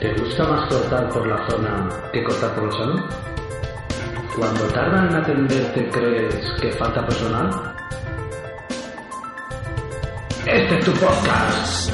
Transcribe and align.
¿Te 0.00 0.10
gusta 0.14 0.44
más 0.44 0.66
cortar 0.66 1.10
por 1.10 1.26
la 1.26 1.46
zona 1.46 1.88
que 2.10 2.24
cortar 2.24 2.54
por 2.54 2.64
el 2.64 2.72
salón? 2.72 3.04
Cuando 4.34 4.64
tardan 4.68 5.08
en 5.10 5.16
atenderte 5.16 5.90
crees 5.90 6.52
que 6.58 6.72
falta 6.72 7.04
personal? 7.04 7.74
Este 10.46 10.78
es 10.78 10.84
tu 10.86 10.92
podcast. 10.92 11.92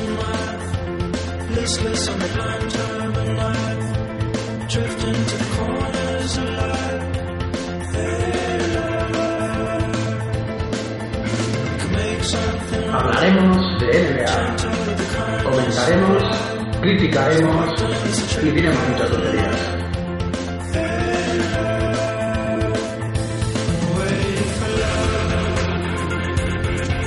Hablaremos 12.93 13.81
de 13.81 14.15
NBA. 14.15 15.43
Comentaremos, 15.43 16.56
criticaremos 16.87 17.75
y 18.45 18.51
diremos 18.51 18.89
muchas 18.89 19.11
tonterías. 19.11 19.57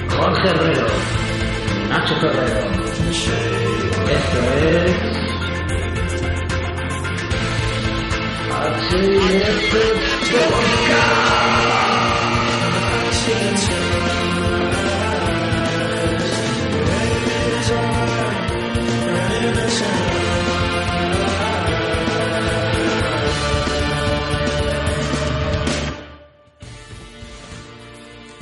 Jorge 0.10 0.50
Herrero, 0.50 0.88
Nacho 1.90 2.16
Ferrero. 2.16 2.70
Esto 4.10 4.40
es. 4.60 5.10
HF 8.52 10.00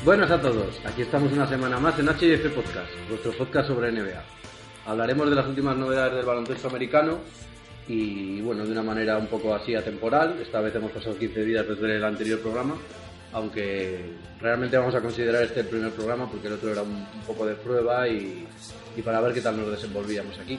Buenas 0.07 0.31
a 0.31 0.39
todos, 0.41 0.79
aquí 0.85 1.01
estamos 1.01 1.33
una 1.33 1.45
semana 1.47 1.79
más 1.81 1.99
en 1.99 2.05
HIF 2.07 2.53
Podcast, 2.55 2.89
vuestro 3.09 3.33
podcast 3.33 3.67
sobre 3.67 3.91
NBA. 3.91 4.23
Hablaremos 4.85 5.29
de 5.29 5.35
las 5.35 5.45
últimas 5.47 5.75
novedades 5.75 6.13
del 6.15 6.25
baloncesto 6.25 6.69
americano 6.69 7.17
y 7.89 8.39
bueno, 8.39 8.65
de 8.65 8.71
una 8.71 8.83
manera 8.83 9.17
un 9.17 9.27
poco 9.27 9.53
así 9.53 9.75
atemporal. 9.75 10.39
Esta 10.41 10.61
vez 10.61 10.73
hemos 10.75 10.91
pasado 10.91 11.17
15 11.17 11.43
días 11.43 11.67
desde 11.67 11.97
el 11.97 12.03
anterior 12.05 12.39
programa, 12.39 12.75
aunque 13.33 14.13
realmente 14.39 14.77
vamos 14.77 14.95
a 14.95 15.01
considerar 15.01 15.43
este 15.43 15.59
el 15.59 15.67
primer 15.67 15.91
programa 15.91 16.29
porque 16.31 16.47
el 16.47 16.53
otro 16.53 16.71
era 16.71 16.83
un, 16.83 16.91
un 16.91 17.21
poco 17.27 17.45
de 17.45 17.55
prueba 17.55 18.07
y, 18.07 18.47
y 18.95 19.01
para 19.01 19.19
ver 19.19 19.33
qué 19.33 19.41
tal 19.41 19.57
nos 19.57 19.69
desenvolvíamos 19.71 20.39
aquí. 20.39 20.57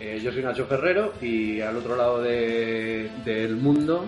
Eh, 0.00 0.20
yo 0.22 0.32
soy 0.32 0.42
Nacho 0.42 0.64
Ferrero 0.64 1.12
y 1.20 1.60
al 1.60 1.76
otro 1.76 1.96
lado 1.96 2.22
de- 2.22 3.10
del 3.26 3.56
mundo 3.56 4.06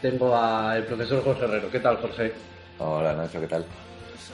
tengo 0.00 0.36
al 0.36 0.84
profesor 0.84 1.24
Jorge 1.24 1.44
Herrero. 1.44 1.70
¿Qué 1.72 1.80
tal, 1.80 1.96
Jorge? 1.96 2.32
Hola 2.78 3.14
Nacho, 3.14 3.40
¿qué 3.40 3.48
tal? 3.48 3.64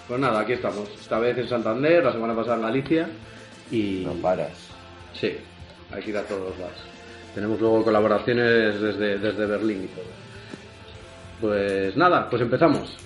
Pues 0.07 0.21
nada, 0.21 0.41
aquí 0.41 0.53
estamos. 0.53 0.89
Esta 1.01 1.19
vez 1.19 1.39
en 1.39 1.49
Santander, 1.49 2.05
la 2.05 2.13
semana 2.13 2.35
pasada 2.35 2.57
en 2.57 2.63
Galicia. 2.63 3.09
Y. 3.71 4.03
No 4.05 4.13
paras. 4.15 4.71
Sí, 5.15 5.37
hay 5.91 6.03
que 6.03 6.11
ir 6.11 6.17
a 6.17 6.23
todos 6.23 6.59
lados. 6.59 6.85
Tenemos 7.35 7.61
luego 7.61 7.83
colaboraciones 7.83 8.81
desde, 8.81 9.19
desde 9.19 9.47
Berlín 9.47 9.85
y 9.85 9.87
todo. 9.89 10.05
Pues 11.41 11.97
nada, 11.97 12.29
pues 12.29 12.43
empezamos. 12.43 12.97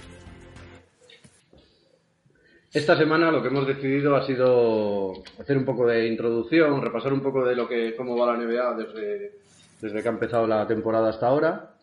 Esta 2.73 2.97
semana 2.99 3.31
lo 3.31 3.41
que 3.41 3.49
hemos 3.49 3.67
decidido 3.67 4.15
ha 4.15 4.27
sido 4.27 5.13
hacer 5.41 5.57
un 5.57 5.65
poco 5.65 5.87
de 5.87 6.07
introducción, 6.07 6.83
repasar 6.83 7.13
un 7.13 7.23
poco 7.23 7.45
de 7.45 7.57
lo 7.57 7.67
que 7.67 7.97
cómo 7.97 8.17
va 8.17 8.33
la 8.33 8.45
NBA 8.45 8.75
desde, 8.75 9.33
desde 9.81 10.03
que 10.03 10.09
ha 10.09 10.13
empezado 10.13 10.47
la 10.47 10.67
temporada 10.67 11.09
hasta 11.09 11.29
ahora 11.29 11.75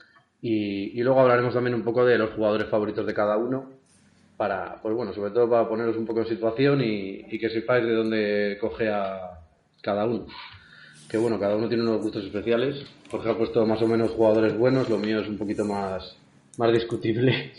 y, 0.42 1.00
y 1.00 1.04
luego 1.04 1.22
hablaremos 1.22 1.56
también 1.56 1.74
un 1.74 1.84
poco 1.84 2.06
de 2.06 2.20
los 2.20 2.32
jugadores 2.36 2.70
favoritos 2.70 3.06
de 3.08 3.14
cada 3.16 3.36
uno 3.36 3.75
para, 4.38 4.82
pues 4.82 4.96
bueno, 4.96 5.14
sobre 5.14 5.32
todo 5.32 5.50
para 5.50 5.68
poneros 5.68 5.96
un 5.98 6.06
poco 6.06 6.22
en 6.22 6.28
situación 6.28 6.82
y, 6.82 7.26
y 7.30 7.40
que 7.40 7.50
sepáis 7.50 7.86
de 7.86 7.94
dónde 7.94 8.58
coge 8.60 8.90
a 8.90 9.40
cada 9.82 10.06
uno. 10.06 10.28
Que 11.10 11.18
bueno, 11.18 11.40
cada 11.40 11.56
uno 11.56 11.68
tiene 11.68 11.84
unos 11.84 12.02
gustos 12.02 12.26
especiales. 12.26 12.86
Jorge 13.12 13.30
ha 13.30 13.38
puesto 13.38 13.66
más 13.66 13.82
o 13.82 13.88
menos 13.88 14.12
jugadores 14.12 14.58
buenos, 14.58 14.90
lo 14.90 14.98
mío 14.98 15.22
es 15.22 15.28
un 15.28 15.38
poquito 15.38 15.64
más, 15.64 16.18
más 16.58 16.74
discutible. 16.74 17.54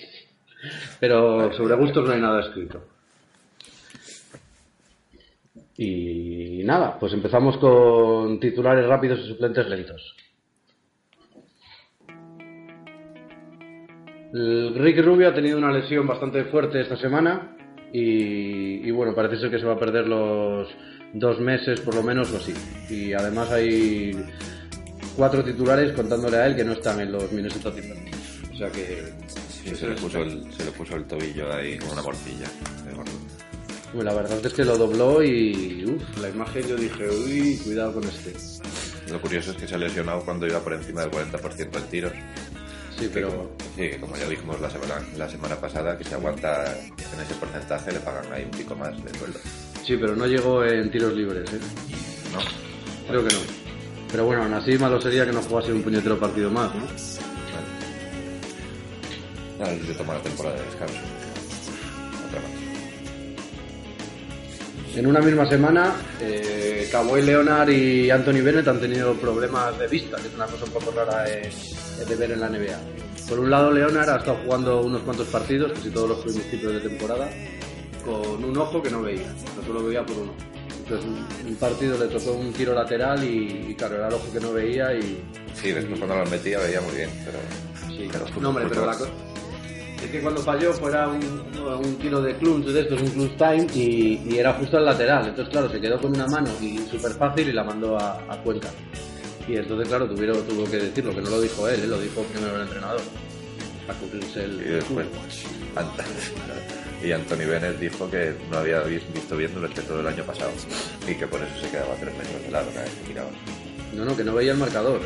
Pero 1.01 1.53
sobre 1.55 1.77
gustos 1.77 2.07
no 2.07 2.13
hay 2.13 2.21
nada 2.21 2.41
escrito. 2.41 2.83
Y 5.79 6.63
nada, 6.65 6.99
pues 6.99 7.13
empezamos 7.13 7.59
con 7.59 8.41
titulares 8.41 8.87
rápidos 8.87 9.21
y 9.21 9.29
suplentes 9.29 9.69
lentos. 9.69 10.17
Rick 14.75 15.05
Rubio 15.05 15.29
ha 15.29 15.35
tenido 15.35 15.57
una 15.59 15.73
lesión 15.73 16.07
bastante 16.07 16.45
fuerte 16.45 16.81
esta 16.81 16.97
semana 16.97 17.57
y, 17.93 18.87
y 18.87 18.91
bueno, 18.91 19.15
parece 19.15 19.39
ser 19.39 19.51
que 19.51 19.59
se 19.59 19.65
va 19.65 19.75
a 19.75 19.79
perder 19.79 20.07
los 20.07 20.69
dos 21.15 21.41
meses 21.41 21.81
por 21.81 21.95
lo 21.95 22.03
menos 22.03 22.33
o 22.33 22.37
así. 22.37 22.53
Y 22.91 23.13
además 23.13 23.51
hay 23.51 24.13
cuatro 25.17 25.43
titulares 25.43 25.93
contándole 25.93 26.37
a 26.37 26.47
él 26.47 26.57
que 26.57 26.65
no 26.65 26.73
están 26.73 27.01
en 27.01 27.13
los 27.13 27.31
Minnesota 27.33 27.73
Timberwolves. 27.73 28.43
O 28.53 28.57
sea 28.57 28.71
que 28.71 29.13
Sí, 29.49 29.75
se, 29.75 29.89
le 29.89 29.95
puso 29.97 30.23
el, 30.23 30.53
se 30.53 30.65
le 30.65 30.71
puso 30.71 30.95
el 30.97 31.05
tobillo 31.05 31.53
ahí 31.53 31.77
con 31.79 31.91
una 31.91 32.03
morcilla. 32.03 32.47
la 33.95 34.15
verdad 34.15 34.45
es 34.45 34.53
que 34.53 34.65
lo 34.65 34.77
dobló 34.77 35.23
y 35.23 35.85
uf, 35.87 36.19
la 36.21 36.29
imagen 36.29 36.69
yo 36.69 36.77
dije, 36.77 37.09
uy, 37.09 37.59
cuidado 37.65 37.95
con 37.95 38.05
este. 38.05 38.33
Lo 39.11 39.21
curioso 39.21 39.51
es 39.53 39.57
que 39.57 39.67
se 39.67 39.75
ha 39.75 39.79
lesionado 39.79 40.21
cuando 40.25 40.47
iba 40.47 40.61
por 40.61 40.73
encima 40.75 41.01
del 41.03 41.11
40% 41.11 41.77
en 41.77 41.83
tiros. 41.91 42.13
Sí, 42.99 43.07
Que 43.07 43.09
pero 43.09 43.29
como- 43.31 43.51
sí, 43.77 43.91
que 43.91 44.01
como 44.01 44.17
ya 44.17 44.29
dijimos 44.29 44.61
la 44.61 44.71
semana, 44.71 44.95
la 45.17 45.29
semana 45.29 45.57
pasada, 45.57 45.97
que 45.97 46.05
si 46.05 46.15
aguanta 46.15 46.65
en 46.73 47.21
ese 47.21 47.35
porcentaje 47.35 47.93
le 47.93 48.01
pagan 48.01 48.33
ahí 48.33 48.45
un 48.45 48.51
pico 48.51 48.75
más 48.75 49.05
de 49.05 49.19
sueldo. 49.19 49.39
sí, 49.85 49.97
pero 49.97 50.17
no 50.17 50.27
llegó 50.27 50.65
en 50.65 50.91
tiros 50.91 51.13
libres, 51.13 51.53
¿eh? 51.53 51.61
¿No? 52.33 52.41
Creo 53.09 53.29
que 53.29 53.35
no. 53.35 53.41
Pero 54.11 54.25
bueno, 54.25 54.45
aún 54.45 54.55
así 54.55 54.79
malo 54.79 55.01
sería 55.01 55.27
que 55.27 55.33
no 55.33 55.43
jugase 55.43 55.73
un 55.73 55.83
puñetero 55.83 56.19
partido 56.19 56.51
más, 56.51 56.75
¿no? 56.75 56.87
Vale. 59.59 59.71
Ahora 59.71 59.87
se 59.87 59.95
toma 59.95 60.15
la 60.15 60.21
temporada 60.21 60.57
de 60.57 60.65
descanso. 60.65 61.16
En 64.97 65.07
una 65.07 65.21
misma 65.21 65.47
semana, 65.47 65.95
eh, 66.23 66.89
Kawhi 66.91 67.21
Leonard 67.21 67.69
y 67.69 68.09
Anthony 68.09 68.41
Bennett 68.43 68.67
han 68.67 68.81
tenido 68.81 69.13
problemas 69.13 69.79
de 69.79 69.89
vista, 69.89 70.17
que 70.17 70.29
es 70.29 70.35
una 70.35 70.47
cosa 70.47 70.65
un 70.65 70.71
poco 70.71 70.91
rara 70.91 71.25
de 71.25 72.17
ver 72.17 72.31
en 72.31 72.41
la 72.41 72.49
NBA. 72.49 72.79
Por 73.29 73.41
un 73.41 73.51
lado, 73.51 73.71
Leonard 73.71 74.09
ha 74.09 74.17
estado 74.17 74.39
jugando 74.43 74.81
unos 74.81 75.03
cuantos 75.03 75.29
partidos, 75.29 75.73
casi 75.73 75.91
todos 75.91 76.09
los 76.09 76.21
principios 76.21 76.73
de 76.73 76.89
temporada, 76.89 77.29
con 78.07 78.43
un 78.43 78.57
ojo 78.57 78.83
que 78.83 78.89
no 78.89 79.03
veía, 79.03 79.29
no 79.57 79.67
solo 79.67 79.85
veía 79.85 80.07
por 80.07 80.17
uno. 80.17 80.33
Entonces, 80.79 81.11
un, 81.47 81.57
partido 81.57 81.99
le 81.99 82.07
tocó 82.07 82.33
un 82.33 82.53
tiro 82.55 82.73
lateral 82.73 83.23
y, 83.23 83.67
y 83.69 83.75
claro, 83.75 83.97
era 83.97 84.09
el 84.09 84.15
ojo 84.15 84.33
que 84.33 84.41
no 84.41 84.55
veía 84.55 84.95
y... 84.95 85.23
Sí, 85.61 85.73
después 85.73 85.99
cuando 85.99 86.25
lo 86.25 86.31
metía 86.31 86.59
veía 86.61 86.81
muy 86.81 86.97
bien, 86.97 87.11
pero... 87.23 87.39
Sí, 87.95 88.09
pero 88.11 88.25
no, 88.41 88.49
hombre, 88.49 88.65
pero 88.67 88.87
la 88.87 88.97
Es 90.07 90.13
que 90.13 90.21
cuando 90.21 90.41
falló 90.41 90.73
fuera 90.73 91.09
un, 91.09 91.21
un 91.85 91.97
tiro 91.99 92.23
de 92.23 92.37
clutch 92.37 92.67
de 92.67 92.81
estos, 92.81 93.01
un 93.03 93.09
clutch 93.11 93.37
time, 93.37 93.67
y, 93.75 94.21
y 94.31 94.39
era 94.39 94.53
justo 94.55 94.77
al 94.77 94.85
lateral. 94.85 95.27
Entonces, 95.29 95.51
claro, 95.53 95.69
se 95.71 95.81
quedó 95.81 96.01
con 96.01 96.13
una 96.15 96.27
mano 96.29 96.49
y 96.61 96.79
súper 96.91 97.13
fácil 97.13 97.49
y 97.49 97.53
la 97.53 97.65
mandó 97.65 97.99
a, 97.99 98.23
a 98.29 98.41
Cuenca. 98.43 98.69
Y 99.49 99.57
entonces, 99.57 99.89
claro, 99.89 100.09
tuvieron, 100.09 100.41
tuvo 100.47 100.65
que 100.71 100.77
decirlo, 100.79 101.15
que 101.15 101.21
no 101.23 101.31
lo 101.31 101.41
dijo 101.41 101.69
él, 101.69 101.81
¿eh? 101.83 101.87
lo 101.87 101.99
dijo 102.01 102.23
primero 102.23 102.57
el 102.57 102.63
entrenador. 102.63 103.01
Para 103.87 103.99
cumplirse 104.01 104.45
el... 104.45 104.61
Y 104.61 104.65
después, 104.75 105.07
y 107.05 107.13
Anthony 107.13 107.47
Bennett 107.49 107.79
dijo 107.79 108.11
que 108.11 108.35
no 108.51 108.59
había 108.59 108.81
vis- 108.83 109.03
visto 109.15 109.37
bien 109.37 109.53
durante 109.55 109.83
todo 109.83 110.01
el 110.01 110.07
año 110.07 110.25
pasado 110.25 110.51
y 111.07 111.15
que 111.15 111.27
por 111.27 111.41
eso 111.41 111.53
se 111.61 111.69
quedaba 111.71 111.95
tres 112.01 112.17
metros 112.17 112.43
de 112.43 112.51
lado 112.51 112.67
cada 112.73 112.85
vez 112.85 112.95
que 112.95 113.09
tiraba. 113.09 113.29
No, 113.95 114.05
no, 114.05 114.17
que 114.17 114.25
no 114.25 114.35
veía 114.35 114.53
el 114.53 114.59
marcador. 114.59 115.01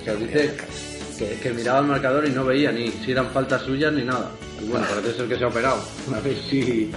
O 0.00 0.04
sea, 0.04 0.14
dice 0.14 0.56
que, 1.20 1.38
que 1.38 1.52
miraba 1.52 1.80
el 1.80 1.86
marcador 1.86 2.26
y 2.26 2.30
no 2.30 2.46
veía 2.46 2.72
ni 2.72 2.90
si 2.90 3.12
eran 3.12 3.30
faltas 3.30 3.62
suyas 3.62 3.92
ni 3.92 4.02
nada. 4.02 4.30
Y 4.60 4.68
bueno, 4.68 4.86
parece 4.88 5.12
ser 5.12 5.28
que 5.28 5.36
se 5.36 5.44
ha 5.44 5.48
operado. 5.48 5.84
A 6.14 6.20
ver 6.20 6.36
si... 6.48 6.90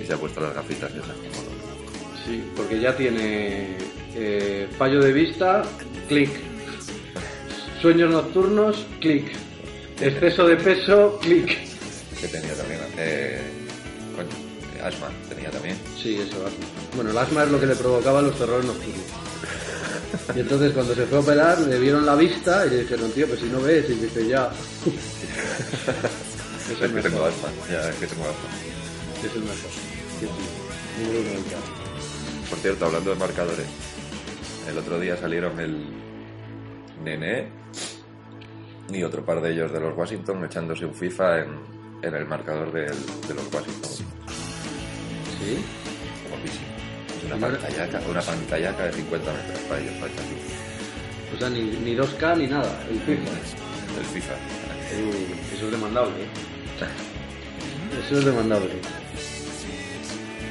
Y 0.00 0.06
se 0.06 0.12
ha 0.12 0.16
puesto 0.18 0.40
las 0.40 0.54
gafitas 0.54 0.90
esas 0.90 1.06
como 1.06 1.42
loco. 1.42 1.54
Sí, 2.26 2.44
porque 2.54 2.78
ya 2.78 2.94
tiene 2.94 3.78
eh, 4.14 4.68
fallo 4.76 5.00
de 5.00 5.12
vista, 5.12 5.62
clic. 6.08 6.30
Sueños 7.80 8.10
nocturnos, 8.10 8.84
clic. 9.00 9.32
Exceso 10.00 10.46
de 10.46 10.56
peso, 10.56 11.18
clic. 11.22 11.46
que 12.20 12.28
tenía 12.28 12.54
también 12.54 12.80
eh, 12.98 13.40
coño, 14.14 14.84
asma 14.84 15.08
tenía 15.28 15.50
también 15.50 15.76
Sí, 15.96 16.16
eso, 16.16 16.36
asma. 16.44 16.66
Bueno, 16.96 17.10
el 17.12 17.18
asma 17.18 17.44
es 17.44 17.50
lo 17.50 17.60
que 17.60 17.66
le 17.66 17.76
provocaba 17.76 18.20
los 18.20 18.36
terrores 18.36 18.66
nocturnos. 18.66 19.23
Y 20.34 20.40
entonces 20.40 20.72
cuando 20.72 20.94
se 20.94 21.04
fue 21.06 21.18
a 21.18 21.20
operar 21.20 21.60
le 21.60 21.78
vieron 21.78 22.06
la 22.06 22.14
vista 22.14 22.64
y 22.66 22.70
le 22.70 22.76
dijeron, 22.82 23.10
tío, 23.12 23.26
pues 23.28 23.40
si 23.40 23.46
no 23.46 23.60
ves, 23.60 23.88
y 23.90 23.94
dice, 23.94 24.26
ya. 24.26 24.50
es 26.70 26.78
que 26.78 26.88
tengo 27.02 27.28
ya 27.70 27.88
es 27.90 27.96
que 27.96 28.06
tengo 28.06 28.22
asma 28.24 28.48
Es 29.24 29.34
el 29.34 29.42
mejor. 29.42 29.70
Sí, 30.20 30.26
sí. 30.26 30.30
Por 32.48 32.58
cierto 32.58 32.86
hablando 32.86 33.10
de 33.10 33.16
marcadores 33.16 33.66
el 34.70 34.78
otro 34.78 34.98
día 34.98 35.16
salieron 35.16 35.58
el 35.60 35.84
Nene 37.04 37.48
y 38.90 39.02
otro 39.02 39.24
par 39.24 39.40
de 39.42 39.52
ellos 39.52 39.72
de 39.72 39.80
los 39.80 39.96
Washington 39.96 40.44
echándose 40.44 40.86
un 40.86 40.94
FIFA 40.94 41.40
en, 41.40 41.48
en 42.02 42.14
el 42.14 42.26
marcador 42.26 42.72
del- 42.72 42.86
de 43.28 43.34
los 43.34 43.44
Washington. 43.52 43.90
Sí. 45.38 45.64
Guapísimo. 46.30 46.73
Una 47.26 47.36
pantallaca, 47.48 48.00
una 48.08 48.20
pantallaca 48.20 48.84
de 48.84 48.92
50 48.92 49.32
metros 49.32 49.58
para 49.68 49.80
ellos, 49.80 49.94
para 49.94 50.12
luz. 50.12 50.64
O 51.34 51.38
sea, 51.38 51.50
ni, 51.50 51.62
ni 51.62 51.96
2K 51.96 52.38
ni 52.38 52.46
nada. 52.46 52.80
El 52.90 53.00
FIFA. 53.00 53.30
El 53.98 54.06
FIFA. 54.06 54.34
Eso 55.54 55.66
es 55.66 55.70
demandable. 55.70 56.22
¿eh? 56.22 56.28
Eso 58.06 58.18
es 58.18 58.24
demandable. 58.24 58.70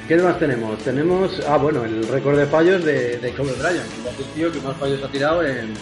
¿Qué 0.07 0.17
más 0.17 0.37
tenemos? 0.37 0.77
Tenemos, 0.79 1.41
ah, 1.47 1.57
bueno, 1.57 1.85
el 1.85 2.05
récord 2.07 2.37
de 2.37 2.45
fallos 2.45 2.83
de, 2.83 3.17
de 3.19 3.33
Kobe 3.33 3.53
Bryant, 3.53 3.87
que 3.87 4.09
es 4.09 4.19
el 4.19 4.33
tío 4.33 4.51
que 4.51 4.59
más 4.59 4.75
fallos 4.75 5.01
ha 5.01 5.07
tirado 5.07 5.45
en, 5.45 5.73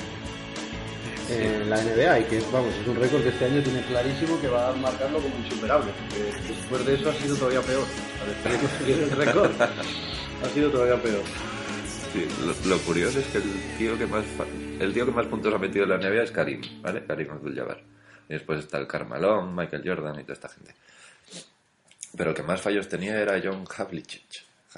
en 1.29 1.69
la 1.69 1.77
NBA 1.77 2.19
y 2.19 2.23
que 2.25 2.37
es, 2.37 2.51
vamos, 2.51 2.73
es 2.79 2.87
un 2.87 2.97
récord 2.97 3.23
que 3.23 3.29
este 3.29 3.45
año 3.45 3.63
tiene 3.63 3.81
clarísimo 3.83 4.39
que 4.39 4.47
va 4.47 4.69
a 4.69 4.73
marcarlo 4.73 5.19
como 5.19 5.35
insuperable. 5.37 5.91
después 6.47 6.85
de 6.85 6.95
eso 6.95 7.09
ha 7.09 7.13
sido 7.13 7.35
todavía 7.35 7.61
peor. 7.61 7.85
De 8.43 8.57
conseguir 8.57 9.03
el 9.03 9.11
récord 9.11 9.51
ha 10.43 10.49
sido 10.49 10.69
todavía 10.71 11.01
peor. 11.01 11.23
Sí, 12.13 12.25
lo, 12.45 12.75
lo 12.75 12.81
curioso 12.81 13.19
es 13.19 13.27
que 13.27 13.37
el 13.37 13.43
tío 13.77 13.97
que 13.97 14.05
más 14.05 14.25
el 14.79 14.93
tío 14.93 15.05
que 15.05 15.11
más 15.11 15.25
puntos 15.27 15.53
ha 15.53 15.57
metido 15.57 15.83
en 15.85 15.89
la 15.91 15.97
NBA 15.97 16.23
es 16.23 16.31
Karim, 16.31 16.61
¿vale? 16.81 17.05
Karim 17.05 17.29
Abdul-Jabbar. 17.31 17.81
Y 18.29 18.33
después 18.33 18.59
está 18.59 18.77
el 18.79 18.87
Carmalón, 18.87 19.55
Michael 19.55 19.83
Jordan 19.85 20.19
y 20.19 20.23
toda 20.23 20.33
esta 20.33 20.49
gente. 20.49 20.73
Pero 22.17 22.31
el 22.31 22.35
que 22.35 22.43
más 22.43 22.59
fallos 22.61 22.87
tenía 22.89 23.17
era 23.19 23.39
John 23.41 23.63
Havlicek. 23.77 24.23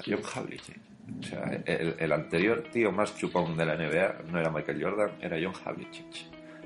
John 0.06 0.20
Havlicek. 0.34 0.76
O 1.20 1.22
sea, 1.22 1.62
el, 1.66 1.96
el 1.98 2.12
anterior 2.12 2.64
tío 2.72 2.90
más 2.92 3.16
chupón 3.16 3.56
de 3.56 3.66
la 3.66 3.76
NBA 3.76 4.22
no 4.30 4.38
era 4.38 4.50
Michael 4.50 4.82
Jordan, 4.82 5.10
era 5.20 5.36
John 5.42 5.54
Havlicek. 5.64 6.06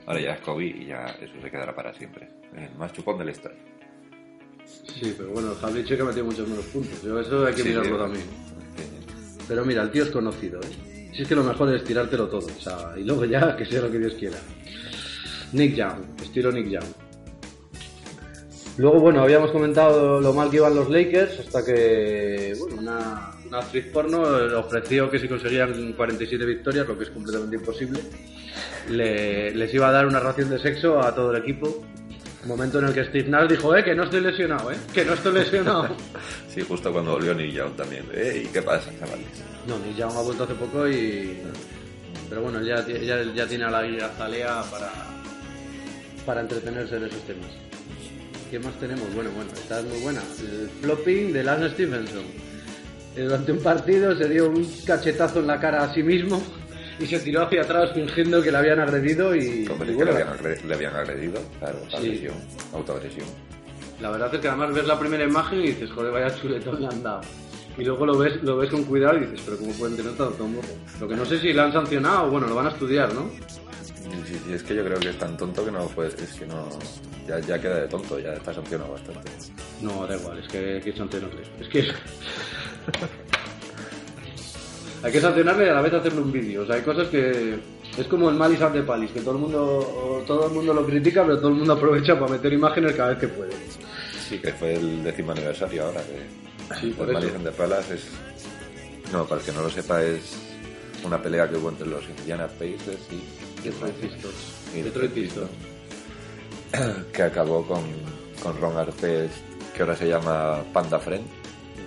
Ahora 0.06 0.20
ya 0.20 0.32
es 0.34 0.40
Kobe 0.40 0.66
y 0.66 0.86
ya 0.86 1.06
eso 1.20 1.34
se 1.40 1.50
quedará 1.50 1.74
para 1.74 1.92
siempre. 1.94 2.28
El 2.54 2.74
más 2.78 2.92
chupón 2.92 3.18
de 3.18 3.24
la 3.24 3.30
historia. 3.30 3.58
Sí, 4.66 5.14
pero 5.16 5.30
bueno, 5.30 5.54
Havlicek 5.62 6.00
ha 6.00 6.04
metido 6.04 6.24
muchos 6.26 6.48
menos 6.48 6.64
puntos. 6.66 7.02
Yo 7.02 7.18
eso 7.20 7.46
hay 7.46 7.54
que 7.54 7.62
Sí, 7.62 7.68
mirarlo 7.70 7.96
sí. 7.96 8.02
también. 8.02 8.57
Pero 9.48 9.64
mira, 9.64 9.82
el 9.82 9.90
tío 9.90 10.04
es 10.04 10.10
conocido, 10.10 10.60
¿eh? 10.60 11.10
Si 11.14 11.22
es 11.22 11.28
que 11.28 11.34
lo 11.34 11.42
mejor 11.42 11.74
es 11.74 11.82
tirártelo 11.82 12.28
todo, 12.28 12.46
o 12.46 12.60
sea, 12.60 12.92
y 12.96 13.02
luego 13.02 13.24
ya 13.24 13.56
que 13.56 13.64
sea 13.66 13.80
lo 13.80 13.90
que 13.90 13.98
Dios 13.98 14.14
quiera. 14.14 14.36
Nick 15.52 15.74
Young, 15.74 16.04
estilo 16.22 16.52
Nick 16.52 16.68
Young. 16.68 16.84
Luego, 18.76 19.00
bueno, 19.00 19.22
habíamos 19.22 19.50
comentado 19.50 20.20
lo 20.20 20.32
mal 20.32 20.50
que 20.50 20.58
iban 20.58 20.76
los 20.76 20.88
Lakers, 20.88 21.40
hasta 21.40 21.64
que, 21.64 22.54
bueno, 22.60 22.76
una, 22.80 23.32
una 23.46 23.58
actriz 23.58 23.86
porno 23.86 24.22
ofreció 24.58 25.10
que 25.10 25.18
si 25.18 25.26
conseguían 25.26 25.94
47 25.94 26.44
victorias, 26.44 26.86
lo 26.86 26.96
que 26.96 27.04
es 27.04 27.10
completamente 27.10 27.56
imposible, 27.56 27.98
le- 28.88 29.52
les 29.52 29.74
iba 29.74 29.88
a 29.88 29.92
dar 29.92 30.06
una 30.06 30.20
ración 30.20 30.50
de 30.50 30.60
sexo 30.60 31.00
a 31.00 31.12
todo 31.12 31.32
el 31.34 31.42
equipo. 31.42 31.84
Momento 32.44 32.78
en 32.78 32.86
el 32.86 32.94
que 32.94 33.04
Steve 33.04 33.28
Nash 33.28 33.48
dijo, 33.50 33.76
eh, 33.76 33.84
que 33.84 33.94
no 33.94 34.04
estoy 34.04 34.20
lesionado, 34.20 34.70
eh, 34.70 34.76
que 34.94 35.04
no 35.04 35.14
estoy 35.14 35.34
lesionado. 35.34 35.88
Sí, 36.54 36.62
justo 36.66 36.92
cuando 36.92 37.12
volvió 37.12 37.34
Nick 37.34 37.52
Young 37.52 37.76
también. 37.76 38.04
¿Eh? 38.12 38.42
¿Y 38.44 38.48
qué 38.48 38.62
pasa, 38.62 38.90
chavales? 38.98 39.26
No, 39.66 39.78
Nick 39.78 39.96
Young 39.96 40.12
ha 40.16 40.22
vuelto 40.22 40.44
hace 40.44 40.54
poco 40.54 40.88
y... 40.88 41.38
Pero 42.28 42.42
bueno, 42.42 42.60
ya, 42.62 42.84
ya, 42.86 43.22
ya 43.22 43.46
tiene 43.46 43.64
a 43.64 43.70
la 43.70 43.82
guía 43.82 44.08
Zalea 44.16 44.62
para, 44.70 44.90
para 46.26 46.40
entretenerse 46.40 46.96
en 46.96 47.04
esos 47.04 47.22
temas. 47.22 47.50
¿Qué 48.50 48.58
más 48.58 48.74
tenemos? 48.80 49.14
Bueno, 49.14 49.30
bueno, 49.36 49.50
esta 49.52 49.80
es 49.80 49.86
muy 49.86 50.00
buena. 50.00 50.20
El 50.40 50.68
flopping 50.80 51.32
de 51.32 51.44
Lance 51.44 51.70
Stevenson. 51.70 52.24
Eh, 53.14 53.22
Durante 53.22 53.52
un 53.52 53.62
partido 53.62 54.16
se 54.16 54.28
dio 54.28 54.48
un 54.48 54.64
cachetazo 54.86 55.40
en 55.40 55.46
la 55.46 55.60
cara 55.60 55.82
a 55.84 55.94
sí 55.94 56.02
mismo 56.02 56.42
y 56.98 57.06
se 57.06 57.18
tiró 57.20 57.42
hacia 57.42 57.62
atrás 57.62 57.90
fingiendo 57.94 58.42
que 58.42 58.50
le 58.50 58.58
habían 58.58 58.80
agredido 58.80 59.34
y, 59.34 59.66
Hombre, 59.70 59.92
y 59.92 59.96
que 59.96 60.04
le, 60.04 60.10
habían 60.10 60.28
le 60.66 60.74
habían 60.74 60.96
agredido, 60.96 61.40
claro, 61.58 61.78
Sí. 61.90 61.96
agresión, 61.96 62.34
autoagresión. 62.72 63.26
La 64.00 64.10
verdad 64.10 64.32
es 64.34 64.40
que 64.40 64.48
además 64.48 64.72
ves 64.74 64.86
la 64.86 64.98
primera 64.98 65.24
imagen 65.24 65.60
y 65.60 65.66
dices, 65.68 65.90
joder, 65.90 66.12
vaya 66.12 66.34
chuletón 66.40 66.80
le 66.80 66.86
han 66.86 67.02
dado. 67.02 67.20
Y 67.76 67.84
luego 67.84 68.06
lo 68.06 68.18
ves, 68.18 68.42
lo 68.42 68.56
ves 68.56 68.70
con 68.70 68.84
cuidado 68.84 69.16
y 69.18 69.20
dices, 69.20 69.40
pero 69.44 69.56
¿cómo 69.58 69.72
pueden 69.72 69.96
tener 69.96 70.12
tanto 70.16 70.46
morro? 70.46 70.68
Lo 71.00 71.08
que 71.08 71.14
no 71.16 71.24
sé 71.24 71.38
si 71.38 71.52
le 71.52 71.60
han 71.60 71.72
sancionado, 71.72 72.28
bueno, 72.30 72.46
lo 72.48 72.54
van 72.56 72.66
a 72.66 72.70
estudiar, 72.70 73.12
¿no? 73.14 73.30
Sí, 74.26 74.34
sí, 74.44 74.52
es 74.52 74.62
que 74.62 74.74
yo 74.74 74.84
creo 74.84 74.98
que 74.98 75.10
es 75.10 75.18
tan 75.18 75.36
tonto 75.36 75.64
que 75.64 75.70
no 75.70 75.86
puede, 75.88 76.08
es 76.08 76.32
que 76.32 76.46
no, 76.46 76.68
ya, 77.28 77.38
ya 77.40 77.60
queda 77.60 77.80
de 77.80 77.88
tonto, 77.88 78.18
ya 78.18 78.32
está 78.32 78.52
sancionado 78.54 78.92
bastante. 78.92 79.30
No, 79.82 80.06
da 80.06 80.16
igual, 80.16 80.38
es 80.38 80.48
que 80.48 80.80
que 80.82 80.92
sancionarle. 80.96 81.42
Es 81.60 81.68
que... 81.68 81.88
hay 85.02 85.12
que 85.12 85.20
sancionarle 85.20 85.66
y 85.66 85.68
a 85.68 85.74
la 85.74 85.82
vez 85.82 85.94
hacerle 85.94 86.20
un 86.20 86.32
vídeo. 86.32 86.62
O 86.62 86.66
sea, 86.66 86.76
hay 86.76 86.82
cosas 86.82 87.08
que... 87.08 87.58
Es 87.96 88.06
como 88.06 88.28
el 88.30 88.36
Malice 88.36 88.64
at 88.64 88.72
the 88.72 88.82
Palace, 88.82 89.12
que 89.12 89.20
todo 89.20 89.32
el 89.32 89.40
mundo 89.40 90.24
todo 90.26 90.46
el 90.46 90.52
mundo 90.52 90.72
lo 90.74 90.86
critica, 90.86 91.24
pero 91.24 91.38
todo 91.38 91.48
el 91.48 91.54
mundo 91.54 91.72
aprovecha 91.72 92.18
para 92.18 92.32
meter 92.32 92.52
imágenes 92.52 92.92
cada 92.94 93.10
vez 93.10 93.18
que 93.18 93.28
puede. 93.28 93.52
Sí, 94.28 94.38
que 94.38 94.52
fue 94.52 94.74
el 94.74 95.02
décimo 95.02 95.32
aniversario 95.32 95.86
ahora, 95.86 96.00
que 96.02 96.48
Sí, 96.80 96.90
por 96.90 97.08
el. 97.08 97.14
Madison 97.14 97.44
de 97.44 97.52
Palace 97.52 97.94
es... 97.94 98.08
No, 99.12 99.24
para 99.24 99.40
el 99.40 99.46
que 99.46 99.52
no 99.52 99.62
lo 99.62 99.70
sepa, 99.70 100.02
es 100.02 100.36
una 101.04 101.20
pelea 101.20 101.48
que 101.48 101.56
hubo 101.56 101.70
entre 101.70 101.86
los 101.86 102.04
Indiana 102.08 102.46
Pacers 102.46 103.08
y... 103.10 103.64
Detroit 103.64 103.94
Pistons. 103.94 104.34
y 104.74 104.82
Detroit 104.82 105.12
Pistons. 105.12 105.50
que 107.12 107.22
acabó 107.22 107.66
con, 107.66 107.82
con 108.42 108.60
Ron 108.60 108.76
Artest, 108.76 109.34
que 109.74 109.82
ahora 109.82 109.96
se 109.96 110.08
llama 110.08 110.62
Panda 110.72 110.98
Friend, 110.98 111.24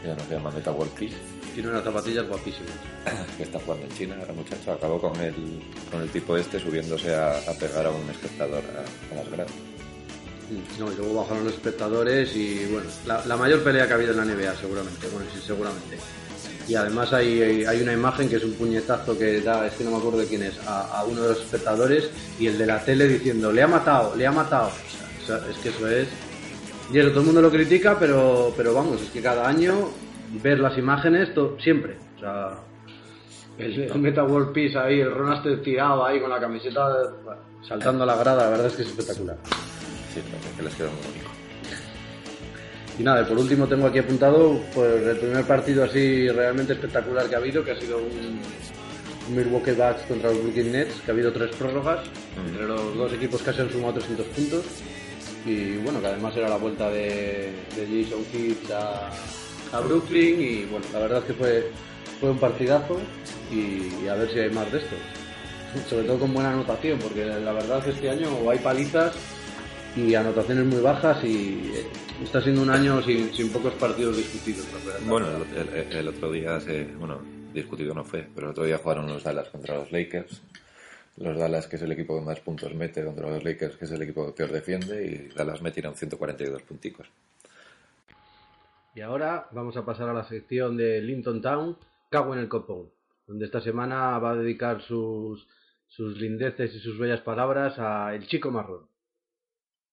que 0.02 0.07
ya 0.07 0.16
no 0.16 0.24
se 0.24 0.34
llama 0.34 0.52
Meta 0.52 0.72
World 0.72 0.94
Peace, 0.94 1.16
Tiene 1.53 1.69
unas 1.69 1.83
zapatillas 1.83 2.27
guapísimas. 2.27 2.71
que 3.38 3.44
está 3.44 3.59
jugando 3.59 3.86
en 3.86 3.92
China, 3.94 4.15
ahora 4.19 4.33
muchacho, 4.33 4.71
acabó 4.71 5.00
con 5.00 5.19
el, 5.19 5.36
con 5.92 6.01
el 6.01 6.09
tipo 6.09 6.38
este 6.38 6.59
subiéndose 6.59 7.13
a, 7.13 7.38
a 7.38 7.53
pegar 7.59 7.86
a 7.86 7.92
un 7.92 8.09
espectador 8.09 8.63
a, 8.63 9.13
a 9.13 9.18
las 9.18 9.31
gradas. 9.31 9.51
No, 10.77 10.92
y 10.92 10.95
luego 10.95 11.21
bajaron 11.21 11.45
los 11.45 11.53
espectadores 11.53 12.36
y 12.36 12.65
bueno, 12.65 12.89
la, 13.06 13.25
la 13.25 13.38
mayor 13.38 13.63
pelea 13.63 13.88
que 13.88 13.94
ha 13.94 13.95
habido 13.95 14.12
en 14.12 14.18
la 14.18 14.25
NBA 14.25 14.56
seguramente, 14.56 15.07
bueno, 15.07 15.25
sí, 15.33 15.42
seguramente. 15.45 15.98
Y 16.68 16.75
además 16.75 17.12
hay, 17.13 17.42
hay, 17.42 17.65
hay 17.65 17.81
una 17.81 17.94
imagen 17.94 18.30
que 18.30 18.36
es 18.36 18.44
un 18.44 18.54
puñetazo 18.54 19.18
que 19.18 19.42
da, 19.42 19.65
es 19.65 19.74
que 19.74 19.83
no 19.83 19.92
me 19.92 19.97
acuerdo 19.97 20.19
de 20.19 20.27
quién 20.27 20.44
es, 20.44 20.57
a, 20.65 21.00
a 21.00 21.04
uno 21.06 21.21
de 21.21 21.30
los 21.30 21.39
espectadores 21.39 22.09
y 22.39 22.47
el 22.47 22.57
de 22.57 22.65
la 22.65 22.83
tele 22.83 23.07
diciendo, 23.07 23.51
le 23.51 23.63
ha 23.63 23.68
matado, 23.68 24.15
le 24.15 24.27
ha 24.27 24.31
matado. 24.31 24.71
O 25.21 25.25
sea, 25.25 25.38
es 25.50 25.57
que 25.57 25.69
eso 25.69 25.89
es... 25.89 26.07
Y 26.92 27.00
eso, 27.00 27.09
todo 27.09 27.21
el 27.21 27.25
mundo 27.27 27.42
lo 27.42 27.51
critica, 27.51 27.97
pero, 27.97 28.54
pero 28.57 28.74
vamos, 28.74 29.01
es 29.01 29.09
que 29.09 29.21
cada 29.21 29.47
año 29.47 29.89
ver 30.42 30.60
las 30.60 30.78
imágenes, 30.78 31.33
to- 31.33 31.57
siempre. 31.60 31.98
O 32.18 32.19
sea, 32.19 32.50
el, 33.57 33.81
el 33.83 34.00
Meta 34.00 34.24
World 34.24 34.54
Peace 34.54 34.78
ahí, 34.78 35.00
el 35.01 35.12
Ron 35.13 35.31
Artest 35.31 35.63
tirado 35.63 36.06
ahí 36.06 36.19
con 36.19 36.30
la 36.30 36.39
camiseta, 36.39 36.88
bueno, 37.23 37.42
saltando 37.68 38.04
a 38.04 38.07
la 38.07 38.16
grada, 38.16 38.44
la 38.45 38.50
verdad 38.52 38.68
es 38.68 38.73
que 38.76 38.81
es 38.83 38.90
espectacular. 38.90 39.38
Sí, 40.14 40.21
que 40.57 40.64
les 40.64 40.76
quedó 40.76 40.90
muy. 40.90 41.00
Y 43.00 43.04
nada, 43.04 43.26
por 43.26 43.38
último 43.38 43.68
tengo 43.68 43.88
aquí 43.88 44.00
apuntado 44.00 44.59
pues, 44.76 45.02
el 45.07 45.18
primer 45.18 45.45
partido 45.45 45.83
así 45.83 46.28
realmente 46.30 46.73
espectacular 46.73 47.28
que 47.28 47.35
ha 47.35 47.38
habido, 47.38 47.64
que 47.64 47.71
ha 47.71 47.80
sido 47.80 47.97
un, 47.97 48.40
un 49.30 49.35
Milwaukee 49.35 49.71
Bucks 49.71 50.02
contra 50.07 50.30
los 50.30 50.42
Brooklyn 50.44 50.71
Nets, 50.73 51.02
que 51.02 51.11
ha 51.11 51.14
habido 51.14 51.31
tres 51.31 51.56
prórrogas, 51.56 52.02
entre 52.45 52.68
los 52.68 52.95
dos 52.97 53.14
equipos 53.14 53.42
casi 53.42 53.61
han 53.61 53.69
sumado 53.71 53.94
300 53.94 54.26
puntos. 54.28 54.66
Y 55.45 55.78
bueno, 55.78 56.00
que 56.02 56.07
además 56.07 56.35
era 56.35 56.50
la 56.50 56.57
vuelta 56.57 56.90
de, 56.90 57.52
de 57.76 58.04
Jason 58.04 58.23
Kidd 58.26 58.71
a, 58.71 59.09
a 59.71 59.80
Brooklyn 59.80 60.42
y 60.42 60.66
bueno, 60.66 60.85
la 60.94 60.99
verdad 60.99 61.19
es 61.19 61.25
que 61.25 61.33
fue, 61.33 61.71
fue 62.19 62.31
un 62.31 62.37
partidazo 62.40 62.99
y, 63.51 64.07
a 64.07 64.16
ver 64.16 64.31
si 64.31 64.40
hay 64.40 64.49
más 64.51 64.71
de 64.71 64.80
estos. 64.80 64.99
Sobre 65.90 66.04
todo 66.06 66.19
con 66.19 66.33
buena 66.33 66.51
anotación, 66.51 66.99
porque 66.99 67.25
la 67.25 67.54
verdad 67.54 67.80
es 67.80 67.83
que 67.85 67.90
este 67.92 68.09
año 68.09 68.49
hay 68.49 68.59
palizas 68.59 69.16
y 69.95 70.16
anotaciones 70.16 70.66
muy 70.66 70.81
bajas 70.81 71.23
y 71.23 71.71
eh, 71.73 71.85
está 72.23 72.42
siendo 72.42 72.61
un 72.61 72.69
año 72.69 73.01
sin, 73.04 73.33
sin 73.33 73.49
pocos 73.49 73.73
partidos 73.75 74.18
discutidos. 74.18 74.66
Bueno, 75.07 75.28
el, 75.56 75.69
el- 75.78 75.94
el 75.97 76.07
otro 76.07 76.31
día 76.31 76.59
se, 76.59 76.85
bueno, 76.99 77.19
discutido 77.54 77.94
no 77.94 78.04
fue, 78.04 78.28
pero 78.33 78.47
el 78.47 78.51
otro 78.51 78.63
día 78.66 78.78
jugaron 78.78 79.07
los 79.07 79.23
Dallas 79.23 79.49
contra 79.49 79.75
los 79.75 79.92
Lakers. 79.92 80.42
Los 81.18 81.37
Dallas, 81.37 81.68
que 81.68 81.75
es 81.75 81.81
el 81.81 81.92
equipo 81.92 82.18
que 82.18 82.25
más 82.25 82.40
puntos 82.40 82.73
mete, 82.73 83.04
contra 83.04 83.30
los 83.30 83.44
Lakers, 83.44 83.75
que 83.75 83.83
es 83.85 83.92
el 83.92 84.01
equipo 84.01 84.25
que 84.28 84.31
peor 84.31 84.51
defiende, 84.51 85.06
y 85.06 85.35
Dallas 85.35 85.61
metieron 85.61 85.94
142 85.94 86.61
punticos. 86.61 87.07
Y 88.94 89.00
ahora 89.02 89.48
vamos 89.52 89.78
a 89.78 89.86
pasar 89.86 90.10
a 90.10 90.14
la 90.14 90.26
sección 90.26 90.76
de 90.76 91.02
Linton 91.02 91.42
Town, 91.42 91.78
Cago 92.10 92.33
en 92.33 92.42
el 92.42 92.50
Copón, 92.50 92.92
donde 93.26 93.45
esta 93.45 93.62
semana 93.62 94.19
va 94.19 94.31
a 94.31 94.36
dedicar 94.36 94.81
sus, 94.81 95.48
sus 95.88 96.18
lindeces 96.18 96.76
y 96.76 96.80
sus 96.80 97.00
bellas 97.00 97.21
palabras 97.21 97.80
a 97.80 98.14
El 98.14 98.28
Chico 98.28 98.52
Marrón. 98.52 98.90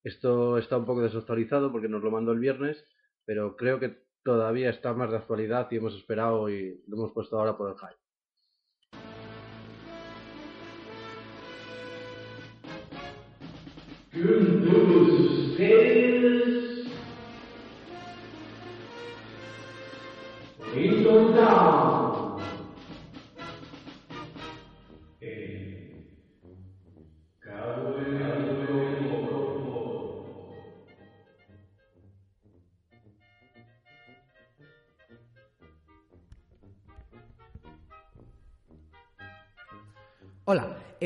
Esto 0.02 0.58
está 0.58 0.78
un 0.78 0.84
poco 0.84 1.02
desactualizado 1.02 1.70
porque 1.70 1.88
nos 1.88 2.02
lo 2.02 2.10
mandó 2.10 2.32
el 2.32 2.40
viernes, 2.40 2.84
pero 3.24 3.56
creo 3.56 3.78
que 3.78 4.02
todavía 4.24 4.70
está 4.70 4.92
más 4.94 5.10
de 5.10 5.18
actualidad 5.18 5.68
y 5.70 5.76
hemos 5.76 5.94
esperado 5.94 6.50
y 6.50 6.82
lo 6.88 6.96
hemos 6.96 7.12
puesto 7.12 7.38
ahora 7.38 7.56
por 7.56 7.70
el 7.70 7.76
hype. 7.78 7.98
Hola, 21.38 21.87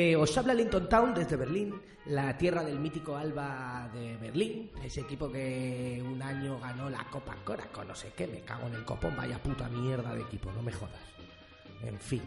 eh, 0.02 0.16
os 0.16 0.36
habla 0.36 0.52
Linton 0.54 0.88
Town 0.88 1.14
desde 1.14 1.36
Berlín, 1.36 1.80
la 2.06 2.36
tierra 2.36 2.64
del 2.64 2.80
mítico 2.80 3.16
Alba 3.16 3.88
de 3.94 4.16
Berlín, 4.16 4.70
ese 4.82 5.02
equipo 5.02 5.30
que 5.30 6.02
un 6.04 6.20
año 6.20 6.58
ganó 6.58 6.90
la 6.90 7.04
Copa 7.04 7.36
Coraco, 7.44 7.84
no 7.84 7.94
sé 7.94 8.12
qué, 8.16 8.26
me 8.26 8.40
cago 8.40 8.66
en 8.66 8.74
el 8.74 8.84
copón, 8.84 9.14
vaya 9.16 9.40
puta 9.40 9.68
mierda 9.68 10.12
de 10.14 10.22
equipo, 10.22 10.50
no 10.52 10.62
me 10.62 10.72
jodas. 10.72 11.00
En 11.84 11.98
fin, 12.00 12.22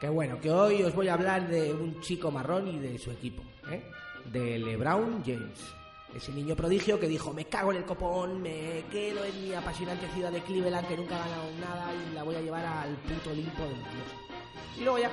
que 0.00 0.08
bueno, 0.08 0.40
que 0.40 0.50
hoy 0.50 0.82
os 0.84 0.94
voy 0.94 1.08
a 1.08 1.14
hablar 1.14 1.48
de 1.48 1.74
un 1.74 2.00
chico 2.00 2.30
marrón 2.30 2.68
y 2.68 2.78
de 2.78 2.96
su 2.98 3.10
equipo, 3.10 3.42
¿eh? 3.70 3.82
de 4.32 4.58
LeBron 4.58 5.24
James. 5.24 5.60
Ese 6.14 6.32
niño 6.32 6.54
prodigio 6.54 6.98
que 6.98 7.08
dijo, 7.08 7.32
me 7.32 7.44
cago 7.46 7.72
en 7.72 7.78
el 7.78 7.84
copón, 7.84 8.42
me 8.42 8.84
quedo 8.90 9.24
en 9.24 9.42
mi 9.42 9.54
apasionante 9.54 10.08
ciudad 10.08 10.30
de 10.30 10.42
Cleveland 10.42 10.86
que 10.86 10.96
nunca 10.96 11.16
ha 11.16 11.28
ganado 11.28 11.50
nada 11.60 11.92
y 11.92 12.14
la 12.14 12.22
voy 12.22 12.34
a 12.34 12.40
llevar 12.40 12.64
al 12.64 12.94
puto 12.96 13.32
limpo 13.32 13.62
del 13.62 13.76
dios. 13.76 14.30
Y 14.78 14.82
luego 14.82 14.98
ya, 14.98 15.10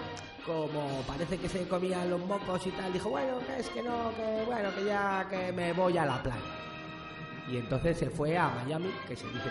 como 0.47 1.01
parece 1.05 1.37
que 1.37 1.49
se 1.49 1.67
comían 1.67 2.09
los 2.09 2.19
mocos 2.21 2.65
y 2.65 2.71
tal, 2.71 2.91
dijo, 2.93 3.09
bueno, 3.09 3.37
que 3.45 3.59
es 3.59 3.69
que 3.69 3.83
no, 3.83 4.11
que 4.15 4.43
bueno, 4.45 4.69
que 4.73 4.85
ya 4.85 5.27
que 5.29 5.51
me 5.51 5.73
voy 5.73 5.97
a 5.97 6.05
la 6.05 6.23
playa. 6.23 6.41
Y 7.51 7.57
entonces 7.57 7.97
se 7.97 8.09
fue 8.09 8.37
a 8.37 8.49
Miami, 8.49 8.89
que 9.07 9.15
se 9.15 9.27
dice 9.27 9.49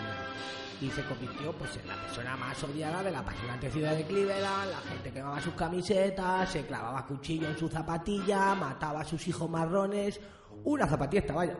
y 0.79 0.89
se 0.91 1.03
convirtió 1.05 1.51
pues 1.53 1.75
en 1.77 1.87
la 1.87 1.95
persona 1.95 2.37
más 2.37 2.63
odiada 2.63 3.01
de 3.01 3.11
la 3.11 3.19
apasionante 3.19 3.71
ciudad 3.71 3.95
de 3.95 4.03
Cleveland, 4.03 4.71
la 4.71 4.79
gente 4.81 5.11
quemaba 5.11 5.41
sus 5.41 5.53
camisetas, 5.55 6.51
se 6.51 6.65
clavaba 6.65 7.05
cuchillo 7.05 7.47
en 7.47 7.57
su 7.57 7.67
zapatilla, 7.67 8.53
mataba 8.53 9.01
a 9.01 9.05
sus 9.05 9.27
hijos 9.27 9.49
marrones, 9.49 10.19
una 10.63 10.87
zapatilla 10.87 11.33
vaya. 11.33 11.57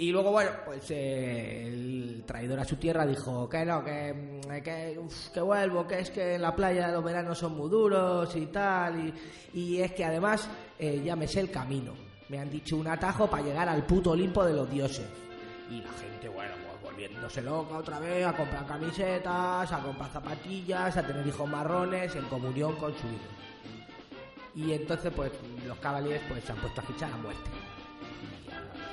Y 0.00 0.12
luego, 0.12 0.30
bueno, 0.30 0.50
pues 0.64 0.90
eh, 0.92 1.66
el 1.66 2.24
traidor 2.26 2.58
a 2.58 2.64
su 2.64 2.76
tierra 2.76 3.04
dijo 3.04 3.46
que 3.46 3.66
no, 3.66 3.84
que, 3.84 4.40
que, 4.64 4.98
uf, 4.98 5.28
que 5.28 5.42
vuelvo, 5.42 5.86
que 5.86 5.98
es 5.98 6.10
que 6.10 6.36
en 6.36 6.40
la 6.40 6.56
playa 6.56 6.88
los 6.88 7.04
veranos 7.04 7.36
son 7.36 7.54
muy 7.54 7.68
duros 7.68 8.34
y 8.34 8.46
tal, 8.46 8.98
y, 8.98 9.60
y 9.60 9.82
es 9.82 9.92
que 9.92 10.02
además 10.02 10.48
eh, 10.78 11.02
ya 11.04 11.14
me 11.16 11.28
sé 11.28 11.40
el 11.40 11.50
camino. 11.50 11.92
Me 12.30 12.38
han 12.38 12.48
dicho 12.48 12.78
un 12.78 12.86
atajo 12.86 13.28
para 13.28 13.42
llegar 13.42 13.68
al 13.68 13.84
puto 13.84 14.12
Olimpo 14.12 14.42
de 14.42 14.54
los 14.54 14.70
dioses. 14.70 15.06
Y 15.70 15.82
la 15.82 15.92
gente, 15.92 16.30
bueno, 16.30 16.54
pues 16.66 16.82
volviéndose 16.82 17.42
loca 17.42 17.76
otra 17.76 17.98
vez, 17.98 18.24
a 18.24 18.32
comprar 18.32 18.66
camisetas, 18.66 19.70
a 19.70 19.82
comprar 19.82 20.10
zapatillas, 20.10 20.96
a 20.96 21.06
tener 21.06 21.26
hijos 21.26 21.46
marrones 21.46 22.16
en 22.16 22.24
comunión 22.24 22.74
con 22.76 22.92
su 22.92 23.06
hijo. 23.06 24.54
Y 24.54 24.72
entonces, 24.72 25.12
pues, 25.14 25.30
los 25.66 25.76
Cavaliers 25.76 26.22
pues, 26.26 26.42
se 26.42 26.52
han 26.52 26.58
puesto 26.58 26.80
a 26.80 26.84
fichar 26.84 27.12
a 27.12 27.18
muerte 27.18 27.50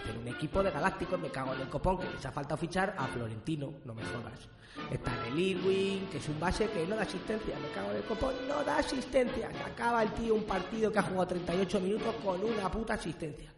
hacer 0.07 0.21
un 0.21 0.27
equipo 0.27 0.63
de 0.63 0.71
galácticos, 0.71 1.19
me 1.19 1.29
cago 1.29 1.53
en 1.53 1.61
el 1.61 1.69
copón, 1.69 1.97
que 1.99 2.09
les 2.09 2.25
ha 2.25 2.31
faltado 2.31 2.57
fichar 2.57 2.95
a 2.97 3.07
Florentino, 3.07 3.73
no 3.85 3.93
me 3.93 4.03
jodas. 4.03 4.47
Está 4.91 5.11
el 5.27 5.39
Irwin, 5.39 6.07
que 6.09 6.17
es 6.17 6.29
un 6.29 6.39
base 6.39 6.69
que 6.69 6.85
no 6.85 6.95
da 6.95 7.01
asistencia, 7.01 7.55
me 7.59 7.69
cago 7.69 7.91
en 7.91 7.97
el 7.97 8.03
copón, 8.03 8.33
no 8.47 8.63
da 8.63 8.77
asistencia. 8.77 9.51
Se 9.51 9.63
acaba 9.63 10.03
el 10.03 10.11
tío 10.11 10.35
un 10.35 10.43
partido 10.43 10.91
que 10.91 10.99
ha 10.99 11.03
jugado 11.03 11.27
38 11.27 11.79
minutos 11.79 12.15
con 12.23 12.43
una 12.43 12.69
puta 12.71 12.93
asistencia. 12.93 13.51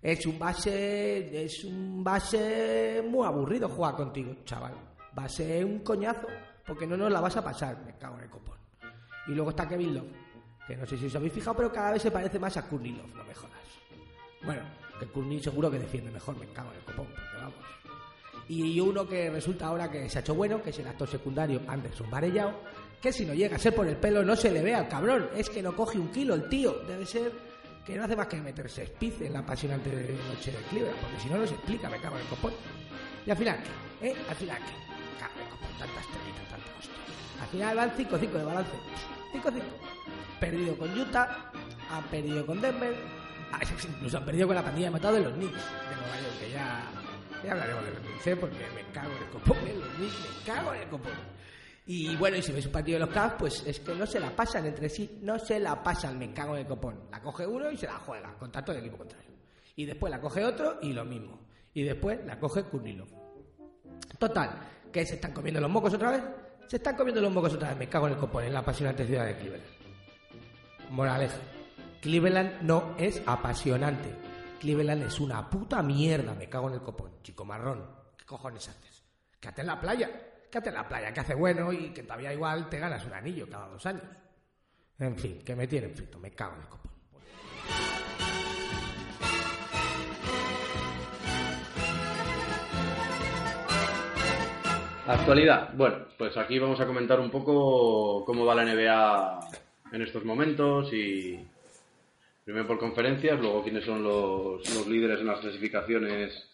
Es 0.00 0.24
un 0.26 0.38
base, 0.38 1.44
es 1.44 1.64
un 1.64 2.04
base 2.04 3.02
muy 3.08 3.26
aburrido 3.26 3.68
jugar 3.68 3.96
contigo, 3.96 4.36
chaval. 4.44 4.74
Va 5.18 5.24
a 5.24 5.28
ser 5.28 5.64
un 5.64 5.80
coñazo, 5.80 6.28
porque 6.66 6.86
no 6.86 6.96
nos 6.96 7.10
la 7.10 7.20
vas 7.20 7.36
a 7.36 7.42
pasar, 7.42 7.82
me 7.84 7.96
cago 7.96 8.16
en 8.18 8.24
el 8.24 8.30
copón. 8.30 8.58
Y 9.26 9.32
luego 9.32 9.50
está 9.50 9.66
Kevin 9.66 9.94
Love, 9.94 10.12
que 10.68 10.76
no 10.76 10.86
sé 10.86 10.96
si 10.98 11.06
os 11.06 11.16
habéis 11.16 11.32
fijado, 11.32 11.56
pero 11.56 11.72
cada 11.72 11.92
vez 11.92 12.02
se 12.02 12.10
parece 12.10 12.38
más 12.38 12.56
a 12.56 12.68
Courtney 12.68 12.92
Love, 12.92 13.14
no 13.14 13.24
me 13.24 13.34
jodas. 13.34 13.56
Bueno, 14.44 14.62
que 14.98 15.06
Courtney 15.06 15.40
seguro 15.40 15.70
que 15.70 15.78
defiende 15.78 16.10
mejor, 16.10 16.36
me 16.38 16.46
cago 16.48 16.70
en 16.70 16.76
el 16.76 16.84
copón, 16.84 17.06
porque 17.06 17.36
vamos. 17.36 17.54
Y 18.48 18.78
uno 18.80 19.06
que 19.06 19.30
resulta 19.30 19.66
ahora 19.66 19.90
que 19.90 20.08
se 20.08 20.18
ha 20.18 20.20
hecho 20.20 20.34
bueno, 20.34 20.62
que 20.62 20.70
es 20.70 20.78
el 20.78 20.86
actor 20.86 21.08
secundario 21.08 21.60
Anderson 21.66 22.10
Varellao, 22.10 22.52
que 23.00 23.12
si 23.12 23.24
no 23.24 23.34
llega 23.34 23.56
a 23.56 23.58
ser 23.58 23.74
por 23.74 23.86
el 23.86 23.96
pelo 23.96 24.24
no 24.24 24.36
se 24.36 24.50
le 24.50 24.62
ve 24.62 24.74
al 24.74 24.88
cabrón, 24.88 25.28
es 25.36 25.50
que 25.50 25.62
no 25.62 25.74
coge 25.74 25.98
un 25.98 26.08
kilo 26.08 26.34
el 26.34 26.48
tío, 26.48 26.72
debe 26.86 27.04
ser 27.04 27.32
que 27.84 27.96
no 27.96 28.04
hace 28.04 28.16
más 28.16 28.26
que 28.26 28.36
meterse 28.40 28.82
espiz 28.82 29.20
en 29.20 29.32
la 29.32 29.40
apasionante 29.40 29.90
noche 29.90 30.50
de 30.50 30.58
Cleveland, 30.70 30.98
porque 31.00 31.20
si 31.20 31.28
no, 31.28 31.38
no 31.38 31.46
se 31.46 31.54
explica, 31.54 31.88
me 31.88 32.00
cago 32.00 32.16
en 32.16 32.22
el 32.22 32.28
copón. 32.28 32.52
Y 33.24 33.30
al 33.30 33.36
final, 33.36 33.58
¿qué? 34.00 34.08
¿Eh? 34.08 34.16
Al 34.28 34.36
final, 34.36 34.58
¿qué? 34.58 35.20
Cago 35.20 35.34
en 35.36 35.42
el 35.42 35.50
copón, 35.50 35.68
tanta 35.78 36.00
estrellita, 36.00 36.42
tanta 36.50 36.78
hostia. 36.78 37.42
Al 37.42 37.48
final 37.48 37.76
van 37.76 37.90
5-5 37.96 38.32
de 38.32 38.44
balance. 38.44 38.70
5-5. 39.34 39.62
Perdido 40.40 40.76
con 40.76 40.98
Utah, 40.98 41.52
han 41.90 42.04
perdido 42.04 42.44
con 42.44 42.60
Denver, 42.60 42.96
incluso 43.88 44.18
han 44.18 44.24
perdido 44.24 44.46
con 44.46 44.56
la 44.56 44.62
pandilla 44.62 44.86
de 44.86 44.90
matado 44.90 45.14
de 45.16 45.22
los 45.22 45.32
Knicks 45.32 45.54
de 45.54 45.96
Nueva 45.96 46.20
York, 46.20 46.38
que 46.40 46.50
ya, 46.50 46.84
ya 47.44 47.52
hablaremos 47.52 47.84
de 47.84 47.90
los 47.90 48.00
Knicks, 48.00 48.26
¿eh? 48.26 48.36
porque 48.36 48.56
me 48.74 48.92
cago 48.92 49.12
en 49.16 49.22
el 49.22 49.30
copón, 49.30 49.58
¿eh? 49.58 49.76
los 49.78 49.88
Knicks, 49.96 50.20
me 50.20 50.52
cago 50.52 50.74
en 50.74 50.82
el 50.82 50.88
copón. 50.88 51.36
Y 51.88 52.16
bueno, 52.16 52.36
y 52.36 52.42
si 52.42 52.50
ves 52.50 52.66
un 52.66 52.72
partido 52.72 52.98
de 52.98 53.06
los 53.06 53.14
Cavs, 53.14 53.34
pues 53.38 53.64
es 53.64 53.78
que 53.78 53.94
no 53.94 54.06
se 54.06 54.18
la 54.18 54.34
pasan 54.34 54.66
entre 54.66 54.88
sí, 54.88 55.20
no 55.22 55.38
se 55.38 55.60
la 55.60 55.82
pasan, 55.84 56.18
me 56.18 56.32
cago 56.32 56.54
en 56.54 56.62
el 56.62 56.66
copón. 56.66 57.02
La 57.12 57.20
coge 57.20 57.46
uno 57.46 57.70
y 57.70 57.76
se 57.76 57.86
la 57.86 57.94
juega, 57.94 58.34
con 58.34 58.50
tanto 58.50 58.72
del 58.72 58.80
equipo 58.80 58.98
contrario. 58.98 59.30
Y 59.76 59.84
después 59.84 60.10
la 60.10 60.20
coge 60.20 60.44
otro 60.44 60.78
y 60.82 60.92
lo 60.92 61.04
mismo. 61.04 61.46
Y 61.74 61.84
después 61.84 62.18
la 62.26 62.40
coge 62.40 62.64
Kurnilov. 62.64 63.06
Total, 64.18 64.50
que 64.92 65.06
se 65.06 65.14
están 65.14 65.32
comiendo 65.32 65.60
los 65.60 65.70
mocos 65.70 65.94
otra 65.94 66.10
vez. 66.10 66.22
Se 66.66 66.76
están 66.76 66.96
comiendo 66.96 67.20
los 67.20 67.32
mocos 67.32 67.54
otra 67.54 67.68
vez, 67.68 67.78
me 67.78 67.88
cago 67.88 68.08
en 68.08 68.14
el 68.14 68.18
copón, 68.18 68.42
en 68.42 68.52
la 68.52 68.58
apasionante 68.58 69.06
ciudad 69.06 69.24
de 69.24 69.36
Cleveland. 69.36 69.64
Moraleja. 70.90 71.36
Cleveland 72.06 72.62
no 72.62 72.94
es 73.00 73.20
apasionante. 73.26 74.08
Cleveland 74.60 75.02
es 75.02 75.18
una 75.18 75.50
puta 75.50 75.82
mierda. 75.82 76.34
Me 76.34 76.48
cago 76.48 76.68
en 76.68 76.74
el 76.74 76.80
copón. 76.80 77.20
Chico 77.20 77.44
marrón. 77.44 77.84
¿Qué 78.16 78.24
cojones 78.24 78.68
haces? 78.68 79.02
Quédate 79.40 79.62
en 79.62 79.66
la 79.66 79.80
playa. 79.80 80.08
Quédate 80.48 80.68
en 80.68 80.76
la 80.76 80.86
playa, 80.86 81.12
que 81.12 81.18
hace 81.18 81.34
bueno 81.34 81.72
y 81.72 81.88
que 81.92 82.04
todavía 82.04 82.32
igual 82.32 82.68
te 82.68 82.78
ganas 82.78 83.04
un 83.04 83.12
anillo 83.12 83.50
cada 83.50 83.66
dos 83.66 83.84
años. 83.86 84.04
En 85.00 85.18
fin, 85.18 85.42
que 85.44 85.56
me 85.56 85.66
tienen 85.66 85.96
frito. 85.96 86.20
Me 86.20 86.30
cago 86.30 86.54
en 86.54 86.60
el 86.60 86.68
copón. 86.68 86.92
Actualidad. 95.08 95.74
Bueno, 95.74 96.06
pues 96.16 96.36
aquí 96.36 96.60
vamos 96.60 96.78
a 96.78 96.86
comentar 96.86 97.18
un 97.18 97.32
poco 97.32 98.24
cómo 98.24 98.46
va 98.46 98.54
la 98.54 98.64
NBA 98.64 99.40
en 99.90 100.02
estos 100.02 100.24
momentos 100.24 100.92
y 100.92 101.44
primero 102.46 102.68
por 102.68 102.78
conferencias, 102.78 103.40
luego 103.40 103.64
quiénes 103.64 103.84
son 103.84 104.04
los, 104.04 104.72
los 104.72 104.86
líderes 104.86 105.18
en 105.18 105.26
las 105.26 105.40
clasificaciones 105.40 106.48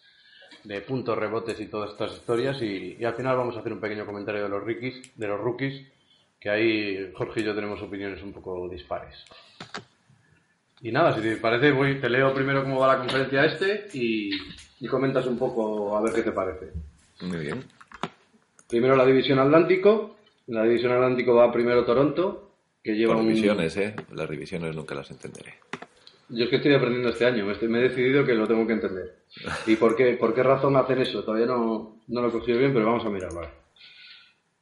de 0.63 0.81
puntos, 0.81 1.15
rebotes 1.15 1.59
y 1.59 1.67
todas 1.67 1.91
estas 1.91 2.13
historias 2.13 2.59
y, 2.63 2.97
y 2.99 3.05
al 3.05 3.13
final 3.13 3.37
vamos 3.37 3.55
a 3.55 3.59
hacer 3.59 3.71
un 3.71 3.79
pequeño 3.79 4.03
comentario 4.03 4.41
de 4.41 4.49
los 4.49 4.63
rookies, 4.63 5.15
de 5.15 5.27
los 5.27 5.39
rookies, 5.39 5.85
que 6.39 6.49
ahí 6.49 7.11
Jorge 7.13 7.41
y 7.41 7.43
yo 7.43 7.53
tenemos 7.53 7.79
opiniones 7.83 8.23
un 8.23 8.33
poco 8.33 8.67
dispares. 8.67 9.23
Y 10.81 10.91
nada, 10.91 11.13
si 11.13 11.21
te 11.21 11.37
parece, 11.37 11.71
voy, 11.71 12.01
te 12.01 12.09
leo 12.09 12.33
primero 12.33 12.63
cómo 12.63 12.79
va 12.79 12.95
la 12.95 12.97
conferencia 12.97 13.45
este 13.45 13.87
y, 13.93 14.31
y 14.79 14.87
comentas 14.87 15.27
un 15.27 15.37
poco 15.37 15.95
a 15.95 16.01
ver 16.01 16.11
qué 16.11 16.23
te 16.23 16.31
parece. 16.31 16.71
Muy 17.21 17.37
bien. 17.37 17.63
Primero 18.67 18.95
la 18.95 19.05
división 19.05 19.37
Atlántico. 19.37 20.17
En 20.47 20.55
la 20.55 20.63
división 20.63 20.91
Atlántico 20.91 21.35
va 21.35 21.51
primero 21.51 21.85
Toronto, 21.85 22.51
que 22.83 22.95
lleva 22.95 23.13
Por 23.13 23.21
un... 23.21 23.29
divisiones, 23.29 23.77
¿eh? 23.77 23.95
Las 24.11 24.27
divisiones 24.27 24.75
nunca 24.75 24.95
las 24.95 25.11
entenderé. 25.11 25.53
Yo 26.29 26.45
es 26.45 26.49
que 26.49 26.55
estoy 26.57 26.73
aprendiendo 26.73 27.09
este 27.09 27.25
año, 27.25 27.45
me, 27.45 27.53
estoy- 27.53 27.67
me 27.67 27.79
he 27.79 27.83
decidido 27.89 28.25
que 28.25 28.33
lo 28.33 28.47
tengo 28.47 28.65
que 28.65 28.73
entender. 28.73 29.15
¿Y 29.67 29.75
por 29.75 29.95
qué, 29.95 30.13
por 30.13 30.33
qué 30.33 30.41
razón 30.43 30.75
hacen 30.77 30.99
eso? 31.01 31.23
Todavía 31.23 31.45
no, 31.47 31.99
no 32.07 32.21
lo 32.21 32.27
he 32.29 32.31
cogido 32.31 32.59
bien, 32.59 32.73
pero 32.73 32.85
vamos 32.85 33.05
a 33.05 33.09
mirarlo. 33.09 33.39
ahora. 33.39 33.51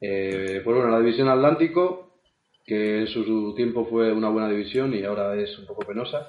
Eh, 0.00 0.60
pues 0.64 0.76
bueno, 0.76 0.90
la 0.90 0.98
división 0.98 1.28
Atlántico, 1.28 2.18
que 2.66 3.00
en 3.00 3.06
su, 3.06 3.24
su 3.24 3.54
tiempo 3.54 3.86
fue 3.86 4.12
una 4.12 4.28
buena 4.28 4.48
división 4.48 4.92
y 4.94 5.04
ahora 5.04 5.34
es 5.36 5.56
un 5.58 5.66
poco 5.66 5.86
penosa. 5.86 6.28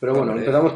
Pero 0.00 0.14
bueno, 0.14 0.32
empezamos. 0.40 0.74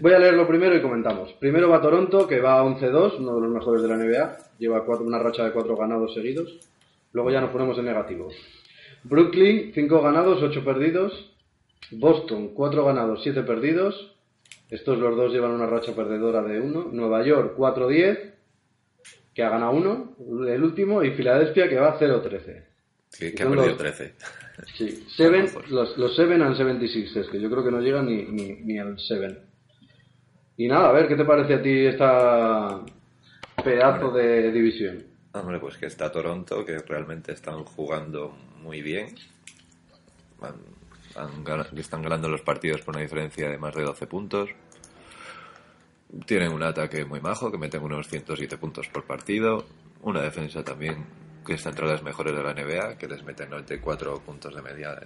Voy 0.00 0.12
a 0.14 0.18
leerlo 0.18 0.48
primero 0.48 0.74
y 0.74 0.80
comentamos. 0.80 1.34
Primero 1.34 1.68
va 1.68 1.82
Toronto, 1.82 2.26
que 2.26 2.40
va 2.40 2.62
11-2, 2.64 3.18
uno 3.18 3.34
de 3.36 3.40
los 3.42 3.50
mejores 3.50 3.82
de 3.82 3.88
la 3.88 3.96
NBA. 3.96 4.36
Lleva 4.58 4.84
cuatro- 4.86 5.04
una 5.04 5.18
racha 5.18 5.44
de 5.44 5.52
cuatro 5.52 5.76
ganados 5.76 6.14
seguidos. 6.14 6.58
Luego 7.12 7.30
ya 7.30 7.42
nos 7.42 7.50
ponemos 7.50 7.76
en 7.78 7.84
negativo. 7.84 8.30
Brooklyn, 9.04 9.72
5 9.74 10.00
ganados, 10.02 10.42
8 10.42 10.64
perdidos. 10.64 11.35
Boston, 11.92 12.48
4 12.54 12.84
ganados, 12.84 13.20
7 13.22 13.42
perdidos. 13.42 14.14
Estos 14.70 14.98
los 14.98 15.16
dos 15.16 15.32
llevan 15.32 15.52
una 15.52 15.66
racha 15.66 15.94
perdedora 15.94 16.42
de 16.42 16.60
1. 16.60 16.88
Nueva 16.92 17.24
York, 17.24 17.54
4-10, 17.56 18.32
que 19.34 19.42
ha 19.42 19.50
ganado 19.50 19.72
1, 19.72 20.16
el 20.48 20.62
último. 20.62 21.04
Y 21.04 21.12
Filadelfia, 21.12 21.68
que 21.68 21.76
va 21.76 21.98
0-13. 21.98 22.64
Que, 23.18 23.32
que 23.34 23.42
ha 23.42 23.46
perdido 23.46 23.66
los- 23.68 23.78
13. 23.78 24.14
Sí, 24.74 25.04
seven, 25.14 25.50
pues. 25.52 25.68
los, 25.70 25.98
los 25.98 26.16
7 26.16 26.32
and 26.32 26.56
76 26.56 27.26
que 27.30 27.38
yo 27.38 27.50
creo 27.50 27.62
que 27.62 27.70
no 27.70 27.78
llegan 27.78 28.06
ni, 28.06 28.22
ni, 28.24 28.52
ni 28.62 28.78
al 28.78 28.98
7. 28.98 29.38
Y 30.56 30.66
nada, 30.66 30.88
a 30.88 30.92
ver, 30.92 31.08
¿qué 31.08 31.14
te 31.14 31.26
parece 31.26 31.52
a 31.54 31.62
ti 31.62 31.84
esta 31.84 32.80
pedazo 33.62 34.10
de 34.12 34.50
división? 34.52 35.04
Hombre, 35.32 35.58
pues 35.60 35.76
que 35.76 35.84
está 35.84 36.10
Toronto, 36.10 36.64
que 36.64 36.78
realmente 36.78 37.32
están 37.32 37.64
jugando 37.64 38.34
muy 38.62 38.80
bien. 38.80 39.14
Han- 40.40 40.54
han 41.16 41.44
gana- 41.44 41.66
están 41.76 42.02
ganando 42.02 42.28
los 42.28 42.42
partidos 42.42 42.82
por 42.82 42.94
una 42.94 43.02
diferencia 43.02 43.48
de 43.48 43.58
más 43.58 43.74
de 43.74 43.82
12 43.82 44.06
puntos. 44.06 44.50
Tienen 46.26 46.52
un 46.52 46.62
ataque 46.62 47.04
muy 47.04 47.20
majo, 47.20 47.50
que 47.50 47.58
meten 47.58 47.82
unos 47.82 48.08
107 48.08 48.56
puntos 48.58 48.88
por 48.88 49.04
partido. 49.04 49.66
Una 50.02 50.22
defensa 50.22 50.62
también 50.64 51.04
que 51.44 51.54
está 51.54 51.70
entre 51.70 51.86
las 51.86 52.02
mejores 52.02 52.34
de 52.36 52.42
la 52.42 52.52
NBA, 52.54 52.96
que 52.98 53.08
les 53.08 53.22
mete 53.24 53.46
94 53.46 54.20
puntos 54.20 54.54
de 54.54 54.62
media 54.62 54.98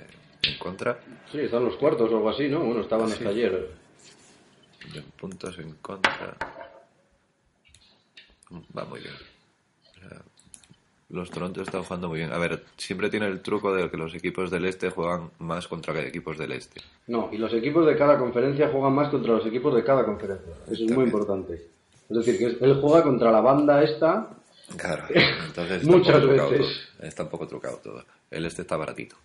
en 0.43 0.59
contra. 0.59 0.99
Sí, 1.31 1.39
están 1.41 1.65
los 1.65 1.77
cuartos 1.77 2.11
o 2.13 2.17
algo 2.17 2.31
así, 2.31 2.49
¿no? 2.49 2.61
Bueno, 2.61 2.81
estaban 2.81 3.11
hasta 3.11 3.29
ayer. 3.29 3.71
En 4.95 5.05
puntos 5.13 5.59
en 5.59 5.75
contra. 5.77 6.37
Va 8.77 8.85
muy 8.85 9.01
bien. 9.01 9.15
Los 11.11 11.31
Toronto 11.31 11.61
están 11.63 11.83
jugando 11.83 12.09
muy 12.09 12.19
bien. 12.19 12.33
A 12.33 12.39
ver, 12.39 12.63
siempre 12.77 13.11
tiene 13.11 13.27
el 13.27 13.41
truco 13.41 13.75
de 13.75 13.91
que 13.91 13.97
los 13.97 14.15
equipos 14.15 14.51
del 14.51 14.65
este 14.65 14.91
juegan 14.91 15.31
más 15.41 15.67
contra 15.67 15.99
equipos 16.01 16.39
del 16.39 16.53
este. 16.53 16.81
No, 17.09 17.29
y 17.33 17.39
los 17.39 17.53
equipos 17.53 17.85
de 17.87 17.97
cada 17.97 18.17
conferencia 18.19 18.69
juegan 18.69 18.93
más 18.95 19.09
contra 19.09 19.33
los 19.35 19.45
equipos 19.47 19.75
de 19.75 19.83
cada 19.83 20.05
conferencia. 20.05 20.53
Eso 20.71 20.85
es 20.85 20.91
muy 20.93 21.05
importante. 21.05 21.67
Es 22.09 22.17
decir, 22.17 22.39
que 22.39 22.65
él 22.65 22.79
juega 22.81 23.03
contra 23.03 23.33
la 23.33 23.41
banda 23.41 23.83
esta. 23.83 24.31
Claro, 24.77 25.03
entonces 25.47 25.85
Muchas 25.85 26.25
veces. 26.25 26.49
todo. 26.99 27.07
Está 27.07 27.25
un 27.25 27.29
poco 27.29 27.47
trucado 27.49 27.77
todo. 27.83 28.05
El 28.31 28.47
este 28.47 28.63
está 28.63 28.77
baratito. 28.77 29.17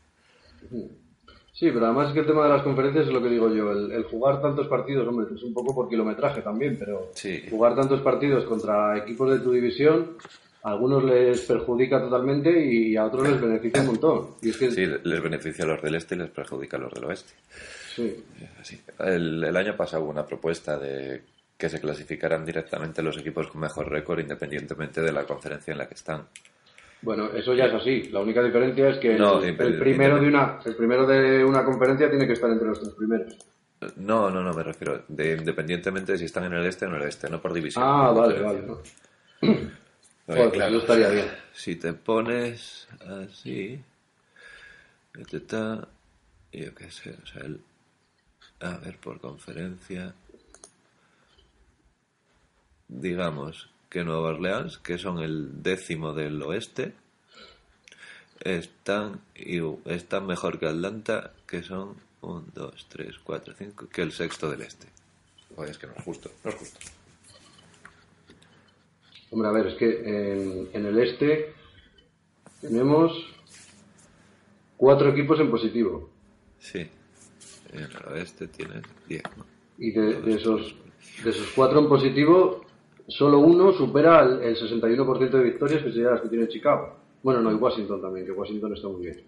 Sí, 1.54 1.72
pero 1.72 1.86
además 1.86 2.08
es 2.10 2.14
que 2.14 2.20
el 2.22 2.26
tema 2.26 2.44
de 2.44 2.50
las 2.50 2.64
conferencias 2.64 3.08
es 3.08 3.14
lo 3.14 3.22
que 3.22 3.30
digo 3.30 3.50
yo. 3.54 3.72
El, 3.72 3.92
el 3.92 4.04
jugar 4.06 4.42
tantos 4.42 4.68
partidos, 4.68 5.08
hombre, 5.08 5.28
es 5.34 5.42
un 5.44 5.54
poco 5.54 5.74
por 5.74 5.88
kilometraje 5.88 6.42
también, 6.42 6.76
pero 6.78 7.12
Sí. 7.14 7.44
jugar 7.50 7.76
tantos 7.76 8.02
partidos 8.02 8.44
contra 8.46 8.98
equipos 8.98 9.30
de 9.32 9.40
tu 9.40 9.52
división, 9.52 10.18
a 10.66 10.72
algunos 10.72 11.04
les 11.04 11.42
perjudica 11.42 12.00
totalmente 12.02 12.50
y 12.60 12.96
a 12.98 13.06
otros 13.06 13.30
les 13.30 13.40
beneficia 13.40 13.82
un 13.82 13.88
montón. 13.88 14.28
Y 14.42 14.50
es 14.50 14.58
que, 14.58 14.72
Sí, 14.72 14.86
les 15.04 15.22
beneficia 15.22 15.64
a 15.64 15.68
los 15.68 15.82
del 15.82 15.94
este 15.96 16.16
y 16.16 16.18
les 16.18 16.30
perjudica 16.32 16.78
a 16.78 16.80
los 16.80 16.92
del 16.94 17.06
oeste. 17.06 17.34
sí. 17.96 18.24
Sí. 18.64 18.82
El, 19.00 19.44
el 19.44 19.56
año 19.56 19.78
pasado 19.78 20.04
hubo 20.04 20.12
una 20.12 20.26
propuesta 20.26 20.78
de 20.80 21.22
que 21.56 21.70
se 21.70 21.80
clasificaran 21.80 22.44
directamente 22.44 23.04
los 23.04 23.16
equipos 23.18 23.48
con 23.48 23.62
mejor 23.62 23.90
récord 23.90 24.20
independientemente 24.20 25.02
de 25.02 25.12
la 25.12 25.24
conferencia 25.24 25.72
en 25.72 25.78
la 25.78 25.88
que 25.88 25.94
están. 25.94 26.24
Bueno, 27.04 27.30
eso 27.34 27.54
ya 27.54 27.66
es 27.66 27.74
así. 27.76 28.10
La 28.12 28.22
única 28.22 28.42
diferencia 28.42 28.90
es 28.90 28.98
que 28.98 29.14
No, 29.14 29.42
el, 29.44 29.56
primero 29.78 30.20
de 30.20 30.28
una, 30.28 30.60
el 30.66 30.76
primero 30.76 31.06
de 31.06 31.46
una 31.46 31.64
conferencia 31.64 32.10
tiene 32.10 32.26
que 32.26 32.34
estar 32.34 32.50
entre 32.50 32.68
los 32.68 32.80
tres 32.82 32.94
primeros. 32.96 33.38
No, 33.98 34.32
no, 34.32 34.42
no, 34.42 34.52
me 34.54 34.64
refiero. 34.64 35.04
De, 35.08 35.34
independientemente 35.38 36.14
de 36.14 36.18
si 36.18 36.26
están 36.26 36.46
en 36.46 36.54
el 36.54 36.66
este 36.66 36.86
o 36.86 36.90
en 36.90 36.96
el 36.96 37.04
este, 37.08 37.30
no 37.30 37.40
por 37.40 37.54
división. 37.54 37.84
Ah, 37.86 38.12
por 38.12 38.22
vale, 38.34 38.42
conferencia. 38.42 39.76
Porque, 40.26 40.58
estaría 40.58 41.10
bien. 41.10 41.32
Si 41.54 41.76
te 41.76 41.94
pones 41.94 42.88
así, 43.00 43.80
ta, 45.30 45.40
ta, 45.40 45.88
yo 46.52 46.74
qué 46.74 46.90
sé, 46.90 47.16
o 47.22 47.28
sea, 47.28 47.44
el, 47.44 47.62
a 48.60 48.78
ver, 48.78 48.98
por 48.98 49.20
conferencia, 49.20 50.16
digamos 52.88 53.70
que 53.90 54.04
Nueva 54.04 54.30
Orleans, 54.30 54.80
que 54.80 54.98
son 54.98 55.20
el 55.20 55.62
décimo 55.62 56.14
del 56.14 56.42
oeste, 56.42 56.94
están, 58.40 59.22
están 59.86 60.26
mejor 60.26 60.60
que 60.60 60.68
Atlanta, 60.68 61.34
que 61.46 61.62
son 61.62 61.98
un, 62.22 62.52
dos, 62.54 62.88
tres, 62.90 63.18
cuatro, 63.24 63.54
cinco, 63.58 63.88
que 63.90 64.02
el 64.02 64.12
sexto 64.12 64.50
del 64.50 64.64
este. 64.64 64.88
Es 65.68 65.78
que 65.78 65.88
no 65.88 65.94
es 65.94 66.04
justo, 66.04 66.32
no 66.44 66.50
es 66.50 66.58
justo. 66.58 66.80
Hombre, 69.36 69.50
a 69.50 69.52
ver, 69.52 69.68
es 69.68 69.74
que 69.74 70.00
en, 70.06 70.70
en 70.72 70.86
el 70.86 70.98
este 70.98 71.54
tenemos 72.62 73.12
cuatro 74.78 75.10
equipos 75.10 75.38
en 75.42 75.52
positivo. 75.52 76.10
Sí, 76.58 76.90
en 77.74 77.80
el 77.80 78.14
oeste 78.14 78.48
tienes 78.48 78.84
diez, 79.10 79.24
¿no? 79.36 79.46
Y 79.78 79.92
de, 79.92 80.22
de 80.22 80.36
esos, 80.36 80.74
de 81.22 81.32
esos 81.32 81.52
cuatro 81.54 81.82
en 81.82 81.90
positivo, 81.90 82.66
solo 83.10 83.40
uno 83.40 83.74
supera 83.74 84.24
el, 84.24 84.42
el 84.42 84.56
61% 84.56 85.30
de 85.30 85.44
victorias 85.44 85.84
que 85.84 85.92
serían 85.92 86.14
las 86.14 86.22
que 86.22 86.30
tiene 86.30 86.48
Chicago. 86.48 86.96
Bueno, 87.22 87.42
no, 87.42 87.52
y 87.52 87.56
Washington 87.56 88.02
también, 88.02 88.26
que 88.26 88.32
Washington 88.32 88.74
está 88.74 88.88
muy 88.88 89.02
bien. 89.02 89.22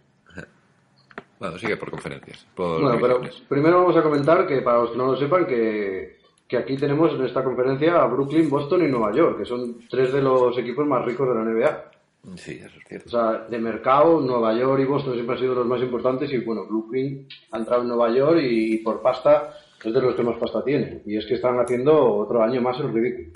Bueno, 1.37 1.57
sigue 1.57 1.75
por 1.75 1.91
conferencias. 1.91 2.47
Por 2.55 2.81
Bueno, 2.81 2.97
pero 3.01 3.21
primero 3.49 3.81
vamos 3.81 3.97
a 3.97 4.03
comentar 4.03 4.47
que 4.47 4.61
para 4.61 4.83
los 4.83 4.91
que 4.91 4.97
no 4.97 5.11
lo 5.11 5.17
sepan, 5.17 5.45
que, 5.45 6.16
que 6.47 6.57
aquí 6.57 6.77
tenemos 6.77 7.11
en 7.13 7.25
esta 7.25 7.43
conferencia 7.43 8.01
a 8.01 8.07
Brooklyn, 8.07 8.49
Boston 8.49 8.85
y 8.85 8.87
Nueva 8.91 9.13
York, 9.13 9.39
que 9.39 9.45
son 9.45 9.77
tres 9.89 10.13
de 10.13 10.21
los 10.21 10.57
equipos 10.57 10.85
más 10.87 11.03
ricos 11.05 11.27
de 11.27 11.35
la 11.35 11.43
NBA. 11.43 11.91
Sí, 12.35 12.59
eso 12.61 12.67
es 12.67 12.85
O 12.85 12.87
cierto. 12.87 13.09
sea, 13.09 13.45
de 13.49 13.57
mercado, 13.59 14.19
Nueva 14.21 14.53
York 14.53 14.81
y 14.81 14.85
Boston 14.85 15.13
siempre 15.13 15.35
han 15.35 15.41
sido 15.41 15.55
los 15.55 15.65
más 15.67 15.81
importantes 15.81 16.31
y 16.31 16.37
bueno, 16.39 16.65
Brooklyn 16.65 17.27
ha 17.51 17.57
entrado 17.57 17.81
en 17.83 17.87
Nueva 17.89 18.09
York 18.11 18.39
y 18.41 18.77
por 18.79 19.01
pasta 19.01 19.53
es 19.83 19.93
de 19.93 20.01
los 20.01 20.15
que 20.15 20.23
más 20.23 20.37
pasta 20.37 20.63
tienen. 20.63 21.01
Y 21.05 21.17
es 21.17 21.25
que 21.25 21.35
están 21.35 21.59
haciendo 21.59 22.15
otro 22.15 22.41
año 22.43 22.61
más 22.61 22.79
el 22.79 22.91
ridículo. 22.93 23.29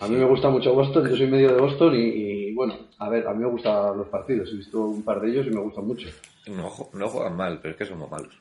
A 0.00 0.08
mí 0.08 0.16
me 0.16 0.24
gusta 0.24 0.48
mucho 0.50 0.74
Boston, 0.74 1.08
yo 1.08 1.16
soy 1.16 1.26
medio 1.28 1.54
de 1.54 1.60
Boston 1.60 1.94
y, 1.94 1.98
y, 2.48 2.54
bueno, 2.54 2.74
a 2.98 3.08
ver, 3.08 3.26
a 3.28 3.32
mí 3.32 3.44
me 3.44 3.50
gustan 3.50 3.96
los 3.96 4.08
partidos, 4.08 4.50
he 4.52 4.56
visto 4.56 4.80
un 4.80 5.02
par 5.04 5.20
de 5.20 5.30
ellos 5.30 5.46
y 5.46 5.50
me 5.50 5.60
gustan 5.60 5.86
mucho. 5.86 6.08
No, 6.48 6.70
no 6.92 7.08
juegan 7.08 7.36
mal, 7.36 7.58
pero 7.62 7.72
es 7.72 7.78
que 7.78 7.84
somos 7.86 8.10
malos. 8.10 8.34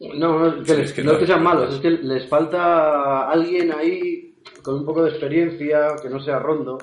No, 0.00 0.14
no, 0.38 0.46
es 0.46 0.54
que, 0.54 0.64
Sí, 0.74 0.76
les- 0.80 0.90
es 0.90 0.92
que 0.92 1.02
no 1.02 1.06
no, 1.06 1.12
es 1.14 1.18
que 1.20 1.26
sean 1.26 1.42
malos, 1.42 1.74
es 1.74 1.80
que 1.80 1.90
les 1.90 2.26
falta 2.28 3.28
alguien 3.30 3.72
ahí 3.72 4.34
con 4.62 4.76
un 4.76 4.84
poco 4.84 5.02
de 5.04 5.10
experiencia, 5.10 5.96
que 6.00 6.08
no 6.08 6.20
sea 6.20 6.38
Rondo. 6.38 6.78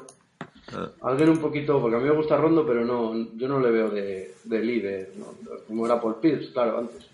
Ah, 0.74 0.90
Alguien 1.04 1.30
un 1.30 1.38
poquito, 1.38 1.80
porque 1.80 1.96
a 1.98 2.00
mí 2.00 2.06
me 2.10 2.16
gusta 2.16 2.38
Rondo, 2.38 2.66
pero 2.66 2.84
no, 2.84 3.14
yo 3.38 3.48
no 3.48 3.60
le 3.60 3.70
veo 3.72 3.90
de, 3.92 4.34
de 4.44 4.60
líder, 4.64 5.12
¿no? 5.18 5.28
como 5.68 5.86
era 5.86 6.02
Paul 6.02 6.16
Pierce, 6.20 6.52
claro, 6.52 6.80
antes. 6.80 7.08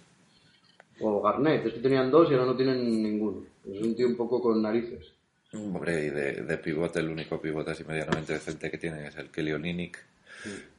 O 1.01 1.21
Garnett, 1.21 1.65
es 1.65 1.73
que 1.73 1.79
tenían 1.79 2.09
dos 2.11 2.29
y 2.29 2.33
ahora 2.33 2.45
no 2.45 2.55
tienen 2.55 3.03
ninguno. 3.03 3.43
Es 3.69 3.81
un 3.81 3.95
tío 3.95 4.07
un 4.07 4.15
poco 4.15 4.41
con 4.41 4.61
narices. 4.61 5.11
Hombre, 5.53 6.05
y 6.05 6.09
de, 6.09 6.31
de 6.43 6.57
pivote, 6.59 6.99
el 6.99 7.09
único 7.09 7.41
pivote 7.41 7.71
así 7.71 7.83
medianamente 7.83 8.33
decente 8.33 8.71
que 8.71 8.77
tienen 8.77 9.05
es 9.05 9.17
el 9.17 9.29
Kelly 9.29 9.51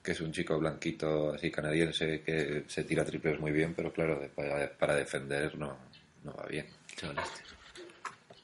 Que 0.02 0.12
es 0.12 0.20
un 0.20 0.32
chico 0.32 0.58
blanquito 0.58 1.32
así 1.32 1.50
canadiense 1.50 2.22
que 2.22 2.64
se 2.66 2.84
tira 2.84 3.04
triples 3.04 3.38
muy 3.40 3.52
bien, 3.52 3.74
pero 3.74 3.92
claro, 3.92 4.20
para, 4.34 4.70
para 4.70 4.94
defender 4.96 5.56
no, 5.56 5.76
no 6.24 6.32
va 6.34 6.46
bien. 6.46 6.66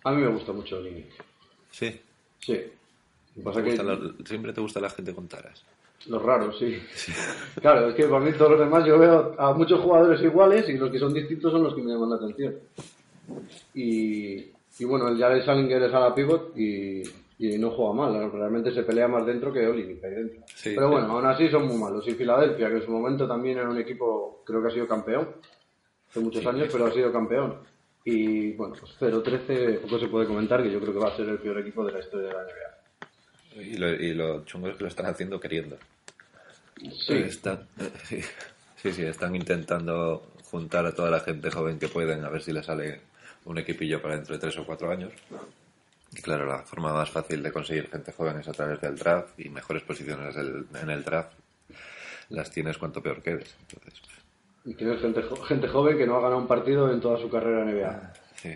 A 0.04 0.12
mí 0.12 0.22
me 0.22 0.28
gusta 0.28 0.52
mucho 0.52 0.80
Lini. 0.80 1.04
Sí. 1.70 2.00
Sí. 2.40 2.60
Pasa 3.42 3.62
que 3.62 3.76
la- 3.76 3.98
siempre 4.24 4.52
te 4.52 4.60
gusta 4.60 4.80
la 4.80 4.90
gente 4.90 5.14
con 5.14 5.28
taras. 5.28 5.62
los 6.06 6.22
raros, 6.22 6.58
sí. 6.58 6.80
Claro, 7.60 7.88
es 7.90 7.94
que 7.96 8.04
para 8.04 8.20
mí 8.24 8.32
todos 8.32 8.52
los 8.52 8.60
demás 8.60 8.84
yo 8.86 8.98
veo 8.98 9.34
a 9.38 9.52
muchos 9.52 9.80
jugadores 9.80 10.22
iguales 10.22 10.68
y 10.68 10.74
los 10.78 10.90
que 10.90 10.98
son 10.98 11.12
distintos 11.12 11.52
son 11.52 11.62
los 11.64 11.74
que 11.74 11.82
me 11.82 11.90
llaman 11.92 12.10
la 12.10 12.16
atención. 12.16 12.54
Y, 13.74 14.46
y 14.78 14.84
bueno, 14.84 15.08
el 15.08 15.18
Jared 15.18 15.44
Salinger 15.44 15.82
es 15.82 15.92
a 15.94 16.00
la 16.00 16.14
pivot 16.14 16.56
y, 16.56 17.02
y 17.38 17.56
no 17.56 17.70
juega 17.70 17.92
mal, 17.92 18.32
realmente 18.32 18.72
se 18.72 18.82
pelea 18.82 19.06
más 19.06 19.24
dentro 19.24 19.52
que 19.52 19.66
Olinik 19.66 20.02
ahí 20.02 20.10
dentro. 20.10 20.40
Sí, 20.54 20.72
Pero 20.74 20.90
bueno, 20.90 21.06
sí. 21.06 21.12
aún 21.12 21.26
así 21.26 21.48
son 21.48 21.66
muy 21.68 21.76
malos. 21.76 22.06
Y 22.08 22.14
Filadelfia, 22.14 22.68
que 22.68 22.76
en 22.76 22.84
su 22.84 22.90
momento 22.90 23.28
también 23.28 23.58
era 23.58 23.68
un 23.70 23.78
equipo, 23.78 24.42
creo 24.44 24.60
que 24.60 24.68
ha 24.68 24.72
sido 24.72 24.88
campeón, 24.88 25.28
hace 26.10 26.20
muchos 26.20 26.44
años, 26.46 26.68
pero 26.72 26.86
ha 26.86 26.92
sido 26.92 27.12
campeón. 27.12 27.58
Y 28.04 28.52
bueno, 28.52 28.74
pues 28.78 28.92
0-13, 28.98 29.80
poco 29.80 29.98
se 29.98 30.08
puede 30.08 30.26
comentar, 30.26 30.62
que 30.62 30.70
yo 30.70 30.80
creo 30.80 30.92
que 30.92 30.98
va 30.98 31.08
a 31.08 31.16
ser 31.16 31.28
el 31.28 31.38
peor 31.38 31.58
equipo 31.58 31.84
de 31.84 31.92
la 31.92 32.00
historia 32.00 32.28
de 32.28 32.34
la 32.34 32.42
NBA. 32.42 33.62
Y 33.62 33.76
lo, 33.76 33.88
y 33.88 34.14
lo 34.14 34.44
chungo 34.44 34.68
es 34.68 34.76
que 34.76 34.84
lo 34.84 34.88
están 34.88 35.06
haciendo 35.06 35.38
queriendo. 35.38 35.76
Sí, 37.06 37.14
Están, 37.14 37.66
sí, 38.76 38.92
sí, 38.92 39.02
están 39.02 39.34
intentando 39.36 40.22
juntar 40.50 40.86
a 40.86 40.94
toda 40.94 41.10
la 41.10 41.20
gente 41.20 41.50
joven 41.50 41.78
que 41.78 41.88
pueden 41.88 42.24
a 42.24 42.30
ver 42.30 42.42
si 42.42 42.52
le 42.52 42.62
sale 42.62 43.00
un 43.44 43.58
equipillo 43.58 44.00
para 44.00 44.16
dentro 44.16 44.34
de 44.34 44.40
tres 44.40 44.56
o 44.58 44.64
cuatro 44.66 44.90
años. 44.90 45.12
Y 46.16 46.22
claro, 46.22 46.46
la 46.46 46.58
forma 46.62 46.92
más 46.92 47.10
fácil 47.10 47.42
de 47.42 47.52
conseguir 47.52 47.88
gente 47.90 48.12
joven 48.12 48.38
es 48.38 48.48
a 48.48 48.52
través 48.52 48.80
del 48.80 48.96
draft 48.96 49.38
y 49.38 49.48
mejores 49.50 49.82
posiciones 49.82 50.34
en 50.36 50.90
el 50.90 51.04
draft 51.04 51.32
las 52.30 52.50
tienes 52.50 52.78
cuanto 52.78 53.02
peor 53.02 53.22
quedes. 53.22 53.54
Entonces, 53.72 54.00
y 54.64 54.74
tienes 54.74 55.00
gente, 55.00 55.22
jo- 55.22 55.36
gente 55.42 55.68
joven 55.68 55.96
que 55.98 56.06
no 56.06 56.16
ha 56.16 56.20
ganado 56.20 56.38
un 56.40 56.46
partido 56.48 56.92
en 56.92 57.00
toda 57.00 57.18
su 57.20 57.30
carrera 57.30 57.62
en 57.62 57.76
NBA. 57.78 58.12
sí, 58.36 58.50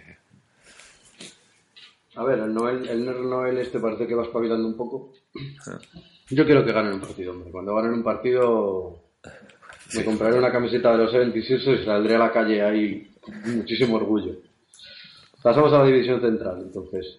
A 2.17 2.25
ver, 2.25 2.39
el 2.41 2.53
Noel, 2.53 2.87
el 2.89 3.05
Noel 3.07 3.59
este 3.59 3.81
parece 3.81 4.07
que 4.07 4.15
va 4.15 4.25
espabilando 4.25 4.67
un 4.69 4.77
poco. 4.77 5.13
Yo 6.31 6.45
quiero 6.45 6.65
que 6.65 6.73
ganen 6.73 6.95
un 6.95 7.01
partido, 7.01 7.33
hombre. 7.33 7.51
Cuando 7.51 7.75
ganen 7.75 7.93
un 7.95 8.03
partido 8.05 9.03
me 9.95 10.05
compraré 10.05 10.39
una 10.39 10.53
camiseta 10.53 10.93
de 10.93 10.99
los 10.99 11.13
76 11.13 11.81
y 11.81 11.85
saldré 11.85 12.17
a 12.17 12.19
la 12.19 12.33
calle 12.33 12.63
ahí 12.63 13.11
con 13.21 13.57
muchísimo 13.57 13.97
orgullo. 13.97 14.37
Pasamos 15.43 15.73
a 15.73 15.79
la 15.79 15.85
división 15.87 16.21
central, 16.21 16.61
entonces. 16.63 17.19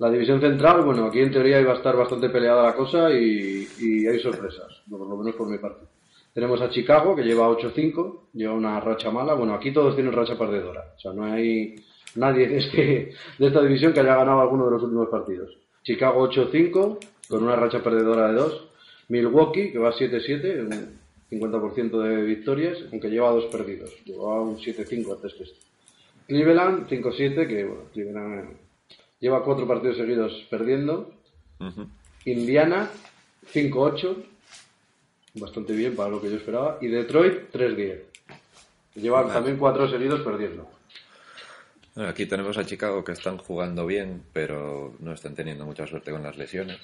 La 0.00 0.10
división 0.10 0.40
central, 0.40 0.82
bueno, 0.82 1.04
aquí 1.04 1.20
en 1.20 1.30
teoría 1.30 1.60
iba 1.60 1.72
a 1.72 1.76
estar 1.76 1.94
bastante 1.94 2.30
peleada 2.30 2.62
la 2.62 2.74
cosa 2.74 3.12
y, 3.12 3.68
y 3.78 4.06
hay 4.06 4.18
sorpresas, 4.18 4.82
por 4.88 5.06
lo 5.06 5.14
menos 5.14 5.34
por 5.34 5.46
mi 5.46 5.58
parte. 5.58 5.84
Tenemos 6.32 6.58
a 6.62 6.70
Chicago, 6.70 7.14
que 7.14 7.22
lleva 7.22 7.50
8-5, 7.50 8.30
lleva 8.32 8.54
una 8.54 8.80
racha 8.80 9.10
mala. 9.10 9.34
Bueno, 9.34 9.52
aquí 9.52 9.72
todos 9.72 9.94
tienen 9.94 10.14
racha 10.14 10.38
perdedora. 10.38 10.94
O 10.96 10.98
sea, 10.98 11.12
no 11.12 11.24
hay 11.24 11.74
nadie 12.14 12.48
de, 12.48 12.56
este, 12.56 13.12
de 13.38 13.46
esta 13.46 13.60
división 13.60 13.92
que 13.92 14.00
haya 14.00 14.16
ganado 14.16 14.40
alguno 14.40 14.64
de 14.64 14.70
los 14.70 14.82
últimos 14.82 15.10
partidos. 15.10 15.58
Chicago 15.82 16.26
8-5, 16.30 16.98
con 17.28 17.42
una 17.42 17.56
racha 17.56 17.82
perdedora 17.82 18.28
de 18.28 18.34
2. 18.36 18.68
Milwaukee, 19.08 19.70
que 19.70 19.78
va 19.78 19.92
7-7, 19.92 20.60
un 20.60 20.98
50% 21.30 22.02
de 22.02 22.22
victorias, 22.22 22.78
aunque 22.90 23.10
lleva 23.10 23.32
dos 23.32 23.44
perdidos. 23.52 23.94
Lleva 24.06 24.40
un 24.40 24.56
7-5 24.56 25.14
antes 25.14 25.34
que 25.34 25.42
esto. 25.42 25.58
Cleveland 26.26 26.88
5-7, 26.88 27.46
que 27.46 27.64
bueno, 27.64 27.82
Cleveland 27.92 28.69
lleva 29.20 29.44
cuatro 29.44 29.66
partidos 29.66 29.96
seguidos 29.96 30.32
perdiendo. 30.50 31.12
Indiana 32.24 32.90
5-8, 33.52 34.16
bastante 35.34 35.72
bien 35.74 35.94
para 35.94 36.10
lo 36.10 36.20
que 36.20 36.30
yo 36.30 36.36
esperaba. 36.36 36.78
Y 36.80 36.88
Detroit, 36.88 37.50
3-10. 37.52 38.00
Llevan 38.96 39.28
también 39.28 39.56
cuatro 39.56 39.88
seguidos 39.88 40.20
perdiendo. 40.22 40.68
Bueno, 41.94 42.10
Aquí 42.10 42.26
tenemos 42.26 42.56
a 42.58 42.64
Chicago 42.64 43.04
que 43.04 43.12
están 43.12 43.36
jugando 43.38 43.86
bien, 43.86 44.22
pero 44.32 44.94
no 45.00 45.12
están 45.12 45.34
teniendo 45.34 45.64
mucha 45.66 45.86
suerte 45.86 46.10
con 46.10 46.22
las 46.22 46.36
lesiones. 46.36 46.78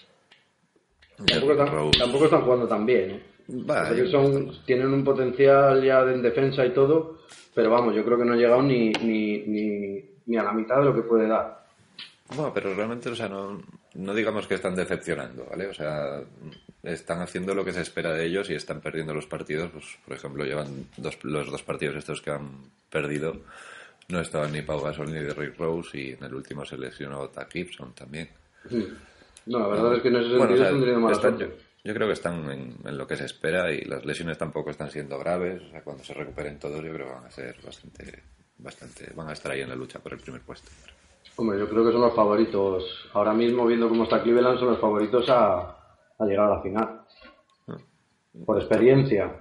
Tampoco 1.27 1.53
están, 1.53 1.68
Rose- 1.68 1.99
tampoco 1.99 2.25
están 2.27 2.42
jugando 2.42 2.68
tan 2.68 2.85
bien. 2.85 3.11
¿eh? 3.11 3.22
Va, 3.68 3.88
Porque 3.88 4.03
yo- 4.03 4.11
son, 4.11 4.53
tienen 4.66 4.88
un 4.92 5.05
potencial 5.05 5.83
ya 5.83 6.05
de 6.05 6.14
en 6.14 6.22
defensa 6.22 6.66
y 6.66 6.70
todo, 6.70 7.20
pero 7.55 7.70
vamos, 7.70 7.94
yo 7.94 8.05
creo 8.05 8.18
que 8.18 8.25
no 8.25 8.33
han 8.35 8.38
llegado 8.38 8.62
ni, 8.62 8.90
ni, 8.92 9.38
ni, 9.46 10.05
ni 10.27 10.37
a 10.37 10.42
la 10.42 10.53
mitad 10.53 10.79
de 10.79 10.85
lo 10.85 10.94
que 10.94 11.03
puede 11.03 11.27
dar. 11.29 11.65
Bueno, 12.35 12.53
pero 12.53 12.75
realmente, 12.75 13.09
o 13.09 13.15
sea, 13.15 13.29
no, 13.29 13.62
no 13.95 14.15
digamos 14.15 14.47
que 14.49 14.55
están 14.55 14.75
decepcionando, 14.75 15.47
¿vale? 15.49 15.69
O 15.69 15.75
sea, 15.75 16.21
están 16.83 17.21
haciendo 17.21 17.55
lo 17.55 17.65
que 17.65 17.73
se 17.73 17.83
espera 17.83 18.12
de 18.12 18.27
ellos 18.27 18.51
y 18.51 18.55
están 18.55 18.81
perdiendo 18.81 19.15
los 19.15 19.27
partidos. 19.27 19.71
Pues, 19.71 19.85
por 20.05 20.17
ejemplo, 20.17 20.45
llevan 20.45 20.89
dos, 20.97 21.19
los 21.23 21.51
dos 21.51 21.62
partidos 21.62 21.97
estos 21.97 22.21
que 22.23 22.31
han 22.31 22.71
perdido. 22.91 23.43
No 24.09 24.21
estaban 24.21 24.53
ni 24.53 24.62
Pau 24.62 24.81
Gasol 24.81 25.07
ni 25.12 25.21
Derrick 25.21 25.57
Rose 25.59 25.99
y 25.99 26.11
en 26.12 26.25
el 26.25 26.35
último 26.35 26.65
se 26.65 26.77
lesionó 26.77 27.29
Tack 27.29 27.53
Gibson 27.53 27.93
también. 27.95 28.29
No, 29.47 29.61
la 29.61 29.69
verdad 29.69 29.95
es 29.97 30.03
que 30.03 30.09
en 30.09 30.17
ese 30.17 30.25
sentido 30.31 30.39
Bueno, 30.39 30.55
o 30.55 30.57
sea, 30.57 30.69
teniendo 30.71 31.01
mala 31.01 31.17
están- 31.17 31.39
yo 31.85 31.95
creo 31.95 32.07
que 32.09 32.12
están 32.15 32.51
en, 32.51 32.75
en 32.85 32.99
lo 32.99 33.07
que 33.07 33.17
se 33.17 33.25
espera 33.27 33.71
y 33.73 33.83
las 33.85 34.05
lesiones 34.05 34.37
tampoco 34.37 34.71
están 34.71 34.91
siendo 34.91 35.17
graves. 35.21 35.62
O 35.62 35.71
sea, 35.71 35.83
cuando 35.83 36.03
se 36.03 36.15
recuperen 36.15 36.59
todos, 36.59 36.85
yo 36.85 36.93
creo 36.93 37.07
que 37.07 37.12
van 37.15 37.25
a 37.27 37.31
ser 37.31 37.57
bastante, 37.65 38.23
bastante, 38.59 39.12
van 39.15 39.29
a 39.29 39.33
estar 39.33 39.53
ahí 39.53 39.61
en 39.61 39.69
la 39.69 39.77
lucha 39.77 40.01
por 40.01 40.12
el 40.12 40.19
primer 40.19 40.41
puesto. 40.43 40.69
Hombre, 41.37 41.59
yo 41.59 41.68
creo 41.68 41.85
que 41.85 41.92
son 41.92 42.01
los 42.01 42.14
favoritos. 42.14 43.09
Ahora 43.12 43.35
mismo, 43.35 43.66
viendo 43.66 43.88
cómo 43.88 44.05
está 44.05 44.22
Cleveland, 44.22 44.59
son 44.59 44.68
los 44.68 44.81
favoritos 44.81 45.29
a, 45.29 45.77
a 46.18 46.25
llegar 46.25 46.51
a 46.51 46.57
la 46.57 46.62
final. 46.62 47.01
Por 48.44 48.59
experiencia. 48.59 49.37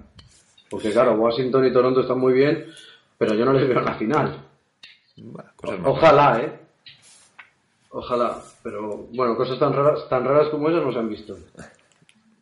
Porque 0.70 0.92
claro, 0.92 1.14
Washington 1.14 1.66
y 1.66 1.74
Toronto 1.74 2.02
están 2.02 2.20
muy 2.20 2.34
bien, 2.34 2.66
pero 3.18 3.34
yo 3.34 3.46
no 3.46 3.54
les 3.54 3.68
veo 3.68 3.80
en 3.80 3.86
la 3.86 3.96
final. 3.96 4.46
Bueno, 5.18 5.50
cosas 5.56 5.80
más 5.80 5.88
Ojalá, 5.90 6.42
¿eh? 6.42 6.60
Ojalá. 7.90 8.42
Pero 8.62 9.08
bueno, 9.14 9.38
cosas 9.38 9.58
tan 9.58 9.72
raras, 9.74 10.10
tan 10.10 10.26
raras 10.26 10.50
como 10.50 10.70
esas 10.70 10.84
no 10.84 10.92
se 10.92 11.00
han 11.00 11.10
visto. 11.10 11.38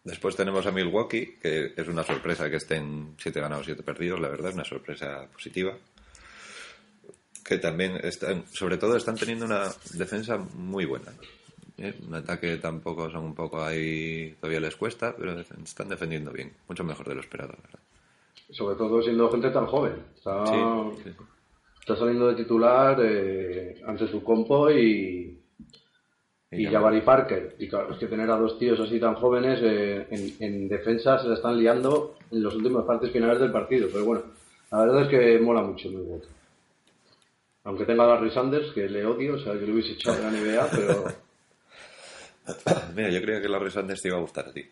Después 0.04 0.36
tenemos 0.36 0.66
a 0.66 0.72
Milwaukee, 0.72 1.38
que 1.39 1.74
es 1.78 1.88
una 1.88 2.04
sorpresa 2.04 2.50
que 2.50 2.58
estén 2.58 3.16
7 3.18 3.39
ganados, 3.39 3.66
7 3.66 3.84
perdidos, 3.84 4.20
la 4.20 4.30
verdad, 4.30 4.54
una 4.54 4.66
sorpresa 4.66 5.28
positiva. 5.32 5.74
Que 7.44 7.58
también 7.58 7.98
están, 8.04 8.44
sobre 8.48 8.78
todo 8.78 8.96
están 8.96 9.16
teniendo 9.16 9.46
una 9.46 9.66
defensa 9.94 10.38
muy 10.56 10.86
buena. 10.86 11.12
¿eh? 11.78 11.94
Un 12.08 12.16
ataque 12.16 12.58
tampoco 12.58 13.10
son 13.10 13.26
un 13.26 13.36
poco 13.36 13.62
ahí, 13.64 14.36
todavía 14.40 14.62
les 14.62 14.76
cuesta, 14.76 15.16
pero 15.18 15.40
están 15.40 15.90
defendiendo 15.90 16.32
bien, 16.32 16.54
mucho 16.68 16.84
mejor 16.84 17.08
de 17.10 17.16
lo 17.16 17.22
esperado, 17.22 17.54
verdad. 17.62 17.80
Sobre 18.50 18.76
todo 18.76 19.02
siendo 19.02 19.30
gente 19.32 19.50
tan 19.50 19.66
joven. 19.66 19.94
Está, 20.16 20.46
Sí, 20.46 21.02
sí. 21.04 21.10
está 21.82 21.96
saliendo 21.98 22.28
de 22.30 22.36
titular 22.36 22.98
eh, 23.04 23.82
ante 23.86 24.08
su 24.08 24.24
compo 24.24 24.70
y, 24.72 25.38
y 26.52 26.62
Y 26.62 26.66
Jabari 26.68 27.02
Parker. 27.02 27.56
Y 27.60 27.68
claro, 27.68 27.94
es 27.94 27.98
que 28.00 28.08
tener 28.08 28.30
a 28.30 28.38
dos 28.38 28.58
tíos 28.60 28.80
así 28.80 29.00
tan 29.00 29.16
jóvenes 29.16 29.60
eh, 29.64 30.08
en, 30.12 30.36
en 30.40 30.68
defensa 30.70 31.18
se 31.20 31.28
la 31.28 31.34
están 31.34 31.58
liando 31.58 32.16
en 32.32 32.44
las 32.44 32.54
últimas 32.54 32.86
partes 32.86 33.12
finales 33.12 33.40
del 33.40 33.52
partido. 33.52 33.88
Pero 33.92 34.06
bueno, 34.06 34.24
la 34.72 34.80
verdad 34.86 35.02
es 35.04 35.08
que 35.10 35.40
mola 35.40 35.62
mucho 35.64 35.90
Milwaukee. 35.90 36.28
Aunque 37.65 37.86
tenga 37.86 38.04
a 38.04 38.08
Larry 38.08 38.32
Sanders, 38.32 38.71
que 38.73 38.88
le 38.89 39.06
odio, 39.06 39.36
o 39.36 39.39
sea, 39.39 39.54
que 39.54 39.65
lo 39.65 39.73
hubiese 39.73 39.93
echado 39.93 40.17
de 40.17 40.23
la 40.23 40.32
NBA, 40.32 40.67
pero 40.71 41.06
Mira, 42.95 43.10
yo 43.10 43.21
creía 43.21 43.41
que 43.41 43.47
la 43.49 43.69
Sanders 43.71 44.02
te 44.02 44.10
iba 44.10 44.17
a 44.17 44.21
gustar 44.21 44.47
a 44.49 44.54
ti. 44.54 44.65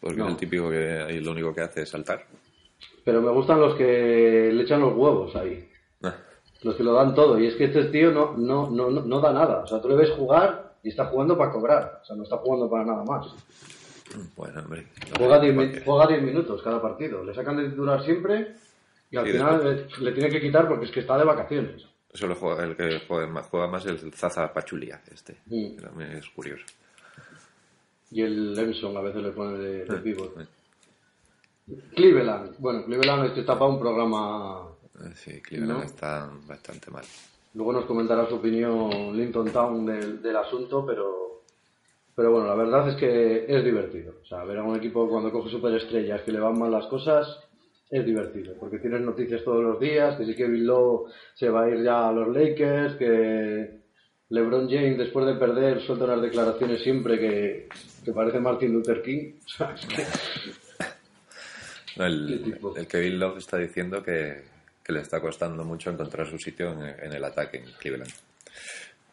Porque 0.00 0.16
No. 0.16 0.26
es 0.26 0.30
el 0.32 0.36
típico 0.38 0.70
que 0.70 0.98
ahí 1.06 1.20
lo 1.20 1.32
único 1.32 1.54
que 1.54 1.60
hace 1.60 1.82
es 1.82 1.88
saltar. 1.90 2.24
pero 3.04 3.20
me 3.20 3.30
gustan 3.30 3.60
los 3.60 3.74
que 3.76 4.50
le 4.52 4.62
echan 4.62 4.80
los 4.80 4.94
huevos 4.96 5.34
ahí. 5.36 5.68
Ah, 6.02 6.14
Los 6.62 6.74
que 6.76 6.82
lo 6.84 6.92
dan 6.94 7.14
todo. 7.14 7.38
Y 7.38 7.46
es 7.48 7.54
que 7.56 7.64
este 7.64 7.84
tío 7.86 8.10
no, 8.12 8.34
no, 8.36 8.70
no, 8.70 8.90
no, 8.90 9.20
da 9.20 9.32
nada. 9.32 9.58
O 9.64 9.66
sea, 9.66 9.80
tú 9.80 9.88
le 9.88 9.96
ves 9.96 10.10
jugar 10.10 10.74
y 10.82 10.88
está 10.88 11.06
jugando 11.06 11.36
para 11.36 11.52
cobrar. 11.52 12.00
O 12.02 12.04
sea, 12.06 12.16
no 12.16 12.22
está 12.24 12.38
jugando 12.38 12.70
para 12.70 12.84
nada 12.84 13.04
más. 13.04 13.26
Bueno, 14.36 14.60
hombre. 14.60 14.86
Juega 15.18 15.38
10 15.40 15.54
porque- 15.54 15.78
mi- 15.78 15.84
juega 15.84 16.06
10 16.06 16.22
minutos 16.22 16.62
cada 16.62 16.80
partido. 16.82 17.24
Le 17.24 17.34
sacan 17.34 17.56
de 17.58 17.68
titular 17.68 18.02
siempre 18.04 18.54
y 19.10 19.16
al 19.16 19.26
Sí, 19.26 19.32
final 19.32 19.86
le, 20.00 20.04
le 20.04 20.12
tiene 20.12 20.30
que 20.30 20.40
quitar 20.40 20.66
porque 20.68 20.86
es 20.86 20.90
que 20.90 21.00
está 21.00 21.16
de 21.18 21.24
vacaciones. 21.24 21.84
Solo 22.12 22.34
juega, 22.34 22.64
el 22.64 22.76
que 22.76 23.00
juega 23.08 23.26
más, 23.26 23.46
juega 23.46 23.66
más 23.68 23.86
es 23.86 24.02
el 24.02 24.12
Zaza 24.12 24.52
Pachulia, 24.52 25.00
este. 25.10 25.38
Mm. 25.46 25.76
Que 25.76 25.82
también 25.82 26.12
es 26.12 26.28
curioso. 26.28 26.64
Y 28.10 28.20
el 28.22 28.54
Lemson 28.54 28.94
a 28.96 29.00
veces 29.00 29.22
le 29.22 29.30
pone 29.30 29.58
de, 29.58 29.84
de 29.86 29.96
pivot. 29.98 30.38
Eh, 30.38 30.46
Cleveland. 31.94 32.56
Bueno, 32.58 32.84
Cleveland 32.84 33.26
este 33.26 33.40
está 33.40 33.58
para 33.58 33.70
un 33.70 33.80
programa... 33.80 34.68
eh, 35.02 35.12
Sí, 35.14 35.40
Cleveland 35.40 35.78
¿No? 35.78 35.82
está 35.84 36.30
bastante 36.46 36.90
mal. 36.90 37.04
Luego 37.54 37.72
nos 37.72 37.84
comentará 37.86 38.28
su 38.28 38.34
opinión 38.36 39.16
Linton 39.16 39.50
Town 39.50 39.86
del, 39.86 40.20
del 40.22 40.36
asunto, 40.36 40.84
pero, 40.86 41.42
pero 42.14 42.30
bueno, 42.32 42.46
la 42.48 42.54
verdad 42.54 42.88
es 42.90 42.96
que 42.96 43.44
es 43.48 43.64
divertido. 43.64 44.14
O 44.22 44.26
sea, 44.26 44.44
ver 44.44 44.58
a 44.58 44.62
un 44.62 44.76
equipo 44.76 45.08
cuando 45.08 45.30
coge 45.30 45.50
superestrellas 45.50 46.22
que 46.22 46.32
le 46.32 46.40
van 46.40 46.58
mal 46.58 46.70
las 46.70 46.86
cosas 46.86 47.38
es 47.92 48.04
divertido, 48.06 48.54
porque 48.58 48.78
tienes 48.78 49.02
noticias 49.02 49.44
todos 49.44 49.62
los 49.62 49.78
días, 49.78 50.16
que 50.16 50.24
si 50.24 50.34
Kevin 50.34 50.66
Lowe 50.66 51.10
se 51.34 51.48
va 51.50 51.64
a 51.64 51.68
ir 51.68 51.82
ya 51.84 52.08
a 52.08 52.12
los 52.12 52.34
Lakers, 52.34 52.94
que 52.96 53.80
LeBron 54.30 54.68
James 54.68 54.96
después 54.96 55.26
de 55.26 55.34
perder 55.34 55.80
suelta 55.82 56.06
unas 56.06 56.22
declaraciones 56.22 56.82
siempre 56.82 57.18
que, 57.18 57.68
que 58.04 58.12
parece 58.12 58.40
Martin 58.40 58.72
Luther 58.72 59.02
King. 59.02 59.34
Que- 59.88 60.06
No, 61.98 62.04
¿Qué 62.04 62.10
el, 62.10 62.58
el 62.76 62.86
Kevin 62.86 63.18
Love 63.20 63.36
está 63.36 63.58
diciendo 63.58 64.02
que, 64.02 64.40
que 64.82 64.92
le 64.94 65.00
está 65.00 65.20
costando 65.20 65.62
mucho 65.62 65.90
encontrar 65.90 66.26
su 66.26 66.38
sitio 66.38 66.72
en, 66.72 66.80
en 67.04 67.12
el 67.12 67.22
ataque 67.22 67.58
en 67.58 67.64
Cleveland. 67.78 68.10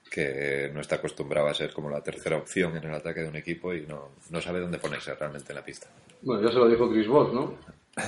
Que 0.10 0.72
no 0.74 0.80
está 0.80 0.96
acostumbrado 0.96 1.48
a 1.48 1.54
ser 1.54 1.74
como 1.74 1.89
la 1.89 2.02
tercera 2.02 2.38
opción 2.38 2.78
en 2.78 2.86
el 2.86 2.94
ataque 2.96 3.20
de 3.20 3.28
un 3.28 3.36
equipo 3.36 3.74
y 3.74 3.82
no, 3.86 4.12
no 4.30 4.39
sabe 4.42 4.62
dónde 4.62 4.78
ponerse 4.78 5.13
realmente 5.13 5.52
en 5.52 5.58
la 5.58 5.65
pista. 5.65 5.88
bueno, 6.22 6.42
ya 6.42 6.54
se 6.54 6.58
lo 6.58 6.70
dijo 6.70 6.89
Chris 6.89 7.08
Bosh, 7.08 7.34
¿no? 7.34 7.58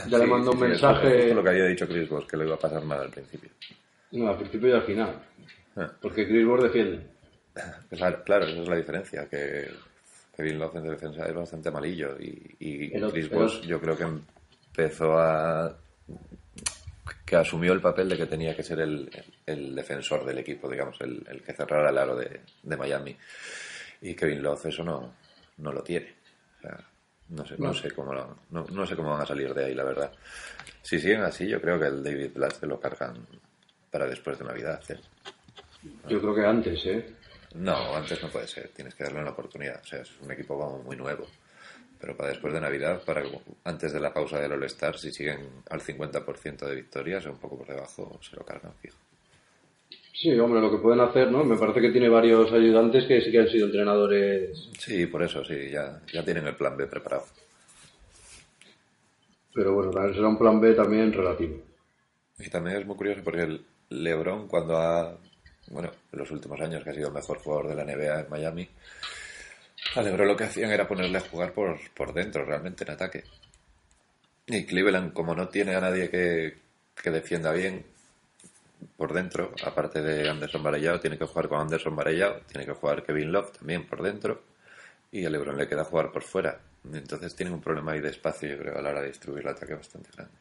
Ya 0.08 0.17
le 0.17 0.26
mandó 0.26 0.52
sí, 0.52 0.58
un 0.58 0.70
mensaje 0.70 1.30
es 1.30 1.36
lo 1.36 1.44
que 1.44 1.50
había 1.50 1.65
dicho 1.65 1.88
Chris 1.88 2.08
Bosh, 2.10 2.26
que 2.26 2.38
le 2.38 2.46
iba 2.46 2.56
a 2.56 2.60
pasar 2.60 2.84
mal 2.84 3.02
al 3.02 3.10
principio. 3.10 3.50
no, 4.12 4.30
al 4.30 4.38
principio 4.38 4.70
y 4.70 4.72
al 4.74 4.84
final, 4.84 5.22
Ah. 5.76 5.89
porque 6.02 6.28
Chris 6.28 6.46
Bosh 6.46 6.62
defiende. 6.63 7.00
Claro, 7.89 8.24
claro, 8.24 8.46
esa 8.46 8.62
es 8.62 8.67
la 8.67 8.76
diferencia, 8.78 9.28
que 9.30 9.70
Kevin 10.36 10.60
Love 10.60 10.78
en 10.78 10.89
defensa 10.89 11.26
es 11.26 11.34
bastante 11.34 11.72
malillo 11.72 12.17
y, 12.20 12.89
Chris 13.12 13.30
Bosh 13.30 13.62
yo 13.62 13.80
creo 13.80 13.98
que 13.98 14.04
empezó 14.04 15.17
a... 15.17 15.78
que 17.26 17.36
asumió 17.36 17.74
el 17.74 17.82
papel 17.82 18.10
de 18.10 18.17
que 18.17 18.26
tenía 18.26 18.56
que 18.56 18.63
ser 18.63 18.80
el, 18.80 19.10
el 19.46 19.76
defensor 19.76 20.26
del 20.26 20.38
equipo, 20.39 20.70
digamos, 20.70 21.00
el, 21.02 21.26
el 21.30 21.41
que 21.41 21.54
cerrara 21.54 21.89
el 21.89 21.98
aro 21.98 22.15
de, 22.15 22.41
de 22.63 22.78
Miami. 22.78 23.15
Y 24.02 24.13
Kevin 24.13 24.41
Love 24.44 24.65
eso 24.67 24.84
no, 24.84 25.13
no 25.58 25.72
lo 25.72 25.82
tiene. 25.84 26.13
O 26.58 26.62
sea, 26.62 26.78
no 27.32 27.46
sé, 27.46 27.56
no, 27.58 27.74
sé 27.74 27.91
cómo 27.91 28.13
lo- 28.13 28.38
no, 28.52 28.65
no 28.72 28.86
sé 28.86 28.96
cómo 28.96 29.10
van 29.12 29.22
a 29.22 29.26
salir 29.26 29.54
de 29.54 29.65
ahí, 29.65 29.74
la 29.76 29.84
verdad. 29.84 30.12
Si 30.82 31.00
siguen 31.00 31.22
así, 31.22 31.48
yo 31.48 31.60
creo 31.60 31.80
que 31.80 31.88
el 31.88 32.04
David 32.04 32.32
Blatt 32.34 32.60
se 32.60 32.65
lo 32.67 32.80
cargan 32.80 33.26
para 33.89 34.08
después 34.08 34.38
de 34.39 34.46
Navidad. 34.46 34.82
¿eh? 34.89 35.00
Yo 36.10 36.20
creo 36.22 36.36
que 36.36 36.46
antes, 36.46 36.86
¿eh? 36.86 37.15
No, 37.56 37.96
antes 37.96 38.22
no 38.24 38.30
puede 38.30 38.48
ser. 38.48 38.70
Tienes 38.70 38.96
que 38.96 39.04
darle 39.04 39.20
una 39.22 39.32
oportunidad. 39.32 39.82
O 39.82 39.86
sea, 39.86 40.02
es 40.02 40.12
un 40.22 40.32
equipo 40.32 40.58
como 40.58 40.80
muy 40.84 40.96
nuevo. 40.96 41.28
Pero 42.00 42.15
para 42.17 42.30
después 42.30 42.54
de 42.54 42.62
Navidad, 42.62 43.04
para 43.06 43.24
antes 43.65 43.94
de 43.94 44.00
la 44.00 44.13
pausa 44.13 44.39
del 44.39 44.54
All-Star, 44.54 44.98
si 44.98 45.12
siguen 45.12 45.62
al 45.70 45.82
50% 45.82 46.65
de 46.65 46.76
victorias 46.76 47.26
o 47.28 47.32
un 47.32 47.38
poco 47.38 47.58
por 47.60 47.67
debajo, 47.67 48.20
se 48.22 48.36
lo 48.36 48.44
cargan 48.44 48.74
fijo. 48.82 48.98
Sí, 50.13 50.38
hombre, 50.39 50.62
lo 50.62 50.69
que 50.71 50.78
pueden 50.78 51.00
hacer, 51.02 51.32
¿no? 51.32 51.43
Me 51.43 51.58
parece 51.58 51.82
que 51.82 51.89
tiene 51.89 52.10
varios 52.10 52.52
ayudantes 52.52 53.06
que 53.06 53.21
sí 53.21 53.32
que 53.32 53.39
han 53.39 53.50
sido 53.50 53.65
entrenadores, 53.67 54.69
Sí, 54.78 55.06
por 55.08 55.24
eso, 55.24 55.43
sí, 55.43 55.69
ya, 55.71 56.02
ya 56.12 56.24
tienen 56.24 56.45
el 56.47 56.56
plan 56.56 56.76
B 56.78 56.86
preparado. 56.88 57.26
pero 59.54 59.74
bueno, 59.74 59.91
también 59.91 60.13
será 60.15 60.28
un 60.28 60.38
plan 60.38 60.60
B 60.62 60.74
también 60.74 61.12
relativo. 61.12 61.58
Y 62.39 62.50
también 62.50 62.78
es 62.78 62.86
muy 62.86 62.95
curioso 62.95 63.21
porque 63.24 63.41
el 63.41 63.65
LeBron, 63.89 64.47
cuando 64.47 64.78
ha, 64.78 65.17
bueno, 65.67 65.91
en 66.12 66.19
los 66.19 66.32
últimos 66.32 66.60
años 66.62 66.84
que 66.84 66.89
ha 66.89 66.93
sido 66.93 67.08
el 67.10 67.13
mejor 67.13 67.38
jugador 67.39 67.67
de 67.69 67.76
la 67.76 67.84
NBA 67.86 68.19
en 68.21 68.30
Miami, 68.30 68.69
a 69.95 70.02
LeBron 70.02 70.28
lo 70.28 70.38
que 70.38 70.45
hacían 70.45 70.71
era 70.71 70.88
ponerle 70.88 71.17
a 71.17 71.21
jugar 71.21 71.54
por, 71.54 71.78
por 71.95 72.13
dentro, 72.13 72.45
realmente 72.45 72.84
en 72.84 72.91
ataque. 72.91 73.24
Y 74.47 74.65
Cleveland, 74.65 75.13
como 75.13 75.36
no 75.36 75.47
tiene 75.50 75.76
a 75.76 75.82
nadie 75.82 76.10
que, 76.10 76.56
que 77.02 77.12
defienda 77.12 77.52
bien 77.52 77.86
por 78.98 79.13
dentro, 79.13 79.52
aparte 79.65 80.02
de 80.02 80.30
Anderson 80.30 80.63
Varellao, 80.63 81.00
tiene 81.00 81.17
que 81.17 81.26
jugar 81.26 81.48
con 81.48 81.60
Anderson 81.60 81.96
Varellao, 81.96 82.41
tiene 82.48 82.65
que 82.65 82.74
jugar 82.74 83.04
Kevin 83.04 83.32
Love 83.32 83.52
también 83.52 83.86
por 83.86 84.02
dentro, 84.02 84.41
y 85.12 85.26
a 85.26 85.30
LeBron 85.30 85.58
le 85.58 85.67
queda 85.67 85.84
jugar 85.84 86.12
por 86.12 86.24
fuera. 86.24 86.60
Entonces 86.94 87.36
tienen 87.36 87.54
un 87.54 87.62
problema 87.62 87.91
ahí 87.91 88.00
de 88.00 88.10
espacio, 88.10 88.50
yo 88.50 88.58
creo, 88.58 88.78
a 88.78 88.82
la 88.82 88.89
hora 88.89 89.02
de 89.02 89.08
distribuir 89.08 89.44
el 89.44 89.50
ataque 89.50 89.76
bastante 89.76 90.10
grande. 90.15 90.34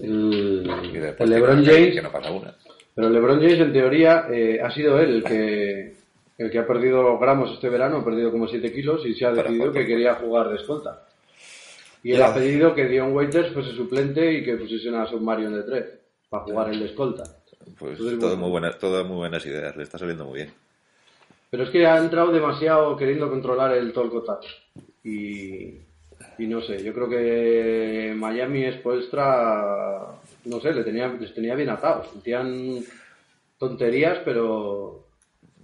El, 0.00 0.90
Y 0.92 0.98
después 0.98 1.30
el 1.30 1.36
LeBron 1.36 1.64
James, 1.64 1.94
que 1.94 2.02
no 2.02 2.10
pasa 2.10 2.30
una. 2.30 2.56
pero 2.94 3.06
el 3.06 3.12
LeBron 3.12 3.40
James 3.40 3.60
en 3.60 3.72
teoría 3.72 4.26
eh, 4.30 4.60
ha 4.60 4.70
sido 4.70 4.98
él 4.98 5.16
el 5.16 5.24
que 5.24 6.02
el 6.38 6.50
que 6.50 6.58
ha 6.58 6.66
perdido 6.66 7.18
gramos 7.18 7.52
este 7.52 7.68
verano, 7.68 7.98
ha 7.98 8.04
perdido 8.04 8.32
como 8.32 8.48
7 8.48 8.72
kilos 8.72 9.06
y 9.06 9.14
se 9.14 9.26
ha 9.26 9.32
decidido 9.32 9.72
que 9.72 9.86
quería 9.86 10.14
jugar 10.14 10.48
de 10.48 10.56
escolta. 10.56 11.06
Y 12.02 12.12
él 12.12 12.22
ha 12.22 12.34
pedido 12.34 12.74
que 12.74 12.86
Dion 12.88 13.12
Waiters 13.12 13.52
fuese 13.52 13.72
suplente 13.72 14.32
y 14.32 14.44
que 14.44 14.56
pusiesen 14.56 14.94
a 14.96 15.06
Submarion 15.06 15.54
de 15.54 15.62
3 15.62 15.84
para 16.28 16.44
jugar 16.44 16.70
el 16.70 16.80
de 16.80 16.86
escolta. 16.86 17.22
Pues 17.78 17.92
Entonces, 17.92 18.18
todo 18.18 18.30
bueno. 18.30 18.36
muy, 18.42 18.50
buena, 18.50 18.72
todo 18.78 19.04
muy 19.04 19.16
buenas 19.18 19.46
ideas, 19.46 19.76
le 19.76 19.84
está 19.84 19.98
saliendo 19.98 20.24
muy 20.24 20.36
bien. 20.36 20.50
Pero 21.50 21.62
es 21.64 21.70
que 21.70 21.86
ha 21.86 21.98
entrado 21.98 22.32
demasiado 22.32 22.96
queriendo 22.96 23.28
controlar 23.30 23.76
el 23.76 23.92
Tolkotat. 23.92 24.42
Y, 25.04 25.74
y 26.38 26.46
no 26.46 26.60
sé, 26.62 26.82
yo 26.82 26.92
creo 26.92 27.08
que 27.08 28.14
Miami 28.16 28.70
Spoelstra, 28.72 30.06
no 30.46 30.60
sé, 30.60 30.72
le 30.72 30.82
tenía, 30.82 31.08
les 31.08 31.32
tenía 31.34 31.54
bien 31.54 31.68
atados. 31.68 32.08
Hacían 32.18 32.80
tonterías, 33.58 34.18
pero, 34.24 35.06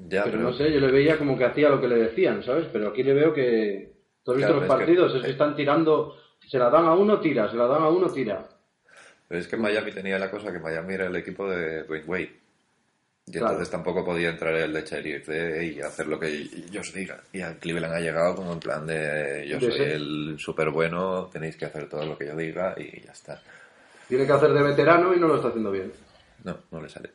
Ya, 0.08 0.24
pero 0.24 0.38
no 0.38 0.52
sé, 0.52 0.72
yo 0.72 0.78
le 0.80 0.90
veía 0.92 1.18
como 1.18 1.36
que 1.36 1.44
hacía 1.44 1.68
lo 1.68 1.80
que 1.80 1.88
le 1.88 1.96
decían, 1.96 2.42
¿sabes? 2.44 2.66
Pero 2.72 2.88
aquí 2.88 3.02
le 3.02 3.14
veo 3.14 3.32
que 3.34 3.92
todos 4.22 4.38
Claro, 4.38 4.54
estos 4.54 4.64
es 4.64 4.70
que- 4.70 4.76
partidos 4.78 5.14
es 5.16 5.22
que 5.22 5.30
están 5.30 5.56
tirando, 5.56 6.16
se 6.46 6.58
la 6.58 6.70
dan 6.70 6.86
a 6.86 6.94
uno, 6.94 7.20
tira, 7.20 7.50
se 7.50 7.56
la 7.56 7.66
dan 7.66 7.82
a 7.82 7.88
uno, 7.88 8.08
tira. 8.10 8.46
Pero 9.26 9.40
es 9.40 9.48
que 9.48 9.56
Miami 9.56 9.92
tenía 9.92 10.18
la 10.18 10.30
cosa 10.30 10.52
que 10.52 10.58
Miami 10.58 10.94
era 10.94 11.06
el 11.06 11.16
equipo 11.16 11.48
de 11.48 11.84
Dwayne 11.84 12.06
Wade. 12.06 12.38
Y 13.26 13.32
Claro. 13.32 13.46
entonces 13.48 13.70
tampoco 13.70 14.02
podía 14.06 14.30
entrar 14.30 14.54
el 14.54 14.72
de 14.72 14.82
sheriff 14.82 15.28
de 15.28 15.66
y 15.66 15.80
hacer 15.82 16.06
lo 16.06 16.18
que 16.18 16.48
yo 16.70 16.80
os 16.80 16.94
diga. 16.94 17.20
Y 17.30 17.42
a 17.42 17.58
Cleveland 17.58 17.92
ha 17.94 18.00
llegado 18.00 18.34
como 18.36 18.54
en 18.54 18.58
plan 18.60 18.86
de 18.86 19.46
yo 19.46 19.60
soy 19.60 19.78
el 19.82 20.36
súper 20.38 20.70
bueno, 20.70 21.28
tenéis 21.30 21.56
que 21.56 21.66
hacer 21.66 21.90
todo 21.90 22.06
lo 22.06 22.16
que 22.16 22.26
yo 22.26 22.34
diga 22.34 22.74
y 22.78 23.02
ya 23.04 23.12
está. 23.12 23.38
Tiene 24.08 24.24
que 24.24 24.32
hacer 24.32 24.50
de 24.54 24.62
veterano 24.62 25.12
y 25.14 25.20
no 25.20 25.28
lo 25.28 25.36
está 25.36 25.48
haciendo 25.48 25.70
bien. 25.70 25.92
No, 26.44 26.56
no 26.70 26.80
le 26.80 26.88
sale. 26.88 27.10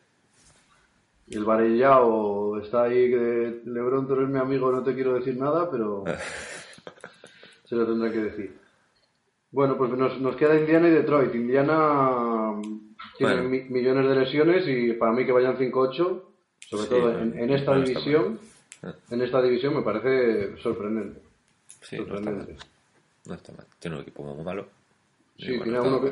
Y 1.26 1.38
el 1.38 1.46
varillao 1.46 2.60
está 2.60 2.84
ahí 2.84 3.10
que 3.10 3.62
Lebron, 3.66 4.06
tú 4.06 4.14
eres 4.14 4.30
mi 4.30 4.38
amigo, 4.38 4.72
no 4.72 4.84
te 4.84 4.94
quiero 4.94 5.16
decir 5.16 5.36
nada, 5.38 5.72
pero 5.72 6.04
se 7.66 7.76
lo 7.76 7.88
tendrá 7.88 8.12
que 8.12 8.20
decir. 8.20 8.56
Bueno, 9.54 9.78
pues 9.78 9.92
nos, 9.92 10.20
nos 10.20 10.36
queda 10.36 10.60
Indiana 10.60 10.89
y 10.89 10.92
Detroit. 10.92 11.34
Indiana 11.34 12.52
mm, 12.56 12.96
tiene 13.18 13.34
Bueno. 13.36 13.50
mi- 13.50 13.63
millones 13.70 14.08
de 14.10 14.16
lesiones 14.16 14.68
y 14.68 14.94
para 14.94 15.13
mí 15.13 15.26
que 15.26 15.32
vayan 15.32 15.56
5-8, 15.58 16.22
sobre 16.68 16.84
Sí, 16.84 16.89
todo 16.89 17.13
no, 17.13 17.20
en, 17.20 17.38
en 17.39 17.50
esta 17.52 17.76
no 17.76 17.82
división, 17.84 18.39
mal. 18.82 18.96
en 19.12 19.22
esta 19.22 19.42
división 19.42 19.76
me 19.76 19.82
parece 19.84 20.58
sorprendente. 20.58 21.22
Sí, 21.82 21.98
no 21.98 22.02
está 22.04 22.13
mal. 22.16 22.24
sorprendente. 22.26 22.66
No 23.28 23.34
está 23.36 23.52
mal. 23.54 23.66
Tiene 23.80 23.96
un 23.98 24.02
equipo 24.02 24.24
muy 24.24 24.44
malo. 24.44 24.66
Sí, 25.38 25.58
bueno, 25.58 25.63
tiene, 25.63 25.80
uno 25.80 26.02
que, 26.02 26.12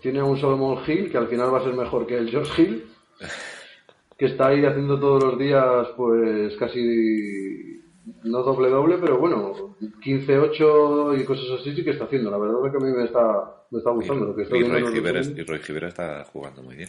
tiene 0.00 0.22
un 0.22 0.38
Solomon 0.38 0.78
Hill 0.86 1.10
que 1.10 1.18
al 1.18 1.28
final 1.28 1.52
va 1.52 1.58
a 1.58 1.64
ser 1.64 1.74
mejor 1.74 2.06
que 2.06 2.16
el 2.18 2.30
George 2.30 2.62
Hill, 2.62 2.86
que 4.18 4.26
está 4.26 4.48
ahí 4.48 4.64
haciendo 4.64 4.98
todos 4.98 5.22
los 5.22 5.38
días, 5.38 5.88
pues 5.96 6.56
casi 6.56 7.81
no 8.24 8.42
doble 8.42 8.68
doble, 8.68 8.98
pero 8.98 9.18
bueno, 9.18 9.76
15-8 10.04 11.20
y 11.20 11.24
cosas 11.24 11.60
así 11.60 11.74
sí 11.74 11.84
que 11.84 11.90
está 11.90 12.04
haciendo. 12.04 12.30
La 12.30 12.38
verdad 12.38 12.64
es 12.66 12.72
que 12.72 12.78
a 12.78 12.86
mí 12.86 12.96
me 12.96 13.04
está, 13.04 13.64
me 13.70 13.78
está 13.78 13.90
gustando 13.90 14.26
lo 14.26 14.34
que 14.34 14.42
Y, 14.42 14.44
estoy 14.44 14.60
y 14.60 14.64
Roy 14.64 14.82
resúmenes. 14.82 15.32
y 15.36 15.42
Roy 15.42 15.60
está 15.88 16.24
jugando 16.32 16.62
muy 16.62 16.76
bien. 16.76 16.88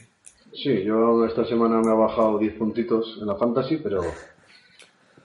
Sí, 0.54 0.84
yo 0.84 1.26
esta 1.26 1.46
semana 1.46 1.82
me 1.82 1.92
ha 1.92 1.96
bajado 1.96 2.38
10 2.38 2.54
puntitos 2.56 3.18
en 3.22 3.28
la 3.28 3.36
fantasy, 3.36 3.78
pero 3.78 4.02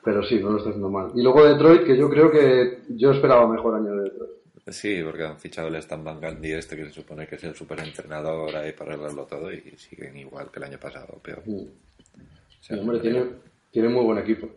pero 0.02 0.22
sí, 0.22 0.40
no 0.40 0.50
lo 0.50 0.58
está 0.58 0.70
haciendo 0.70 0.88
mal. 0.90 1.10
Y 1.14 1.22
luego 1.22 1.44
Detroit, 1.44 1.84
que 1.84 1.96
yo 1.96 2.08
creo 2.08 2.30
que 2.30 2.78
yo 2.88 3.10
esperaba 3.12 3.46
mejor 3.48 3.74
año 3.74 3.94
de 3.96 4.04
Detroit. 4.04 4.30
Sí, 4.68 5.02
porque 5.02 5.24
han 5.24 5.38
fichado 5.38 5.68
el 5.68 5.76
Stan 5.76 6.02
Van 6.04 6.20
Gundy 6.20 6.52
este 6.52 6.76
que 6.76 6.84
se 6.86 6.92
supone 6.92 7.26
que 7.26 7.36
es 7.36 7.44
el 7.44 7.54
superentrenador 7.54 8.54
ahí 8.56 8.72
para 8.72 8.92
arreglarlo 8.92 9.24
todo 9.24 9.52
y 9.52 9.60
siguen 9.76 10.16
igual 10.16 10.50
que 10.50 10.58
el 10.58 10.64
año 10.64 10.78
pasado, 10.78 11.18
peor. 11.22 11.42
Mm. 11.46 11.54
O 11.56 11.66
Sí, 12.60 12.74
sea, 12.74 12.80
hombre, 12.80 12.98
tiene, 13.00 13.24
tiene 13.70 13.88
muy 13.88 14.04
buen 14.04 14.18
equipo. 14.18 14.48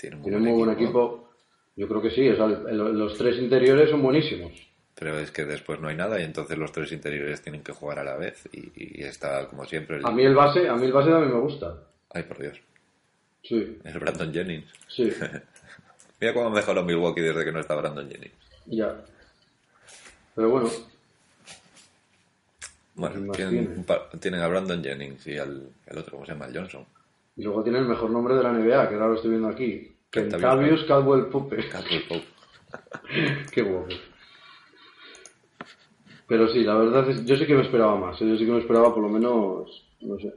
Tiene 0.00 0.16
un 0.16 0.22
Tiene 0.22 0.38
muy 0.38 0.52
buen 0.52 0.70
equipo. 0.70 1.28
Yo 1.76 1.88
creo 1.88 2.02
que 2.02 2.10
sí, 2.10 2.28
o 2.28 2.36
sea, 2.36 2.46
los 2.46 3.16
tres 3.16 3.38
interiores 3.38 3.90
son 3.90 4.02
buenísimos. 4.02 4.52
Pero 4.94 5.18
es 5.18 5.30
que 5.30 5.44
después 5.44 5.80
no 5.80 5.88
hay 5.88 5.96
nada 5.96 6.20
y 6.20 6.24
entonces 6.24 6.58
los 6.58 6.72
tres 6.72 6.92
interiores 6.92 7.40
tienen 7.40 7.62
que 7.62 7.72
jugar 7.72 8.00
a 8.00 8.04
la 8.04 8.16
vez 8.16 8.48
y, 8.52 8.70
y 9.00 9.02
está 9.04 9.46
como 9.48 9.64
siempre 9.64 9.96
el... 9.96 10.04
A 10.06 10.10
mí 10.10 10.22
el 10.24 10.34
base, 10.34 10.68
a 10.68 10.74
mí 10.76 10.84
el 10.86 10.92
base 10.92 11.10
también 11.10 11.32
me 11.32 11.40
gusta. 11.40 11.74
Ay, 12.10 12.24
por 12.24 12.38
Dios. 12.38 12.60
Sí, 13.42 13.78
El 13.84 13.98
Brandon 13.98 14.32
Jennings. 14.32 14.66
sí, 14.88 15.10
Mira 16.20 16.34
cómo 16.34 16.48
ha 16.48 16.50
mejorado 16.50 16.84
Milwaukee 16.84 17.22
desde 17.22 17.44
que 17.44 17.52
no 17.52 17.60
está 17.60 17.74
Brandon 17.76 18.10
Jennings. 18.10 18.34
ya. 18.66 18.94
Pero 20.34 20.50
bueno, 20.50 20.70
Bueno, 22.94 23.14
¿Quién 23.14 23.26
más 23.26 23.36
tienen, 23.36 23.84
tienen 24.20 24.40
a 24.40 24.48
Brandon 24.48 24.82
Jennings 24.84 25.26
y 25.26 25.38
al 25.38 25.70
el 25.86 25.98
otro, 25.98 26.12
¿cómo 26.12 26.26
se 26.26 26.32
llama? 26.32 26.46
El 26.46 26.56
Johnson. 26.56 26.84
Y 27.36 27.42
luego 27.42 27.62
tiene 27.62 27.78
el 27.78 27.86
mejor 27.86 28.10
nombre 28.10 28.34
de 28.34 28.42
la 28.42 28.52
NBA, 28.52 28.88
que 28.88 28.94
ahora 28.94 29.08
lo 29.08 29.14
estoy 29.14 29.30
viendo 29.30 29.48
aquí. 29.48 29.96
Kentavious 30.10 30.84
Caldwell 30.84 31.26
Pope. 31.26 31.68
Caldwell 31.68 32.02
Pope. 32.08 32.24
Qué 33.52 33.62
guapo. 33.62 33.88
Pero 36.26 36.48
sí, 36.48 36.62
la 36.62 36.76
verdad 36.76 37.08
es, 37.10 37.24
yo 37.24 37.36
sí 37.36 37.46
que 37.46 37.54
me 37.54 37.62
esperaba 37.62 37.96
más. 37.96 38.20
¿eh? 38.22 38.28
Yo 38.28 38.36
sí 38.36 38.44
que 38.46 38.52
me 38.52 38.60
esperaba 38.60 38.94
por 38.94 39.02
lo 39.02 39.08
menos, 39.08 39.84
no 40.00 40.18
sé. 40.18 40.32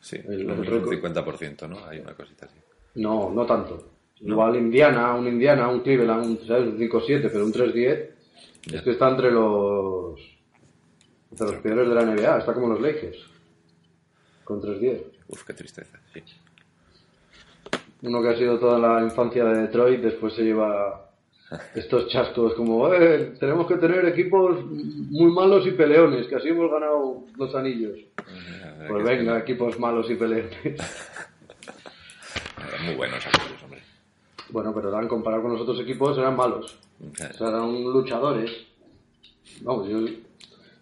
Sí, 0.00 0.16
El- 0.28 0.46
un 0.50 0.58
el 0.58 0.66
récord. 0.66 0.92
50%, 0.94 1.68
¿no? 1.68 1.84
Hay 1.86 2.00
una 2.00 2.14
cosita 2.14 2.46
así. 2.46 2.56
No, 2.96 3.30
no 3.30 3.46
tanto. 3.46 3.90
Igual 4.20 4.56
Indiana, 4.56 5.14
un 5.14 5.26
Indiana, 5.26 5.68
un 5.68 5.80
Cleveland, 5.80 6.24
un, 6.26 6.46
¿sabes? 6.46 6.68
un 6.68 6.78
5-7, 6.78 7.28
pero 7.32 7.44
un 7.44 7.52
3-10. 7.52 8.10
Ya. 8.66 8.78
Es 8.78 8.82
que 8.82 8.90
está 8.92 9.08
entre 9.10 9.30
los 9.30 10.20
entre 11.30 11.46
los 11.46 11.56
peores 11.62 11.88
de 11.88 11.94
la 11.94 12.04
NBA, 12.04 12.38
está 12.38 12.52
como 12.54 12.68
los 12.68 12.80
Lakers. 12.80 13.18
Con 14.44 14.60
3-10. 14.60 15.00
Uf, 15.28 15.44
qué 15.44 15.54
tristeza, 15.54 15.98
sí. 16.12 16.22
Uno 18.02 18.20
que 18.22 18.28
ha 18.28 18.36
sido 18.36 18.58
toda 18.58 18.78
la 18.78 19.02
infancia 19.04 19.44
de 19.44 19.62
Detroit, 19.62 20.00
después 20.00 20.34
se 20.34 20.42
lleva 20.42 21.10
estos 21.74 22.08
chascos 22.08 22.54
como, 22.54 22.92
"Eh, 22.92 23.34
tenemos 23.38 23.66
que 23.66 23.76
tener 23.76 24.04
equipos 24.06 24.64
muy 24.66 25.30
malos 25.32 25.66
y 25.66 25.72
peleones, 25.72 26.26
que 26.26 26.36
así 26.36 26.48
hemos 26.48 26.70
ganado 26.70 27.24
los 27.36 27.54
anillos. 27.54 27.98
Pues 28.88 29.02
es 29.02 29.08
venga, 29.08 29.38
equipos 29.38 29.78
malos 29.78 30.10
y 30.10 30.16
peleones. 30.16 30.52
muy 32.84 32.94
buenos 32.96 33.24
aquellos, 33.26 33.62
hombre. 33.62 33.82
bueno, 34.50 34.74
pero 34.74 34.88
eran 34.88 35.06
comparado 35.08 35.42
con 35.42 35.52
los 35.52 35.60
otros 35.60 35.78
equipos, 35.80 36.18
eran 36.18 36.36
malos. 36.36 36.78
O 37.00 37.14
sea, 37.34 37.48
eran 37.48 37.82
luchadores. 37.84 38.50
Vamos, 39.60 39.88
yo, 39.88 39.98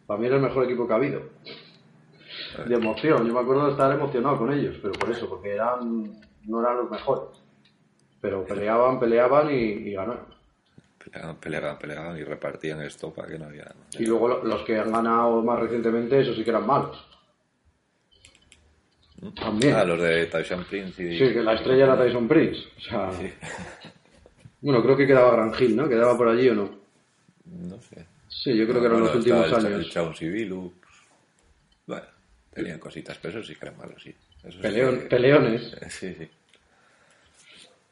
para 0.06 0.20
mí 0.20 0.26
era 0.26 0.36
el 0.36 0.42
mejor 0.42 0.64
equipo 0.64 0.86
que 0.86 0.92
ha 0.92 0.96
habido. 0.96 1.22
De 2.66 2.74
emoción, 2.74 3.26
yo 3.26 3.32
me 3.32 3.40
acuerdo 3.40 3.66
de 3.66 3.72
estar 3.72 3.92
emocionado 3.92 4.38
con 4.38 4.52
ellos, 4.52 4.76
pero 4.82 4.92
por 4.94 5.10
eso, 5.10 5.28
porque 5.28 5.54
eran 5.54 6.20
no 6.44 6.60
eran 6.60 6.76
los 6.78 6.90
mejores. 6.90 7.38
Pero 8.20 8.44
peleaban, 8.44 8.98
peleaban 8.98 9.50
y, 9.50 9.54
y 9.54 9.92
ganaron. 9.92 10.26
Peleaban, 11.02 11.36
peleaban, 11.36 11.78
peleaban 11.78 12.18
y 12.18 12.24
repartían 12.24 12.80
estopa 12.82 13.26
que 13.26 13.38
no 13.38 13.46
había. 13.46 13.72
Y 13.98 14.04
luego 14.06 14.28
lo- 14.28 14.44
los 14.44 14.62
que 14.62 14.78
han 14.78 14.92
ganado 14.92 15.42
más 15.42 15.58
recientemente, 15.60 16.20
esos 16.20 16.36
sí 16.36 16.44
que 16.44 16.50
eran 16.50 16.66
malos. 16.66 17.06
También. 19.40 19.74
Ah, 19.74 19.84
los 19.84 20.00
de 20.00 20.26
Tyson 20.26 20.64
Prince 20.64 21.02
y... 21.02 21.18
Sí, 21.18 21.32
que 21.32 21.42
la 21.42 21.54
estrella 21.54 21.84
era 21.84 21.98
Tyson 21.98 22.26
Prince. 22.26 22.60
O 22.78 22.80
sea, 22.80 23.10
bueno, 24.62 24.82
creo 24.82 24.96
que 24.96 25.06
quedaba 25.06 25.32
Gran 25.32 25.52
Hill, 25.58 25.76
¿no? 25.76 25.88
¿Quedaba 25.88 26.16
por 26.16 26.28
allí 26.28 26.48
o 26.48 26.54
no? 26.54 26.70
No 27.44 27.78
sé. 27.80 28.06
Sí, 28.28 28.56
yo 28.56 28.66
creo 28.66 28.80
que 28.80 28.86
eran 28.86 29.00
Bueno, 29.00 29.06
los 29.06 29.16
últimos 29.16 29.46
el, 29.48 29.54
años. 29.54 29.84
El 29.84 29.90
tenían 32.52 32.78
cositas, 32.78 33.18
pero 33.18 33.38
esos 33.38 33.46
sí 33.46 33.54
que 33.60 33.70
malos, 33.70 34.02
sí. 34.02 34.14
Esos 34.40 34.54
sí 34.54 34.60
Peleón- 34.60 35.00
que- 35.00 35.06
peleones. 35.06 35.76
Sí, 35.90 36.14
sí. 36.14 36.28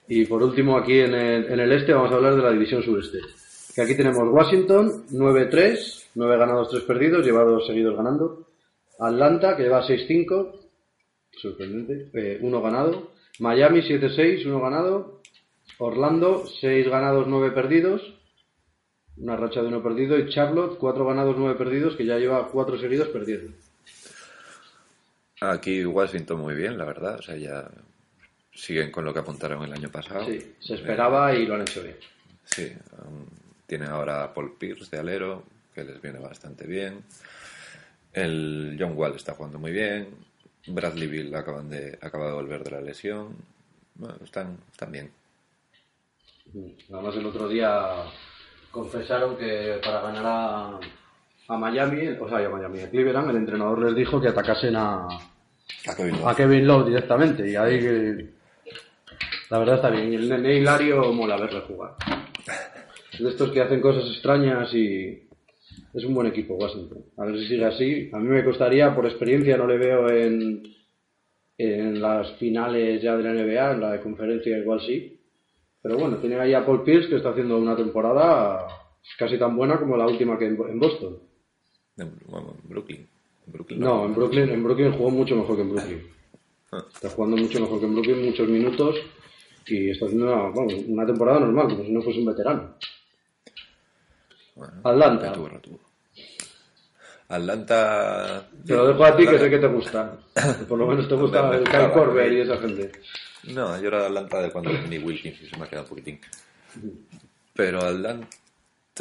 Y 0.08 0.24
por 0.26 0.42
último, 0.42 0.78
aquí 0.78 1.00
en 1.00 1.14
el, 1.14 1.52
en 1.52 1.60
el 1.60 1.72
este 1.72 1.92
vamos 1.92 2.10
a 2.12 2.14
hablar 2.16 2.34
de 2.36 2.42
la 2.42 2.50
división 2.52 2.82
sureste. 2.82 3.18
Que 3.74 3.82
aquí 3.82 3.94
tenemos 3.96 4.26
Washington, 4.28 5.04
9-3, 5.12 6.06
9 6.14 6.38
ganados, 6.38 6.70
3 6.70 6.82
perdidos, 6.84 7.24
lleva 7.24 7.44
dos 7.44 7.66
seguidos 7.66 7.94
ganando. 7.96 8.48
Atlanta, 8.98 9.54
que 9.56 9.64
lleva 9.64 9.86
6-5, 9.86 10.60
sorprendente, 11.32 12.10
eh, 12.14 12.38
uno 12.40 12.60
ganado. 12.62 13.12
Miami, 13.38 13.82
7-6, 13.82 14.46
uno 14.46 14.60
ganado. 14.60 15.20
Orlando, 15.78 16.44
6 16.60 16.88
ganados, 16.88 17.26
9 17.28 17.52
perdidos. 17.52 18.02
Una 19.18 19.36
racha 19.36 19.60
de 19.60 19.68
uno 19.68 19.82
perdido. 19.82 20.18
Y 20.18 20.28
Charlotte, 20.30 20.78
4 20.78 21.04
ganados, 21.04 21.36
9 21.38 21.54
perdidos, 21.56 21.94
que 21.96 22.06
ya 22.06 22.16
lleva 22.18 22.48
4 22.48 22.78
seguidos 22.78 23.08
perdiendo. 23.08 23.52
Aquí 25.40 25.85
Washington 25.85 26.40
muy 26.40 26.55
bien, 26.55 26.77
la 26.77 26.85
verdad. 26.85 27.18
O 27.18 27.22
sea, 27.22 27.37
ya 27.37 27.70
siguen 28.53 28.90
con 28.90 29.05
lo 29.05 29.12
que 29.12 29.20
apuntaron 29.20 29.62
el 29.62 29.72
año 29.72 29.90
pasado. 29.90 30.24
Sí, 30.24 30.55
se 30.59 30.74
esperaba 30.74 31.35
y 31.35 31.46
lo 31.46 31.55
han 31.55 31.62
hecho 31.62 31.83
bien. 31.83 31.96
Sí, 32.44 32.72
um, 33.05 33.24
tienen 33.66 33.88
ahora 33.88 34.24
a 34.24 34.35
Paul 34.35 34.57
Pierce 34.59 34.90
de 34.90 34.98
alero, 34.98 35.44
que 35.74 35.85
les 35.85 36.01
viene 36.03 36.18
bastante 36.18 36.66
bien. 36.66 37.05
El 38.12 38.77
John 38.79 38.96
Wall 38.96 39.14
está 39.14 39.35
jugando 39.35 39.59
muy 39.59 39.70
bien. 39.70 40.09
Bradley 40.66 41.07
Bill 41.07 41.35
acaban 41.35 41.70
de, 41.70 41.98
acaba 42.01 42.27
de 42.27 42.33
volver 42.33 42.64
de 42.64 42.70
la 42.72 42.81
lesión. 42.81 43.37
Bueno, 43.94 44.16
están, 44.24 44.59
están 44.70 44.90
bien. 44.90 45.11
Nada 46.88 47.03
más 47.03 47.14
el 47.14 47.27
otro 47.27 47.48
día 47.48 48.05
confesaron 48.70 49.37
que 49.37 49.81
para 49.85 50.01
ganar 50.01 50.24
a, 50.27 50.81
a 51.48 51.56
Miami, 51.56 52.08
o 52.20 52.28
sea, 52.28 52.46
a 52.46 52.50
Miami, 52.50 52.80
a 52.80 52.90
Cleveland, 52.90 53.30
el 53.30 53.37
entrenador 53.37 53.82
les 53.82 53.94
dijo 53.94 54.20
que 54.20 54.28
atacasen 54.28 54.76
a, 54.76 55.08
A 55.87 55.96
Kevin 55.96 56.18
Love. 56.18 56.28
a 56.28 56.34
Kevin 56.37 56.66
Love 56.66 56.87
directamente. 56.88 57.50
Y 57.50 57.56
ahí 57.56 57.80
que 57.80 58.26
La 59.50 59.58
verdad 59.58 59.76
está 59.76 59.90
bien. 59.90 60.12
Y 60.12 60.16
el 60.16 60.28
Nene 60.28 60.56
Hilario 60.56 61.12
mola 61.12 61.38
verle 61.38 61.61
jugar. 61.62 61.94
Es 63.12 63.20
de 63.20 63.30
estos 63.30 63.50
que 63.50 63.62
hacen 63.62 63.80
cosas 63.80 64.04
extrañas 64.11 64.72
y 64.74 65.26
es 65.94 66.04
un 66.04 66.14
buen 66.14 66.26
equipo, 66.26 66.54
Washington. 66.54 67.04
A 67.16 67.24
ver 67.24 67.38
si 67.38 67.48
sigue 67.48 67.64
así. 67.64 68.11
A 68.12 68.18
mí 68.18 68.28
me 68.28 68.44
costaría, 68.44 68.94
por 68.94 69.06
experiencia, 69.06 69.56
no 69.56 69.66
le 69.66 69.78
veo 69.78 70.11
en, 70.11 70.62
en 71.56 72.00
las 72.00 72.30
finales 72.32 73.00
ya 73.02 73.16
de 73.16 73.22
la 73.22 73.32
NBA, 73.32 73.72
en 73.72 73.80
la 73.80 73.92
de 73.92 74.00
conferencia 74.00 74.58
igual 74.58 74.82
sí. 74.82 75.18
Pero 75.80 75.96
bueno, 75.96 76.18
tiene 76.18 76.38
ahí 76.38 76.52
a 76.52 76.66
Paul 76.66 76.84
Pierce 76.84 77.08
que 77.08 77.16
está 77.16 77.30
haciendo 77.30 77.56
una 77.56 77.74
temporada 77.74 78.66
casi 79.18 79.38
tan 79.38 79.56
buena 79.56 79.78
como 79.78 79.96
la 79.96 80.06
última 80.06 80.38
que 80.38 80.44
en, 80.46 80.58
en 80.68 80.78
Boston. 80.78 81.27
En, 81.98 82.12
bueno, 82.26 82.54
en 82.62 82.68
Brooklyn. 82.68 83.08
En 83.46 83.52
Brooklyn 83.52 83.80
No, 83.80 84.04
en 84.04 84.14
Brooklyn, 84.14 84.48
en 84.50 84.64
Brooklyn 84.64 84.92
jugó 84.92 85.11
mucho 85.11 85.37
mejor 85.37 85.56
que 85.56 85.62
en 85.62 85.70
Brooklyn. 85.70 86.02
Ah. 86.72 86.84
Está 86.92 87.11
jugando 87.11 87.37
mucho 87.37 87.61
mejor 87.61 87.80
que 87.80 87.87
en 87.87 87.92
Brooklyn, 87.92 88.24
muchos 88.26 88.48
minutos 88.48 88.96
y 89.70 89.90
está 89.90 90.06
haciendo 90.06 90.26
una, 90.26 90.48
bueno, 90.48 90.78
una 90.87 91.06
temporada 91.06 91.40
normal, 91.40 91.68
como 91.68 91.84
si 91.84 91.92
no 91.92 92.02
fuese 92.02 92.20
un 92.20 92.26
veterano. 92.26 92.74
Bueno, 94.54 94.72
Atlanta. 94.84 95.28
retuvo, 95.28 95.48
retuvo. 95.48 95.80
Atlanta. 97.28 98.48
Te 98.64 98.74
lo 98.74 98.88
dejo 98.88 99.04
a 99.04 99.16
ti 99.16 99.26
que 99.26 99.38
sé 99.38 99.50
que 99.50 99.58
te 99.58 99.66
gusta. 99.66 100.18
Por 100.66 100.78
lo 100.78 100.87
menos 100.87 101.08
te 101.08 101.14
gusta 101.16 101.54
el 101.54 101.64
Kyle 101.64 102.32
y 102.32 102.40
esa 102.40 102.56
gente. 102.56 102.92
No, 103.54 103.80
yo 103.80 103.88
era 103.88 104.00
de 104.00 104.06
Atlanta 104.06 104.42
de 104.42 104.50
cuando 104.50 104.70
Kenny 104.70 104.98
Wilkins 104.98 105.42
y 105.42 105.46
se 105.46 105.56
me 105.56 105.64
ha 105.64 105.68
quedado 105.68 105.84
un 105.84 105.90
poquitín. 105.90 106.20
Pero 107.54 107.82
Atlanta 107.82 108.26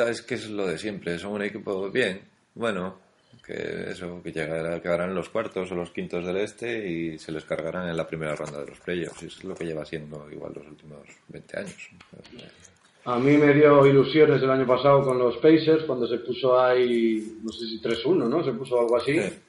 es 0.09 0.21
que 0.21 0.35
es 0.35 0.49
lo 0.49 0.67
de 0.67 0.77
siempre. 0.77 1.17
Son 1.17 1.33
un 1.33 1.41
equipo 1.43 1.89
bien. 1.89 2.21
Bueno, 2.57 2.97
que 3.45 3.91
eso, 3.91 4.21
que 4.23 4.31
llegará, 4.31 4.81
quedarán 4.81 5.09
en 5.09 5.15
los 5.15 5.29
cuartos 5.29 5.71
o 5.71 5.75
los 5.75 5.91
quintos 5.91 6.25
del 6.25 6.37
este 6.37 6.89
y 6.89 7.19
se 7.19 7.31
les 7.31 7.45
cargarán 7.45 7.87
en 7.87 7.95
la 7.95 8.07
primera 8.07 8.35
ronda 8.35 8.59
de 8.59 8.67
los 8.67 8.79
playoffs. 8.79 9.23
Y 9.23 9.27
eso 9.27 9.37
es 9.39 9.43
lo 9.45 9.55
que 9.55 9.65
lleva 9.65 9.85
siendo 9.85 10.29
igual 10.31 10.53
los 10.55 10.67
últimos 10.67 10.99
20 11.29 11.59
años. 11.59 11.89
A 13.05 13.19
mí 13.19 13.37
me 13.37 13.53
dio 13.53 13.85
ilusiones 13.85 14.41
el 14.41 14.49
año 14.49 14.65
pasado 14.65 15.01
con 15.03 15.17
los 15.17 15.37
Pacers 15.37 15.83
cuando 15.85 16.07
se 16.07 16.17
puso 16.17 16.59
ahí, 16.59 17.37
no 17.41 17.51
sé 17.51 17.67
si 17.67 17.79
3-1, 17.79 18.27
¿no? 18.27 18.43
Se 18.43 18.51
puso 18.51 18.81
algo 18.81 18.97
así. 18.97 19.21
Sí. 19.21 19.39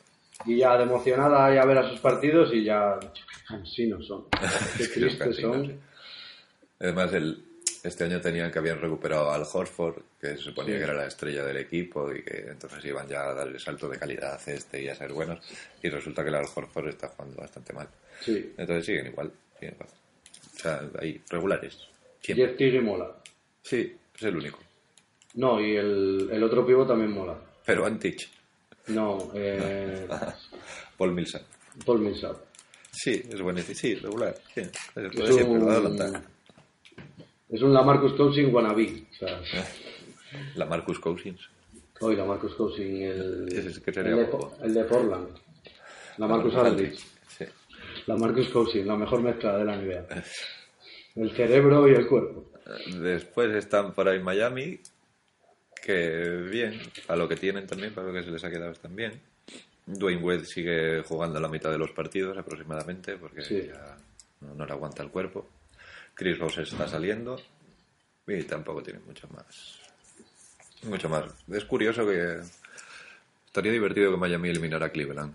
Y 0.46 0.58
ya 0.58 0.76
de 0.76 0.84
emocionada 0.84 1.46
ahí 1.46 1.56
a 1.56 1.64
ver 1.64 1.78
a 1.78 1.90
sus 1.90 1.98
partidos 1.98 2.52
y 2.52 2.62
ya 2.62 3.00
cansinos 3.48 4.06
son. 4.06 4.26
Qué 4.78 4.86
tristes 4.86 5.36
son. 5.38 5.80
Además, 6.78 7.12
el, 7.14 7.47
este 7.88 8.04
año 8.04 8.20
tenían 8.20 8.50
que 8.50 8.58
habían 8.58 8.80
recuperado 8.80 9.30
al 9.30 9.44
Horford, 9.52 10.02
que 10.20 10.28
se 10.28 10.36
suponía 10.38 10.74
Sí. 10.74 10.78
que 10.78 10.84
era 10.84 10.94
la 10.94 11.06
estrella 11.06 11.44
del 11.44 11.56
equipo 11.58 12.12
y 12.14 12.22
que 12.22 12.46
entonces 12.48 12.84
iban 12.84 13.08
ya 13.08 13.28
a 13.30 13.34
darle 13.34 13.58
salto 13.58 13.88
de 13.88 13.98
calidad 13.98 14.40
a 14.46 14.50
este 14.52 14.82
y 14.82 14.88
a 14.88 14.94
ser 14.94 15.12
buenos. 15.12 15.40
Y 15.82 15.88
resulta 15.88 16.22
que 16.22 16.28
el 16.28 16.36
Al 16.36 16.46
Horford 16.54 16.88
está 16.88 17.08
jugando 17.08 17.36
bastante 17.40 17.72
mal. 17.72 17.88
Sí. 18.20 18.52
Entonces 18.56 18.86
siguen 18.86 19.06
igual. 19.08 19.32
siguen 19.58 19.74
igual. 19.74 19.88
O 20.54 20.58
sea, 20.58 20.82
ahí, 21.00 21.20
regulares. 21.30 21.76
Siempre. 22.20 22.46
Jeff 22.48 22.56
Tiggy 22.56 22.80
mola. 22.80 23.14
Sí, 23.62 23.96
es 24.16 24.22
el 24.22 24.36
único. 24.36 24.58
No, 25.34 25.60
y 25.60 25.76
el, 25.76 26.28
el 26.32 26.42
otro 26.42 26.66
pivo 26.66 26.86
también 26.86 27.12
mola. 27.12 27.36
Pero 27.64 27.84
Antich, 27.86 28.28
No, 28.88 29.30
eh, 29.34 30.08
Paul 30.96 31.12
Millsap. 31.12 31.42
Paul 31.84 32.00
Millsap. 32.00 32.36
Sí, 32.90 33.22
es 33.30 33.40
buenísimo. 33.40 33.74
Sí, 33.78 33.94
regular. 33.96 34.34
Sí, 34.54 34.60
es 34.62 34.72
Es 34.96 35.44
un. 35.44 35.68
Es 37.50 37.62
un 37.62 37.72
Lamarcus 37.72 38.12
Cousins 38.14 38.52
wannabe. 38.52 39.04
O 39.10 39.14
sea, 39.14 39.40
La 40.56 40.66
Marcus 40.66 40.98
Cousins. 40.98 41.40
hoy 42.00 42.16
Lamarcus 42.16 42.54
Cousins, 42.54 43.02
el, 43.02 43.82
que 43.84 43.90
el, 44.00 44.04
de, 44.04 44.14
guapo. 44.24 44.56
el 44.62 44.74
de 44.74 44.84
Portland. 44.84 45.28
Lamarcus 46.18 46.54
Aldridge. 46.54 47.00
Sí. 47.28 47.44
Lamarcus 48.06 48.48
Cousins, 48.48 48.86
la 48.86 48.96
mejor 48.96 49.22
mezcla 49.22 49.56
de 49.56 49.64
la 49.64 49.76
NBA. 49.76 50.06
El 51.16 51.30
cerebro 51.32 51.88
y 51.88 51.94
el 51.94 52.06
cuerpo. 52.06 52.44
Después 53.00 53.54
están 53.56 53.92
por 53.94 54.08
ahí 54.08 54.20
Miami, 54.20 54.78
que 55.82 56.46
bien, 56.50 56.80
a 57.08 57.16
lo 57.16 57.28
que 57.28 57.36
tienen 57.36 57.66
también, 57.66 57.94
para 57.94 58.08
lo 58.08 58.12
que 58.12 58.22
se 58.22 58.30
les 58.30 58.44
ha 58.44 58.50
quedado 58.50 58.72
están 58.72 58.94
bien. 58.94 59.20
Dwayne 59.86 60.22
Wade 60.22 60.44
sigue 60.44 61.02
jugando 61.02 61.40
la 61.40 61.48
mitad 61.48 61.70
de 61.70 61.78
los 61.78 61.92
partidos 61.92 62.36
aproximadamente, 62.36 63.16
porque 63.16 63.42
Sí. 63.42 63.62
ya 63.68 63.96
no, 64.42 64.54
no 64.54 64.66
le 64.66 64.72
aguanta 64.72 65.02
el 65.02 65.10
cuerpo. 65.10 65.48
Chris 66.18 66.36
Rose 66.38 66.62
está 66.62 66.88
saliendo 66.88 67.36
y 68.26 68.42
tampoco 68.42 68.82
tiene 68.82 68.98
mucho 69.06 69.28
más. 69.28 69.78
Mucho 70.82 71.08
más. 71.08 71.24
Es 71.52 71.64
curioso 71.64 72.04
que 72.04 72.38
estaría 73.46 73.70
divertido 73.70 74.10
que 74.10 74.16
Miami 74.16 74.48
eliminara 74.48 74.86
a 74.86 74.90
Cleveland. 74.90 75.32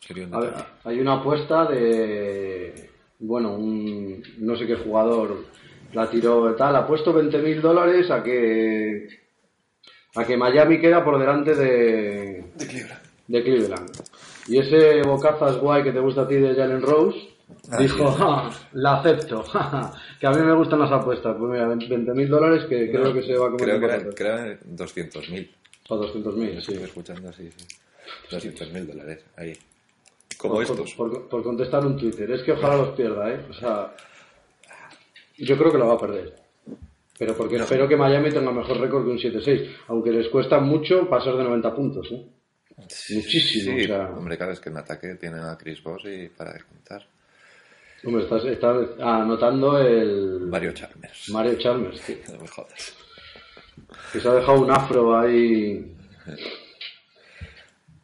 Sería 0.00 0.26
un 0.26 0.34
A 0.34 0.40
ver, 0.40 0.50
detalle. 0.50 0.68
hay 0.84 1.00
una 1.00 1.14
apuesta 1.14 1.64
de. 1.66 2.90
Bueno, 3.18 3.54
un. 3.54 4.22
No 4.38 4.56
sé 4.56 4.66
qué 4.66 4.76
jugador 4.76 5.46
la 5.94 6.08
tiró 6.10 6.54
tal. 6.54 6.76
Ha 6.76 6.86
puesto 6.86 7.12
20 7.14 7.38
mil 7.38 7.60
dólares 7.62 8.10
a 8.10 8.22
que. 8.22 9.08
A 10.16 10.24
que 10.24 10.36
Miami 10.36 10.80
queda 10.80 11.02
por 11.02 11.18
delante 11.18 11.54
de. 11.54 12.44
De 12.56 12.66
Cleveland. 12.66 13.02
de 13.26 13.42
Cleveland. 13.42 13.90
Y 14.48 14.58
ese 14.58 15.02
bocazas 15.02 15.56
guay 15.58 15.82
que 15.82 15.92
te 15.92 16.00
gusta 16.00 16.22
a 16.22 16.28
ti 16.28 16.36
de 16.36 16.54
Jalen 16.54 16.82
Rose 16.82 17.27
Ah, 17.70 17.76
dijo, 17.78 18.12
sí. 18.12 18.18
"Ja, 18.18 18.50
la 18.72 18.98
acepto, 19.00 19.44
que 20.20 20.26
a 20.26 20.30
mí 20.30 20.40
me 20.42 20.54
gustan 20.54 20.80
las 20.80 20.92
apuestas. 20.92 21.36
Pues 21.38 21.50
mira, 21.50 21.66
20 21.68 22.14
mil 22.14 22.28
dólares 22.28 22.64
que 22.68 22.90
creo 22.90 23.12
que 23.12 23.22
se 23.22 23.36
va 23.36 23.46
a 23.48 23.50
comer 23.50 23.78
Creo 23.78 23.80
que 24.14 24.22
eran, 24.24 24.46
eran 24.46 24.58
200.000. 24.76 25.50
O 25.90 25.96
200 25.96 26.36
mil, 26.36 26.50
sí. 26.52 26.58
Estuve 26.72 26.84
escuchando, 26.84 27.32
sí, 27.32 27.50
sí. 27.56 27.66
200.000 28.30 28.86
dólares, 28.86 29.24
ahí. 29.36 29.56
Como 30.36 30.54
por, 30.54 30.62
estos. 30.62 30.94
Por, 30.94 31.28
por 31.28 31.42
contestar 31.42 31.84
un 31.86 31.96
Twitter. 31.96 32.30
Es 32.30 32.42
que 32.42 32.52
ojalá 32.52 32.76
los 32.76 32.90
pierda, 32.90 33.30
¿eh? 33.30 33.40
O 33.50 33.54
sea, 33.54 33.94
yo 35.38 35.56
creo 35.58 35.72
que 35.72 35.78
lo 35.78 35.88
va 35.88 35.94
a 35.94 35.98
perder. 35.98 36.34
Pero 37.18 37.34
porque 37.36 37.56
espero 37.56 37.88
que 37.88 37.96
Miami 37.96 38.30
tenga 38.30 38.52
mejor 38.52 38.78
récord 38.78 39.04
que 39.04 39.10
un 39.10 39.18
7-6. 39.18 39.76
Aunque 39.88 40.10
les 40.12 40.28
cuesta 40.28 40.60
mucho 40.60 41.08
pasar 41.08 41.36
de 41.36 41.42
90 41.44 41.74
puntos, 41.74 42.06
¿eh? 42.12 42.26
Muchísimo, 42.76 43.76
Sí, 43.76 43.84
o 43.84 43.86
sea- 43.86 44.10
hombre, 44.16 44.36
claro, 44.36 44.52
es 44.52 44.60
que 44.60 44.68
en 44.68 44.76
ataque 44.76 45.14
tienen 45.16 45.40
a 45.40 45.58
Chris 45.58 45.82
Boss 45.82 46.02
y 46.04 46.28
para 46.28 46.52
descontar. 46.52 47.04
Hombre, 48.04 48.22
estás, 48.24 48.44
estás 48.44 48.86
anotando 49.00 49.78
el 49.78 50.40
Mario 50.42 50.72
Chalmers. 50.72 51.28
Mario 51.30 51.54
Chalmers, 51.58 52.00
tío. 52.02 52.16
No 52.32 52.38
me 52.42 52.48
jodas. 52.48 52.94
que 54.12 54.20
se 54.20 54.28
ha 54.28 54.34
dejado 54.34 54.60
un 54.60 54.70
afro 54.70 55.18
ahí. 55.18 55.94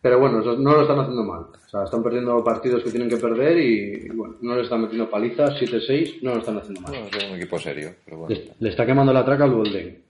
Pero 0.01 0.19
bueno, 0.19 0.41
no 0.43 0.73
lo 0.73 0.83
están 0.83 0.99
haciendo 0.99 1.23
mal. 1.25 1.41
O 1.41 1.69
sea, 1.69 1.85
están 1.85 2.03
perdiendo 2.03 2.43
partidos 2.45 2.83
que 2.85 2.91
tienen 2.91 3.09
que 3.09 3.17
perder 3.17 3.57
y, 3.59 4.09
bueno, 4.11 4.37
no 4.43 4.55
le 4.55 4.63
están 4.63 4.83
metiendo 4.83 5.09
palizas, 5.09 5.55
7-6, 5.61 6.21
no 6.23 6.35
lo 6.35 6.41
están 6.41 6.59
haciendo 6.59 6.81
mal. 6.83 6.93
No, 6.93 7.07
es 7.07 7.25
un 7.25 7.37
equipo 7.37 7.59
serio, 7.59 7.95
pero 8.05 8.19
bueno. 8.19 8.35
Le, 8.35 8.53
le 8.61 8.69
está 8.71 8.85
quemando 8.85 9.13
la 9.13 9.25
traca 9.25 9.45
al 9.45 9.53
Golden. 9.53 10.05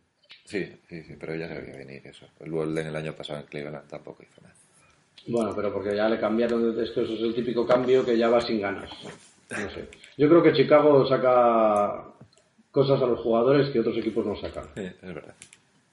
Sí, 0.44 0.66
sí, 0.88 1.02
sí, 1.04 1.14
pero 1.18 1.34
ya 1.36 1.48
se 1.48 1.60
veía 1.60 1.76
venir 1.76 2.02
eso. 2.06 2.26
El 2.40 2.50
Golden 2.50 2.86
el 2.88 2.96
año 2.96 3.12
pasado 3.14 3.40
en 3.40 3.46
Cleveland 3.46 3.88
tampoco 3.88 4.22
hizo 4.22 4.40
nada. 4.42 4.54
Bueno, 5.26 5.52
pero 5.54 5.72
porque 5.72 5.96
ya 5.96 6.08
le 6.08 6.18
cambiaron, 6.18 6.78
esto 6.82 7.00
eso 7.02 7.14
es 7.14 7.20
el 7.20 7.34
típico 7.34 7.66
cambio 7.66 8.04
que 8.04 8.18
ya 8.18 8.28
va 8.28 8.40
sin 8.40 8.60
ganas. 8.60 8.90
No 9.50 9.70
sé. 9.70 9.88
Yo 10.16 10.28
creo 10.28 10.42
que 10.42 10.52
Chicago 10.52 11.06
saca 11.06 12.04
cosas 12.70 13.00
a 13.00 13.06
los 13.06 13.20
jugadores 13.20 13.70
que 13.70 13.80
otros 13.80 13.96
equipos 13.98 14.26
no 14.26 14.36
sacan. 14.36 14.64
Sí, 14.74 14.82
es 14.82 15.14
verdad. 15.14 15.34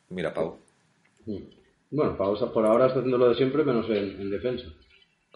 Mira, 0.10 0.34
Pau. 0.34 0.58
Mm. 1.26 1.38
Bueno, 1.92 2.18
Pausa 2.18 2.52
por 2.52 2.66
ahora 2.66 2.88
está 2.88 3.00
haciendo 3.00 3.18
lo 3.18 3.30
de 3.30 3.36
siempre, 3.36 3.64
menos 3.64 3.88
en, 3.90 4.22
en 4.22 4.30
defensa. 4.30 4.66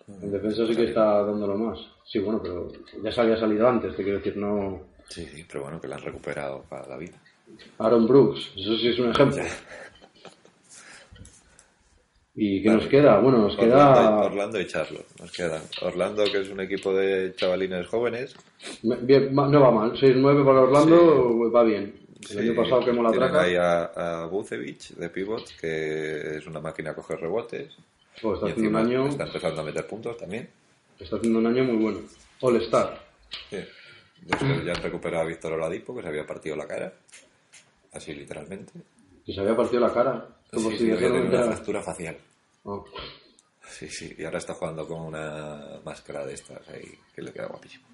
En 0.07 0.31
defensa 0.31 0.65
sí 0.67 0.75
que 0.75 0.85
está 0.85 1.23
dándolo 1.23 1.57
más. 1.57 1.79
Sí, 2.05 2.19
bueno, 2.19 2.39
pero 2.41 2.71
ya 3.03 3.11
se 3.11 3.21
había 3.21 3.37
salido 3.37 3.67
antes, 3.67 3.95
te 3.95 4.03
quiero 4.03 4.19
decir, 4.19 4.37
no. 4.37 4.81
Sí, 5.09 5.25
sí, 5.25 5.45
pero 5.47 5.63
bueno, 5.63 5.81
que 5.81 5.87
lo 5.87 5.95
han 5.95 6.01
recuperado 6.01 6.63
para 6.69 6.87
la 6.87 6.97
vida. 6.97 7.19
Aaron 7.79 8.07
Brooks, 8.07 8.53
eso 8.55 8.77
sí 8.77 8.87
es 8.89 8.99
un 8.99 9.11
ejemplo. 9.11 9.43
¿Y 12.37 12.61
qué 12.61 12.67
Vale. 12.69 12.81
nos 12.81 12.89
queda? 12.89 13.19
Bueno, 13.19 13.37
nos 13.39 13.53
Orlando, 13.57 13.75
queda. 13.93 14.17
Orlando 14.25 14.59
y 14.59 14.67
Charlotte. 14.67 15.07
Nos 15.19 15.31
quedan. 15.31 15.61
Orlando, 15.81 16.23
que 16.25 16.41
es 16.41 16.49
un 16.49 16.59
equipo 16.59 16.93
de 16.93 17.33
chavalines 17.35 17.87
jóvenes. 17.87 18.35
Bien, 18.83 19.33
no 19.33 19.61
va 19.61 19.71
mal, 19.71 19.93
6-9 19.93 20.45
para 20.45 20.61
Orlando, 20.61 21.51
va 21.51 21.63
bien. 21.63 21.95
El 22.21 22.27
Sí, 22.27 22.37
año 22.39 22.55
pasado 22.55 22.83
quemó 22.83 23.03
la 23.03 23.11
traca. 23.11 23.41
ahí 23.43 23.55
a, 23.55 23.83
a 24.23 24.25
Vucevic 24.25 24.95
de 24.95 25.09
pivot, 25.09 25.43
que 25.61 26.37
es 26.37 26.47
una 26.47 26.59
máquina 26.59 26.91
a 26.91 26.95
coger 26.95 27.19
rebotes. 27.19 27.73
Pues 28.21 28.35
está 28.35 28.47
y 28.47 28.51
haciendo 28.51 28.69
un 28.79 28.85
año, 28.85 29.07
está 29.07 29.25
empezando 29.25 29.61
a 29.61 29.63
meter 29.63 29.85
puntos 29.87 30.17
también. 30.17 30.49
está 30.99 31.17
haciendo 31.17 31.39
un 31.39 31.45
año 31.47 31.63
muy 31.63 31.77
bueno. 31.83 31.99
All 32.41 32.55
Star. 32.63 32.99
Sí. 33.49 33.57
Después 34.21 34.65
ya 34.65 34.73
han 34.73 34.81
recuperado 34.83 35.23
a 35.23 35.27
Víctor 35.27 35.53
Oladipo, 35.53 35.95
que 35.95 36.01
se 36.01 36.07
había 36.07 36.25
partido 36.25 36.55
la 36.55 36.65
cara. 36.67 36.91
Así 37.93 38.13
literalmente. 38.13 38.73
Que 39.25 39.33
se 39.33 39.39
había 39.41 39.55
partido 39.55 39.81
la 39.81 39.93
cara. 39.93 40.27
Como 40.51 40.69
Sí, 40.71 40.77
si 40.77 40.85
sí, 40.85 40.91
había 40.91 41.09
una 41.11 41.43
fractura 41.43 41.81
facial. 41.81 42.15
Oh. 42.65 42.83
Sí, 43.67 43.87
sí, 43.89 44.15
y 44.17 44.23
ahora 44.23 44.37
está 44.39 44.53
jugando 44.53 44.87
con 44.87 45.01
una 45.01 45.79
máscara 45.83 46.25
de 46.25 46.33
estas 46.33 46.67
ahí, 46.69 46.91
que 47.13 47.21
le 47.21 47.31
queda 47.31 47.47
guapísimo. 47.47 47.85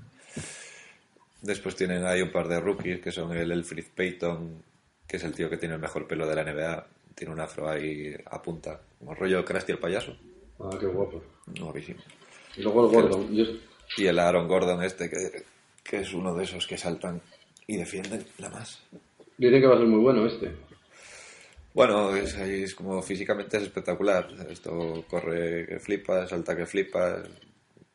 Después 1.41 1.75
tienen 1.75 2.05
ahí 2.05 2.21
un 2.21 2.31
par 2.31 2.47
de 2.47 2.59
rookies, 2.59 3.01
que 3.01 3.11
son 3.11 3.35
el 3.35 3.51
Elfrid 3.51 3.85
Payton, 3.95 4.63
que 5.07 5.17
es 5.17 5.23
el 5.23 5.33
tío 5.33 5.49
que 5.49 5.57
tiene 5.57 5.75
el 5.75 5.81
mejor 5.81 6.07
pelo 6.07 6.27
de 6.27 6.35
la 6.35 6.43
NBA. 6.43 6.87
Tiene 7.15 7.33
un 7.33 7.39
afro 7.39 7.69
ahí 7.69 8.15
a 8.25 8.41
punta, 8.41 8.79
como 8.99 9.13
rollo 9.13 9.43
Krusty 9.43 9.73
el 9.73 9.79
payaso. 9.79 10.15
Ah, 10.59 10.77
qué 10.79 10.87
guapo. 10.87 11.21
Guapísimo. 11.59 11.99
Y 12.55 12.61
luego 12.61 12.85
el 12.85 12.93
Gordon. 12.93 13.29
Y 13.97 14.05
el 14.05 14.19
Aaron 14.19 14.47
Gordon 14.47 14.83
este, 14.83 15.09
que, 15.09 15.43
que 15.83 16.01
es 16.01 16.13
uno 16.13 16.33
de 16.33 16.43
esos 16.43 16.65
que 16.67 16.77
saltan 16.77 17.21
y 17.67 17.77
defienden 17.77 18.25
la 18.37 18.49
más. 18.49 18.81
Dicen 19.37 19.61
que 19.61 19.67
va 19.67 19.75
a 19.75 19.79
ser 19.79 19.87
muy 19.87 19.99
bueno 19.99 20.25
este. 20.25 20.51
Bueno, 21.73 22.15
es, 22.15 22.35
es 22.37 22.75
como 22.75 23.01
físicamente 23.01 23.57
es 23.57 23.63
espectacular. 23.63 24.27
Esto 24.49 25.05
corre 25.09 25.65
que 25.67 25.79
flipas, 25.79 26.29
salta 26.29 26.55
que 26.55 26.65
flipas, 26.65 27.21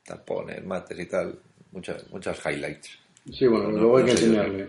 tapones, 0.04 0.64
mates 0.64 0.98
y 0.98 1.06
tal. 1.06 1.38
Muchas, 1.72 2.10
muchas 2.10 2.40
highlights. 2.46 2.98
Sí, 3.32 3.46
bueno, 3.46 3.70
No- 3.70 3.78
luego 3.78 3.96
hay 3.98 4.04
no 4.04 4.10
que 4.10 4.16
sé 4.16 4.26
yo. 4.32 4.42
enseñarle. 4.42 4.68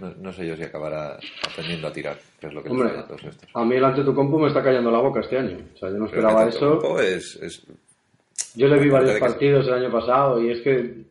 No, 0.00 0.14
no 0.14 0.32
sé 0.32 0.46
yo 0.46 0.56
si 0.56 0.62
acabará 0.62 1.18
aprendiendo 1.50 1.88
a 1.88 1.92
tirar, 1.92 2.18
que 2.40 2.46
es 2.46 2.54
lo 2.54 2.62
que 2.62 2.70
Hombre, 2.70 2.90
todos 3.06 3.22
estos. 3.24 3.50
a 3.52 3.64
mí 3.64 3.74
el 3.76 3.84
Antetokounmpo 3.84 4.38
me 4.38 4.48
está 4.48 4.62
callando 4.62 4.90
la 4.90 5.00
boca 5.00 5.20
este 5.20 5.36
año. 5.36 5.58
O 5.74 5.78
sea, 5.78 5.90
yo 5.90 5.98
no 5.98 6.06
esperaba 6.06 6.48
eso. 6.48 6.64
Antetokounmpo 6.74 7.00
Es, 7.00 7.36
es, 7.42 7.66
Yo 8.54 8.68
le 8.68 8.78
vi 8.78 8.88
varios 8.88 9.14
que- 9.14 9.20
partidos 9.20 9.66
el 9.66 9.74
año 9.74 9.92
pasado 9.92 10.40
y 10.42 10.52
es 10.52 10.60
que 10.62 11.08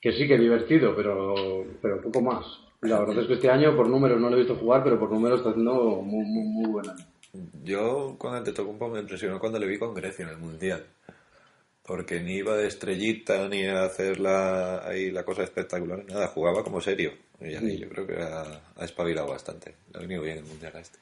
que 0.00 0.12
sí 0.12 0.28
que 0.28 0.38
divertido, 0.38 0.94
pero 0.94 1.66
pero 1.82 2.00
poco 2.00 2.22
más. 2.22 2.44
La 2.88 3.00
verdad 3.00 3.18
es 3.20 3.26
que 3.26 3.34
este 3.34 3.50
año 3.50 3.74
por 3.76 3.88
números 3.88 4.20
no 4.20 4.28
lo 4.30 4.36
he 4.36 4.40
visto 4.40 4.56
jugar, 4.56 4.82
pero 4.84 4.98
por 4.98 5.10
números 5.10 5.38
está 5.38 5.50
haciendo 5.50 5.74
muy 6.02 6.24
muy, 6.24 6.44
muy 6.44 6.70
buen 6.70 6.88
año. 6.90 7.04
Yo 7.64 8.14
con 8.18 8.34
Antetokounmpo 8.34 8.88
me 8.88 9.00
impresionó 9.00 9.38
cuando 9.38 9.58
le 9.58 9.66
vi 9.66 9.78
con 9.78 9.94
Grecia 9.94 10.24
en 10.24 10.30
el 10.30 10.38
Mundial. 10.38 10.84
Porque 11.84 12.20
ni 12.20 12.34
iba 12.36 12.56
de 12.56 12.66
estrellita 12.66 13.46
ni 13.48 13.64
a 13.66 13.84
hacer 13.84 14.18
la, 14.18 14.84
ahí 14.86 15.10
la 15.12 15.24
cosa 15.24 15.44
espectacular, 15.44 16.04
nada, 16.08 16.26
jugaba 16.28 16.64
como 16.64 16.80
serio. 16.80 17.12
Y 17.40 17.52
ya- 17.52 17.60
y 17.62 17.78
yo 17.78 17.88
creo 17.88 18.06
que 18.06 18.16
ha, 18.20 18.42
ha 18.76 18.84
espabilado 18.84 19.28
bastante. 19.28 19.74
Le 19.92 19.98
ha 19.98 20.00
venido 20.00 20.22
bien 20.22 20.38
el 20.38 20.44
Mundial 20.44 20.72
a 20.74 20.80
este. 20.80 20.98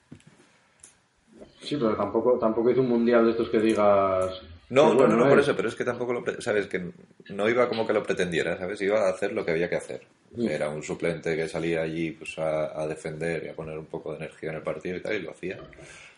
Sí, 1.62 1.76
pero 1.76 1.96
tampoco 1.96 2.38
tampoco 2.38 2.70
hizo 2.70 2.80
un 2.82 2.88
mundial 2.90 3.24
de 3.24 3.30
estos 3.32 3.48
que 3.48 3.58
digas 3.58 4.40
No, 4.68 4.88
qué 4.88 4.88
no, 4.90 4.94
bueno 4.96 5.16
no, 5.16 5.24
no 5.24 5.30
por 5.30 5.38
es. 5.38 5.46
eso, 5.46 5.56
pero 5.56 5.68
es 5.68 5.74
que 5.74 5.84
tampoco 5.84 6.12
lo, 6.12 6.22
pre- 6.22 6.40
sabes, 6.42 6.66
que 6.66 6.90
no 7.30 7.48
iba 7.48 7.68
como 7.68 7.86
que 7.86 7.92
lo 7.94 8.02
pretendiera, 8.02 8.58
¿sabes? 8.58 8.80
Iba 8.82 9.06
a 9.06 9.10
hacer 9.10 9.32
lo 9.32 9.44
que 9.44 9.52
había 9.52 9.68
que 9.70 9.76
hacer. 9.76 10.02
Era 10.38 10.68
un 10.68 10.82
suplente 10.82 11.36
que 11.36 11.48
salía 11.48 11.82
allí 11.82 12.10
pues 12.10 12.38
a, 12.38 12.80
a 12.80 12.86
defender 12.86 13.44
y 13.44 13.48
a 13.48 13.54
poner 13.54 13.78
un 13.78 13.86
poco 13.86 14.12
de 14.12 14.18
energía 14.18 14.50
en 14.50 14.56
el 14.56 14.62
partido 14.62 14.96
y 14.96 15.00
tal, 15.00 15.14
y 15.14 15.22
lo 15.22 15.30
hacía. 15.30 15.58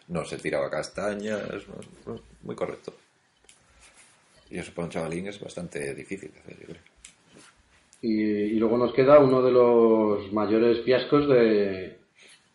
No 0.09 0.25
se 0.25 0.39
tiraba 0.39 0.71
castañas, 0.71 1.43
muy 2.43 2.55
correcto. 2.55 2.95
Y 4.51 4.59
eso 4.59 4.73
para 4.73 4.87
un 4.87 4.93
chavalín 4.93 5.27
es 5.27 5.41
bastante 5.41 5.95
difícil 5.95 6.33
de 6.33 6.39
hacer, 6.41 6.57
yo 6.61 6.67
creo. 6.67 6.83
Y, 8.03 8.23
y 8.23 8.59
luego 8.59 8.79
nos 8.79 8.95
queda 8.95 9.19
uno 9.19 9.43
de 9.43 9.51
los 9.51 10.33
mayores 10.33 10.85
fiascos 10.85 11.29
de, 11.29 11.99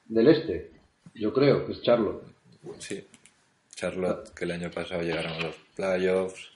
del 0.06 0.28
este, 0.30 0.72
yo 1.14 1.34
creo, 1.34 1.66
que 1.66 1.74
es 1.74 1.82
Charlotte. 1.82 2.24
Sí. 2.80 3.06
Charlotte, 3.76 4.34
que 4.34 4.46
el 4.46 4.52
año 4.52 4.72
pasado 4.72 5.02
llegaron 5.02 5.34
a 5.34 5.40
los 5.40 5.56
playoffs, 5.76 6.52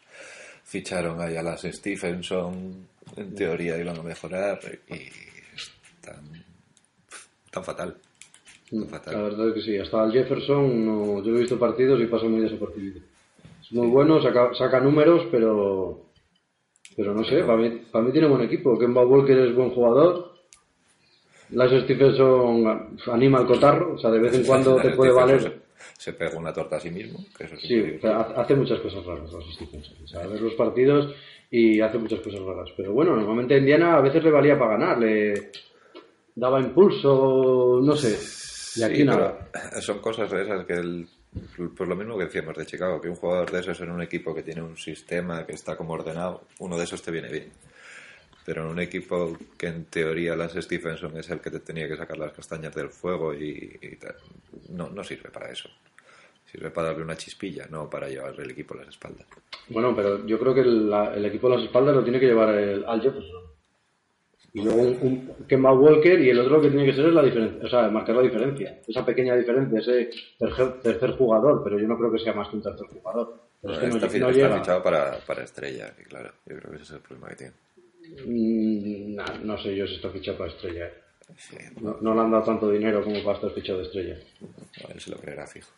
ficharon 0.63 1.19
ahí 1.19 1.35
a 1.35 1.43
las 1.43 1.63
Stephenson, 1.63 2.87
en 3.17 3.35
teoría 3.35 3.77
iban 3.77 3.97
a 3.97 4.03
mejorar 4.03 4.59
y 4.89 5.09
están, 5.55 6.43
tan 7.51 7.63
fatal. 7.63 7.95
Tan 8.69 8.81
La 8.81 8.87
fatal. 8.87 9.23
verdad 9.23 9.47
es 9.49 9.53
que 9.55 9.61
sí, 9.61 9.77
hasta 9.77 10.03
el 10.05 10.11
Jefferson 10.11 10.85
no, 10.85 11.23
yo 11.23 11.35
he 11.35 11.39
visto 11.39 11.57
partidos 11.59 12.01
y 12.01 12.05
pasa 12.07 12.25
muy 12.25 12.41
desapercibido. 12.41 12.99
Es 13.61 13.71
muy 13.71 13.87
bueno, 13.87 14.21
saca, 14.21 14.53
saca 14.55 14.79
números, 14.79 15.27
pero 15.31 16.01
pero 16.95 17.13
no 17.13 17.23
sé, 17.25 17.43
para 17.43 17.57
mí, 17.57 17.69
para 17.91 18.05
mí 18.05 18.11
tiene 18.11 18.27
buen 18.27 18.41
equipo. 18.43 18.77
Kemba 18.79 19.05
Walker 19.05 19.37
es 19.37 19.53
buen 19.55 19.71
jugador. 19.71 20.33
Lance 21.51 21.81
Stephenson 21.81 22.97
anima 23.11 23.39
al 23.39 23.47
cotarro, 23.47 23.93
o 23.95 23.97
sea, 23.99 24.09
de 24.11 24.19
vez 24.19 24.33
en 24.33 24.45
cuando 24.45 24.75
te 24.81 24.91
puede 24.91 25.11
valer. 25.11 25.41
Se, 25.41 25.61
se 26.11 26.13
pega 26.13 26.37
una 26.37 26.51
torta 26.53 26.77
a 26.77 26.79
sí 26.79 26.89
mismo, 26.89 27.19
que 27.37 27.43
eso 27.43 27.55
es 27.55 27.61
Sí, 27.61 27.79
o 27.97 28.01
sea, 28.01 28.17
ha- 28.17 28.41
hace 28.41 28.55
muchas 28.55 28.79
cosas 28.79 29.05
raras 29.05 29.31
Lance 29.31 29.51
Stephenson. 29.53 29.95
O 30.03 30.07
sea, 30.07 30.25
ves 30.25 30.41
los 30.41 30.53
partidos 30.53 31.13
y 31.57 31.79
hace 31.79 31.97
muchas 31.97 32.19
cosas 32.19 32.41
raras. 32.41 32.69
Pero 32.75 32.91
bueno, 32.91 33.15
normalmente 33.15 33.53
a 33.53 33.57
Indiana 33.57 33.95
a 33.95 34.01
veces 34.01 34.21
le 34.21 34.29
valía 34.29 34.59
para 34.59 34.77
ganar, 34.77 34.99
le 34.99 35.51
daba 36.35 36.59
impulso, 36.59 37.79
no 37.81 37.95
sé. 37.95 38.17
Y 38.77 38.83
aquí 38.83 38.97
Sí, 38.97 39.03
nada. 39.05 39.47
Son 39.79 39.99
cosas 39.99 40.29
de 40.29 40.41
esas 40.41 40.65
que, 40.65 40.73
el, 40.73 41.07
pues 41.77 41.87
lo 41.87 41.95
mismo 41.95 42.17
que 42.17 42.25
decíamos 42.25 42.57
de 42.57 42.65
Chicago, 42.65 42.99
que 42.99 43.07
un 43.07 43.15
jugador 43.15 43.49
de 43.51 43.61
esos 43.61 43.79
en 43.79 43.89
un 43.89 44.01
equipo 44.01 44.35
que 44.35 44.43
tiene 44.43 44.61
un 44.61 44.75
sistema 44.75 45.45
que 45.45 45.53
está 45.53 45.77
como 45.77 45.93
ordenado, 45.93 46.43
uno 46.59 46.77
de 46.77 46.83
esos 46.83 47.01
te 47.01 47.11
viene 47.11 47.29
bien. 47.29 47.49
Pero 48.45 48.63
en 48.63 48.67
un 48.71 48.79
equipo 48.81 49.37
que 49.57 49.67
en 49.67 49.85
teoría 49.85 50.35
Lance 50.35 50.61
Stephenson 50.61 51.17
es 51.17 51.29
el 51.29 51.39
que 51.39 51.51
te 51.51 51.61
tenía 51.61 51.87
que 51.87 51.95
sacar 51.95 52.17
las 52.17 52.33
castañas 52.33 52.75
del 52.75 52.89
fuego 52.89 53.33
y, 53.33 53.79
y 53.81 53.95
tal, 53.95 54.15
no, 54.71 54.89
no 54.89 55.05
sirve 55.05 55.29
para 55.29 55.49
eso. 55.49 55.69
Sirve 56.51 56.69
para 56.71 56.87
darle 56.89 57.03
una 57.03 57.17
chispilla, 57.17 57.67
no 57.69 57.89
para 57.89 58.07
llevarle 58.07 58.43
el 58.43 58.51
equipo 58.51 58.73
a 58.73 58.77
las 58.77 58.89
espaldas. 58.89 59.25
Bueno, 59.69 59.95
pero 59.95 60.25
yo 60.25 60.39
creo 60.39 60.53
que 60.53 60.61
el, 60.61 60.89
la- 60.89 61.13
el 61.15 61.25
equipo 61.25 61.47
a 61.47 61.55
las 61.57 61.63
espaldas 61.63 61.95
lo 61.95 62.03
tiene 62.03 62.19
que 62.19 62.27
llevar 62.27 62.53
el, 62.55 62.85
al 62.85 63.01
Jefferson. 63.01 63.43
Y 64.53 64.61
luego 64.61 64.83
un, 64.83 64.97
un 65.01 65.45
Kemba 65.49 65.73
Walker 65.73 66.17
y 66.21 66.29
el 66.29 66.39
otro 66.39 66.57
lo 66.57 66.61
que 66.61 66.69
tiene 66.69 66.85
que 66.85 66.93
ser 66.93 67.07
es 67.07 67.13
la 67.13 67.23
diferencia, 67.23 67.65
o 67.65 67.67
sea, 67.69 67.89
marcar 67.89 68.15
la 68.15 68.21
diferencia. 68.21 68.79
Esa 68.87 69.05
pequeña 69.05 69.35
diferencia, 69.35 69.79
ese 69.79 70.09
tercer, 70.39 70.81
tercer 70.81 71.11
jugador, 71.17 71.61
pero 71.61 71.77
yo 71.77 71.85
no 71.87 71.97
creo 71.97 72.09
que 72.11 72.19
sea 72.19 72.31
más 72.33 72.47
que 72.47 72.55
un 72.55 72.63
tercer 72.63 72.87
jugador. 72.87 73.37
Pero 73.61 73.73
es 73.73 73.79
que 73.79 73.87
no, 73.87 73.95
está, 73.95 74.09
fi- 74.09 74.19
no 74.19 74.29
está 74.29 74.41
llega. 74.47 74.59
fichado 74.59 74.81
para, 74.83 75.17
para 75.27 75.43
estrella, 75.43 75.93
y 75.99 76.03
claro, 76.03 76.31
yo 76.45 76.55
creo 76.57 76.69
que 76.71 76.75
ese 76.77 76.83
es 76.85 76.91
el 76.91 76.99
problema 76.99 77.27
que 77.29 77.35
tiene. 77.35 77.53
Mm, 78.25 79.15
nah, 79.15 79.37
no 79.43 79.57
sé 79.57 79.75
yo 79.75 79.85
si 79.87 79.95
está 79.95 80.09
fichado 80.09 80.37
para 80.37 80.51
estrella. 80.51 80.89
Sí, 81.37 81.57
No, 81.81 81.97
no 81.99 82.13
le 82.13 82.21
han 82.21 82.31
dado 82.31 82.43
tanto 82.43 82.69
dinero 82.69 83.03
como 83.03 83.21
para 83.23 83.35
estar 83.37 83.51
fichado 83.51 83.79
de 83.79 83.85
estrella. 83.85 84.17
no, 84.39 84.93
él 84.93 85.01
se 85.01 85.09
lo 85.11 85.17
creerá 85.17 85.47
fijo. 85.47 85.69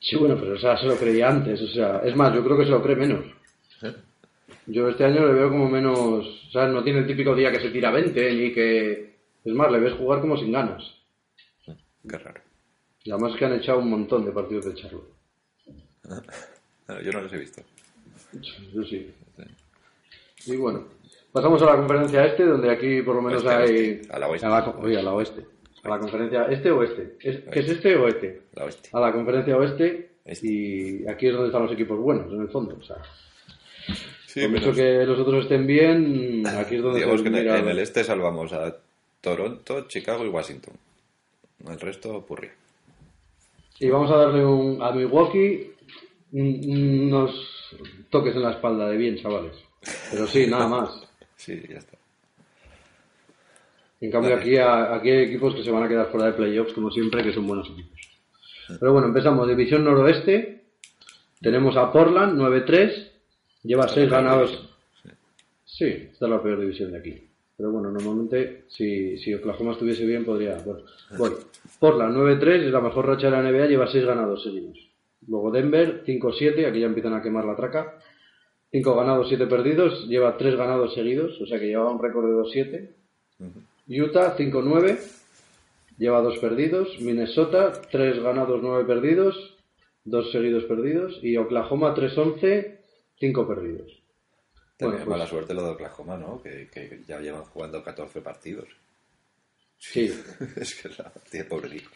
Sí, 0.00 0.16
bueno, 0.16 0.36
pero 0.38 0.54
o 0.54 0.58
sea, 0.58 0.76
se 0.76 0.86
lo 0.86 0.96
creía 0.96 1.28
antes, 1.28 1.60
o 1.60 1.68
sea, 1.68 2.00
es 2.04 2.14
más, 2.14 2.32
yo 2.34 2.44
creo 2.44 2.56
que 2.56 2.64
se 2.64 2.70
lo 2.70 2.82
cree 2.82 2.96
menos. 2.96 3.24
¿Eh? 3.82 3.94
Yo 4.66 4.88
este 4.88 5.04
año 5.04 5.26
le 5.26 5.32
veo 5.32 5.48
como 5.48 5.68
menos, 5.68 5.98
o 5.98 6.50
sea, 6.52 6.66
no 6.68 6.82
tiene 6.82 7.00
el 7.00 7.06
típico 7.06 7.34
día 7.34 7.50
que 7.50 7.60
se 7.60 7.70
tira 7.70 7.90
20, 7.90 8.34
ni 8.34 8.52
que... 8.52 9.18
Es 9.44 9.54
más, 9.54 9.72
le 9.72 9.80
ves 9.80 9.94
jugar 9.94 10.20
como 10.20 10.36
sin 10.36 10.52
ganas. 10.52 10.82
Qué 12.08 12.18
raro. 12.18 12.40
Y 13.04 13.10
además 13.10 13.34
que 13.38 13.44
han 13.46 13.54
echado 13.54 13.78
un 13.78 13.88
montón 13.88 14.24
de 14.24 14.32
partidos 14.32 14.66
de 14.66 14.74
Charlo. 14.74 15.06
No, 16.88 17.00
yo 17.00 17.12
no 17.12 17.22
los 17.22 17.32
he 17.32 17.38
visto. 17.38 17.62
Yo 18.74 18.82
sí. 18.84 19.10
Y 20.46 20.56
bueno, 20.56 20.86
pasamos 21.32 21.62
a 21.62 21.66
la 21.66 21.76
conferencia 21.76 22.26
este, 22.26 22.44
donde 22.44 22.70
aquí 22.70 23.02
por 23.02 23.16
lo 23.16 23.22
menos 23.22 23.44
Oeste, 23.44 23.62
hay... 23.62 23.88
oeste. 23.88 24.12
A 24.12 24.18
la 24.18 24.28
oeste. 24.28 24.46
A 24.46 24.50
la, 24.50 24.68
oye, 24.70 24.98
a 24.98 25.02
la 25.02 25.12
oeste. 25.14 25.46
A 25.84 25.88
la 25.90 25.98
conferencia 25.98 26.44
este 26.50 26.70
o 26.70 26.82
este. 26.82 27.16
¿Es, 27.20 27.38
¿Qué 27.50 27.60
es 27.60 27.68
este 27.70 27.96
o 27.96 28.08
este? 28.08 28.42
La 28.54 28.64
hostia. 28.64 28.90
A 28.92 29.00
la 29.00 29.12
conferencia 29.12 29.56
oeste. 29.56 30.10
Este. 30.24 30.46
Y 30.46 31.06
aquí 31.08 31.26
es 31.28 31.32
donde 31.32 31.48
están 31.48 31.62
los 31.62 31.72
equipos 31.72 31.98
buenos, 31.98 32.32
en 32.32 32.40
el 32.42 32.48
fondo. 32.48 32.76
O 32.78 32.82
sea, 32.82 32.96
Sí, 34.26 34.40
por 34.42 34.50
mucho 34.50 34.60
menos- 34.72 34.76
que 34.76 35.06
los 35.06 35.18
otros 35.20 35.44
estén 35.44 35.66
bien, 35.66 36.44
aquí 36.46 36.76
es 36.76 36.82
donde 36.82 36.98
Digamos 37.00 37.22
que 37.22 37.28
en 37.28 37.34
el- 37.36 37.42
mira- 37.44 37.58
en 37.60 37.68
el 37.68 37.78
este 37.78 38.04
salvamos 38.04 38.52
a 38.52 38.76
Toronto, 39.20 39.86
Chicago 39.88 40.24
y 40.24 40.28
Washington. 40.28 40.74
El 41.66 41.80
resto, 41.80 42.24
purri. 42.26 42.48
Y 43.80 43.88
vamos 43.88 44.10
a 44.10 44.16
darle 44.16 44.44
un, 44.44 44.82
a 44.82 44.90
Milwaukee 44.92 45.72
un- 46.32 47.10
unos 47.12 47.74
toques 48.10 48.34
en 48.34 48.42
la 48.42 48.50
espalda 48.52 48.88
de 48.90 48.96
bien, 48.96 49.16
chavales. 49.16 49.54
Pero 50.10 50.26
sí, 50.26 50.46
nada 50.46 50.68
más. 50.68 51.04
Sí, 51.36 51.62
ya 51.70 51.78
está. 51.78 51.96
En 54.00 54.10
cambio, 54.10 54.30
Vale. 54.30 54.42
aquí, 54.42 54.56
a- 54.56 54.94
aquí 54.94 55.10
hay 55.10 55.24
equipos 55.24 55.54
que 55.54 55.64
se 55.64 55.70
van 55.70 55.82
a 55.82 55.88
quedar 55.88 56.10
fuera 56.10 56.26
de 56.26 56.32
playoffs, 56.32 56.72
como 56.72 56.90
siempre, 56.90 57.22
que 57.22 57.32
son 57.32 57.46
buenos 57.46 57.68
equipos. 57.70 57.98
Pero 58.78 58.92
bueno, 58.92 59.08
empezamos. 59.08 59.48
División 59.48 59.84
noroeste. 59.84 60.62
Tenemos 61.40 61.76
a 61.76 61.90
Portland, 61.92 62.38
9-3. 62.38 63.10
Lleva 63.64 63.82
Esta 63.84 63.94
6 63.94 64.04
es 64.06 64.10
la 64.12 64.16
ganados. 64.20 64.50
sí. 65.02 65.08
Sí, 65.64 65.84
esta 66.12 66.24
es 66.26 66.30
la 66.30 66.42
peor 66.42 66.60
división 66.60 66.92
de 66.92 66.98
aquí. 66.98 67.24
Pero 67.56 67.72
bueno, 67.72 67.90
normalmente, 67.90 68.64
si, 68.68 69.18
si 69.18 69.34
Oklahoma 69.34 69.72
estuviese 69.72 70.04
bien, 70.06 70.24
podría. 70.24 70.56
Bueno, 70.64 70.82
bueno. 71.18 71.36
Portland, 71.80 72.16
9-3, 72.16 72.62
es 72.66 72.72
la 72.72 72.80
mejor 72.80 73.06
racha 73.06 73.30
de 73.30 73.32
la 73.32 73.42
NBA, 73.42 73.66
lleva 73.66 73.90
6 73.90 74.04
ganados 74.04 74.42
seguidos. 74.44 74.78
Luego 75.26 75.50
Denver, 75.50 76.02
5-7, 76.06 76.66
aquí 76.66 76.80
ya 76.80 76.86
empiezan 76.86 77.14
a 77.14 77.22
quemar 77.22 77.44
la 77.44 77.56
traca. 77.56 77.98
5 78.70 78.94
ganados, 78.94 79.28
7 79.28 79.46
perdidos, 79.46 80.06
lleva 80.08 80.36
3 80.36 80.54
ganados 80.56 80.94
seguidos, 80.94 81.40
o 81.40 81.46
sea 81.46 81.58
que 81.58 81.66
lleva 81.66 81.90
un 81.90 82.00
récord 82.02 82.26
de 82.26 82.34
2-7. 82.34 82.90
Utah 83.88 84.36
5-9, 84.36 84.98
lleva 85.98 86.20
2 86.20 86.38
perdidos. 86.38 87.00
Minnesota 87.00 87.72
3 87.90 88.22
ganados, 88.22 88.60
9 88.62 88.84
perdidos, 88.84 89.56
2 90.04 90.30
seguidos 90.30 90.64
perdidos. 90.64 91.18
Y 91.22 91.36
Oklahoma 91.36 91.94
3-11, 91.94 92.78
5 93.18 93.48
perdidos. 93.48 93.92
También 94.76 94.78
Bueno, 94.78 94.96
pues- 94.96 95.08
mala 95.08 95.26
suerte 95.26 95.54
lo 95.54 95.62
de 95.64 95.70
Oklahoma, 95.70 96.16
¿no? 96.16 96.40
Que, 96.42 96.68
que 96.72 97.02
ya 97.06 97.18
llevan 97.20 97.44
jugando 97.44 97.82
14 97.82 98.20
partidos. 98.20 98.68
Sí, 99.78 100.12
es 100.56 100.74
que 100.74 100.88
es 100.88 100.98
la 100.98 101.10
tiene 101.30 101.46
pobre 101.46 101.68
equipo. 101.68 101.90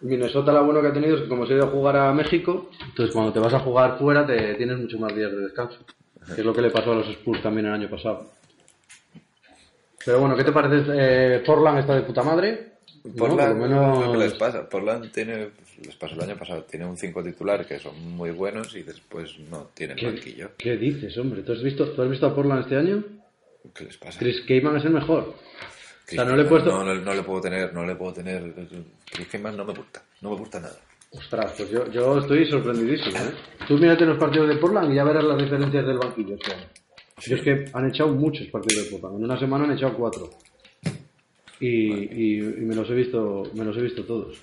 Minnesota 0.00 0.52
lo 0.52 0.64
bueno 0.64 0.82
que 0.82 0.88
ha 0.88 0.92
tenido 0.92 1.16
es 1.16 1.22
que 1.22 1.28
como 1.28 1.46
se 1.46 1.54
ha 1.54 1.56
ido 1.56 1.66
a 1.66 1.70
jugar 1.70 1.96
a 1.96 2.12
México, 2.12 2.70
entonces 2.86 3.12
cuando 3.14 3.32
te 3.32 3.40
vas 3.40 3.54
a 3.54 3.60
jugar 3.60 3.98
fuera 3.98 4.26
te 4.26 4.54
tienes 4.54 4.78
mucho 4.78 4.98
más 4.98 5.14
días 5.16 5.30
de 5.30 5.38
descanso. 5.38 5.78
Que 6.34 6.40
es 6.40 6.44
lo 6.44 6.52
que 6.52 6.60
le 6.60 6.70
pasó 6.70 6.92
a 6.92 6.96
los 6.96 7.08
Spurs 7.08 7.42
también 7.42 7.66
el 7.66 7.72
año 7.72 7.88
pasado. 7.88 8.30
Pero 10.06 10.20
bueno, 10.20 10.36
¿qué 10.36 10.44
te 10.44 10.52
parece? 10.52 10.84
Eh, 10.94 11.42
Portland 11.44 11.80
está 11.80 11.96
de 11.96 12.02
puta 12.02 12.22
madre. 12.22 12.76
Portland, 13.16 13.58
por 13.58 13.68
lo 13.68 13.76
menos- 13.76 14.06
lo 14.06 14.12
que 14.12 14.18
les 14.18 14.34
pasa. 14.34 14.68
Portland 14.68 15.10
tiene, 15.12 15.48
les 15.84 15.94
pasó 15.96 16.14
el 16.14 16.22
año 16.22 16.36
pasado, 16.36 16.62
tiene 16.62 16.86
un 16.86 16.96
5 16.96 17.22
titular 17.24 17.66
que 17.66 17.78
son 17.80 18.00
muy 18.16 18.30
buenos 18.30 18.74
y 18.76 18.82
después 18.84 19.36
no 19.50 19.70
tienen 19.74 19.96
banquillo. 20.00 20.50
¿Qué, 20.56 20.76
dices, 20.76 21.18
hombre? 21.18 21.42
¿Tú 21.42 21.52
has, 21.52 21.62
visto, 21.62 21.90
¿Tú 21.90 22.02
has 22.02 22.08
visto 22.08 22.26
a 22.26 22.34
Portland 22.34 22.62
este 22.62 22.76
año? 22.76 23.02
¿Qué 23.74 23.84
les 23.84 23.96
pasa? 23.96 24.18
Chris 24.20 24.42
Kaman 24.46 24.76
es 24.76 24.84
el 24.84 24.92
mejor. 24.92 25.34
O 25.34 26.08
sea, 26.08 26.24
no 26.24 26.36
le 26.36 26.42
he 26.42 26.46
puesto... 26.46 26.70
No, 26.70 26.84
no, 26.84 26.94
no 26.94 27.14
le 27.14 27.22
puedo 27.24 27.40
tener, 27.40 27.74
no 27.74 27.84
le 27.84 27.96
puedo 27.96 28.12
tener. 28.12 28.54
Chris 29.10 29.26
Kaman 29.26 29.56
no 29.56 29.64
me 29.64 29.74
gusta, 29.74 30.02
no 30.22 30.30
me 30.30 30.36
gusta 30.36 30.60
nada. 30.60 30.76
Ostras, 31.10 31.52
pues 31.56 31.70
yo, 31.70 31.90
yo 31.90 32.18
estoy 32.18 32.46
sorprendidísimo, 32.46 33.16
¿eh? 33.16 33.32
Tú 33.66 33.74
mírate 33.78 34.04
los 34.06 34.18
partidos 34.18 34.48
de 34.48 34.56
Portland 34.56 34.92
y 34.92 34.96
ya 34.96 35.04
verás 35.04 35.24
las 35.24 35.38
diferencias 35.38 35.84
del 35.86 35.98
banquillo 35.98 36.34
este 36.36 36.52
año. 36.52 36.66
Yo 37.24 37.36
es 37.36 37.42
que 37.42 37.64
han 37.72 37.88
echado 37.88 38.12
muchos 38.12 38.46
partidos 38.48 38.84
de 38.84 38.90
Portland. 38.90 39.18
En 39.18 39.24
una 39.24 39.38
semana 39.38 39.64
han 39.64 39.72
echado 39.72 39.96
cuatro. 39.96 40.30
Y, 41.58 41.68
y- 41.68 42.38
y 42.38 42.42
me 42.42 42.74
los 42.74 42.88
he 42.90 42.94
visto 42.94 43.50
me 43.54 43.64
los 43.64 43.76
he 43.76 43.80
visto 43.80 44.04
todos. 44.04 44.36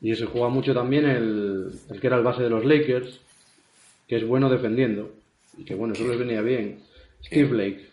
Y 0.00 0.14
se 0.16 0.24
juega 0.26 0.48
mucho 0.48 0.72
también 0.72 1.04
el, 1.04 1.70
el 1.90 2.00
que 2.00 2.06
era 2.06 2.16
el 2.16 2.22
base 2.24 2.42
de 2.42 2.48
los 2.50 2.64
Lakers, 2.64 3.20
que 4.08 4.16
es 4.16 4.26
bueno 4.26 4.48
defendiendo. 4.48 5.12
Y 5.58 5.64
que 5.64 5.74
bueno, 5.74 5.92
eso 5.92 6.06
les 6.08 6.18
venía 6.18 6.40
bien. 6.40 6.80
Steve 7.22 7.48
Blake. 7.48 7.90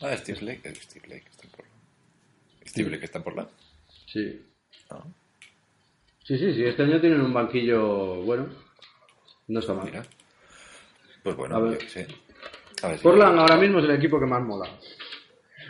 Ah, 0.00 0.16
Steve 0.16 0.38
Blake, 0.40 0.68
eh, 0.68 0.74
Steve 0.76 1.06
Blake 1.08 1.24
está 1.28 1.44
en 1.44 1.50
Portland. 1.50 1.74
Steve 2.66 2.88
Blake 2.88 3.04
está 3.04 3.18
en 3.18 3.24
Portland. 3.24 3.48
Sí. 4.06 4.40
Ah, 4.90 5.04
Sí, 6.22 6.38
sí, 6.38 6.54
sí. 6.54 6.62
Este 6.64 6.84
año 6.84 7.00
tienen 7.00 7.20
un 7.22 7.32
banquillo 7.34 8.22
bueno. 8.22 8.46
No 9.48 9.58
está 9.58 9.74
mal. 9.74 9.86
mira. 9.86 10.06
Pues 11.24 11.34
bueno, 11.34 11.56
A 11.56 11.60
ver. 11.60 11.72
yo 11.72 11.78
qué 11.80 11.88
sé. 11.88 12.06
Si- 12.80 13.02
Portland 13.02 13.38
ahora 13.38 13.56
mismo 13.56 13.78
es 13.78 13.84
el 13.84 13.90
equipo 13.92 14.18
que 14.18 14.26
más 14.26 14.42
mola. 14.42 14.68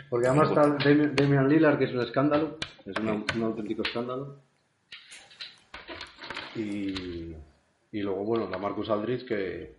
Porque 0.09 0.27
además 0.27 0.49
está 0.49 0.67
Damian, 0.89 1.15
Damian 1.15 1.47
Lillard, 1.49 1.77
que 1.77 1.85
es 1.85 1.93
un 1.93 2.01
escándalo. 2.01 2.57
Es 2.85 2.97
una- 2.99 3.13
un 3.13 3.43
auténtico 3.43 3.81
escándalo. 3.83 4.37
Y, 6.55 7.33
y 7.91 8.01
luego, 8.01 8.23
bueno, 8.23 8.49
la 8.49 8.57
Marcus 8.57 8.89
Aldridge, 8.89 9.25
que, 9.25 9.75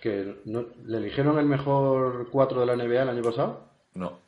que 0.00 0.40
no- 0.46 0.66
le 0.86 0.98
eligieron 0.98 1.38
el 1.38 1.46
mejor 1.46 2.28
4 2.30 2.60
de 2.60 2.66
la 2.66 2.72
NBA 2.76 3.02
el 3.02 3.08
año 3.10 3.22
pasado. 3.22 3.68
No, 3.94 4.18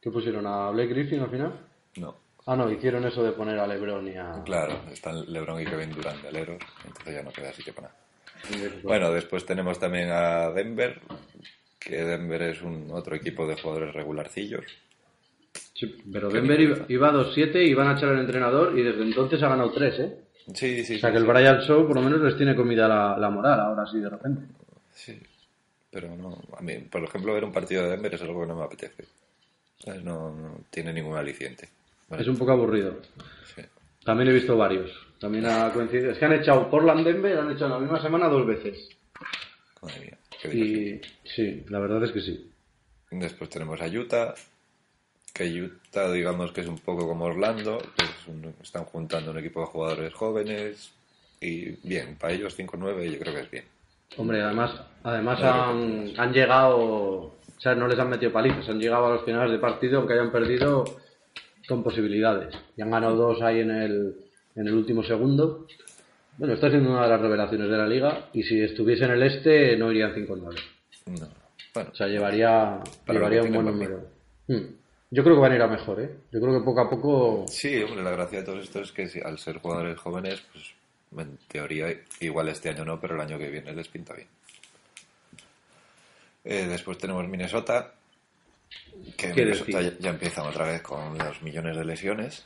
¿Qué 0.00 0.10
pusieron? 0.10 0.46
¿A 0.46 0.70
Blake 0.70 0.88
Griffin 0.90 1.20
al 1.20 1.30
final? 1.30 1.52
no. 1.96 2.16
Ah, 2.44 2.56
no, 2.56 2.68
hicieron 2.68 3.04
eso 3.06 3.22
de 3.22 3.30
poner 3.30 3.56
a 3.60 3.68
LeBron 3.68 4.08
y 4.08 4.16
a... 4.16 4.42
Claro, 4.44 4.74
están 4.90 5.32
LeBron 5.32 5.60
y 5.60 5.64
Kevin 5.64 5.92
Durant 5.92 6.20
de 6.22 6.26
aleros, 6.28 6.58
entonces 6.84 7.14
ya 7.14 7.22
no 7.22 7.30
queda 7.30 7.52
sitio 7.52 7.72
para 7.72 7.86
nada. 7.86 8.00
Bueno, 8.82 9.12
después 9.12 9.46
tenemos 9.46 9.78
también 9.78 10.10
a 10.10 10.50
Denver, 10.50 11.00
que 11.78 12.04
Denver 12.04 12.42
es 12.42 12.62
un 12.62 12.90
otro 12.92 13.14
equipo 13.16 13.46
de 13.46 13.60
jugadores 13.60 13.94
regularcillos. 13.94 14.64
Sí, 15.74 15.96
pero 16.12 16.28
Denver 16.28 16.60
iba, 16.60 16.84
iba 16.88 17.12
2-7 17.12 17.66
y 17.66 17.74
van 17.74 17.88
a 17.88 17.96
echar 17.96 18.10
al 18.10 18.20
entrenador 18.20 18.78
y 18.78 18.82
desde 18.82 19.02
entonces 19.02 19.42
ha 19.42 19.48
ganado 19.48 19.72
3, 19.72 19.98
¿eh? 20.00 20.16
Sí, 20.54 20.84
sí, 20.84 20.96
O 20.96 20.98
sea 20.98 21.10
sí, 21.10 21.12
que 21.12 21.18
el. 21.18 21.24
Brian 21.26 21.60
Shaw 21.60 21.86
por 21.86 21.96
lo 21.96 22.02
menos 22.02 22.20
les 22.20 22.36
tiene 22.36 22.54
comida 22.54 22.88
la, 22.88 23.16
la 23.16 23.30
moral 23.30 23.60
ahora 23.60 23.86
sí 23.86 23.98
de 23.98 24.08
repente. 24.08 24.42
Sí, 24.92 25.20
pero 25.90 26.14
no, 26.16 26.40
a 26.56 26.62
mí, 26.62 26.78
por 26.90 27.02
ejemplo, 27.04 27.32
ver 27.34 27.44
un 27.44 27.52
partido 27.52 27.84
de 27.84 27.90
Denver 27.90 28.14
es 28.14 28.22
algo 28.22 28.40
que 28.40 28.46
no 28.46 28.56
me 28.56 28.64
apetece. 28.64 29.04
No, 30.04 30.30
no 30.34 30.60
tiene 30.70 30.92
ningún 30.92 31.16
aliciente. 31.16 31.68
Es 32.10 32.28
un 32.28 32.36
poco 32.36 32.52
aburrido. 32.52 33.00
sí. 33.54 33.62
También 34.04 34.30
he 34.30 34.32
visto 34.32 34.56
varios. 34.56 34.90
También 35.22 35.46
ha 35.46 35.72
coincidido. 35.72 36.10
Es 36.12 36.18
que 36.18 36.24
han 36.26 36.32
echado 36.34 36.68
Portland 36.70 37.06
Denver, 37.06 37.38
han 37.38 37.50
echado 37.52 37.66
en 37.68 37.72
la 37.72 37.78
misma 37.78 38.02
semana 38.02 38.28
dos 38.28 38.46
veces. 38.46 38.88
Madre 39.80 40.00
mía, 40.00 40.18
qué. 40.42 40.54
Y 40.54 41.00
sí, 41.24 41.64
la 41.68 41.78
verdad 41.78 42.04
es 42.04 42.12
que 42.12 42.20
sí. 42.20 42.50
Después 43.10 43.48
tenemos 43.48 43.80
a 43.80 43.86
Utah, 43.86 44.34
que 45.32 45.44
Utah 45.62 46.10
digamos 46.12 46.52
que 46.52 46.62
es 46.62 46.66
un 46.66 46.78
poco 46.78 47.06
como 47.06 47.24
Orlando, 47.26 47.78
que 47.96 48.04
es 48.04 48.26
un- 48.28 48.54
están 48.62 48.84
juntando 48.84 49.30
un 49.30 49.38
equipo 49.38 49.60
de 49.60 49.66
jugadores 49.66 50.12
jóvenes 50.12 50.92
y 51.40 51.70
bien, 51.86 52.16
para 52.16 52.32
ellos 52.32 52.54
5-9 52.56 53.10
yo 53.10 53.18
creo 53.18 53.34
que 53.34 53.40
es 53.40 53.50
bien. 53.50 53.64
Hombre, 54.16 54.42
además, 54.42 54.72
además 55.04 55.40
han, 55.42 56.12
han 56.18 56.32
llegado, 56.32 56.76
o 56.78 57.36
sea, 57.58 57.74
no 57.74 57.86
les 57.88 57.98
han 57.98 58.10
metido 58.10 58.30
palizas, 58.32 58.68
han 58.68 58.78
llegado 58.78 59.06
a 59.06 59.14
los 59.14 59.24
finales 59.24 59.52
de 59.52 59.58
partido, 59.58 59.98
aunque 59.98 60.14
hayan 60.14 60.30
perdido 60.32 60.84
con 61.68 61.82
posibilidades. 61.82 62.54
Y 62.76 62.82
han 62.82 62.90
ganado 62.90 63.14
dos 63.16 63.40
ahí 63.40 63.60
en 63.60 63.70
el, 63.70 64.16
en 64.56 64.66
el 64.66 64.74
último 64.74 65.02
segundo. 65.02 65.66
Bueno, 66.38 66.54
está 66.54 66.70
siendo 66.70 66.90
una 66.90 67.02
de 67.02 67.08
las 67.08 67.20
revelaciones 67.20 67.68
de 67.70 67.76
la 67.76 67.86
liga 67.86 68.28
y 68.32 68.42
si 68.42 68.60
estuviese 68.60 69.04
en 69.04 69.10
el 69.12 69.22
este 69.22 69.76
no 69.76 69.90
irían 69.92 70.14
5-9. 70.14 70.40
No. 71.06 71.28
Bueno, 71.74 71.90
O 71.92 71.94
sea, 71.94 72.06
llevaría, 72.06 72.80
llevaría 73.08 73.42
un 73.42 73.52
buen 73.52 73.66
número. 73.66 74.06
Hmm. 74.48 74.74
Yo 75.10 75.22
creo 75.22 75.36
que 75.36 75.42
van 75.42 75.52
a 75.52 75.56
ir 75.56 75.62
a 75.62 75.66
mejor, 75.68 76.00
¿eh? 76.00 76.10
Yo 76.32 76.40
creo 76.40 76.58
que 76.58 76.64
poco 76.64 76.80
a 76.80 76.88
poco... 76.90 77.44
sí, 77.48 77.82
hombre, 77.82 78.02
la 78.02 78.10
gracia 78.12 78.38
de 78.40 78.44
todo 78.46 78.58
esto 78.60 78.80
es 78.80 78.92
que 78.92 79.08
si- 79.08 79.20
al 79.20 79.38
ser 79.38 79.58
jugadores 79.58 79.98
jóvenes, 79.98 80.42
pues 80.52 80.64
en 81.18 81.36
teoría 81.48 81.94
igual 82.20 82.48
este 82.48 82.70
año 82.70 82.84
no, 82.86 82.98
pero 82.98 83.14
el 83.14 83.20
año 83.20 83.38
que 83.38 83.50
viene 83.50 83.74
les 83.74 83.88
pinta 83.88 84.14
bien. 84.14 84.28
Eh, 86.44 86.66
después 86.68 86.98
tenemos 86.98 87.26
Minnesota, 87.28 87.92
que 89.16 89.32
¿Qué 89.32 89.44
Minnesota 89.44 89.80
ya 90.00 90.10
empiezan 90.10 90.46
otra 90.46 90.66
vez 90.66 90.82
con 90.82 91.16
los 91.18 91.42
millones 91.42 91.76
de 91.76 91.84
lesiones. 91.84 92.44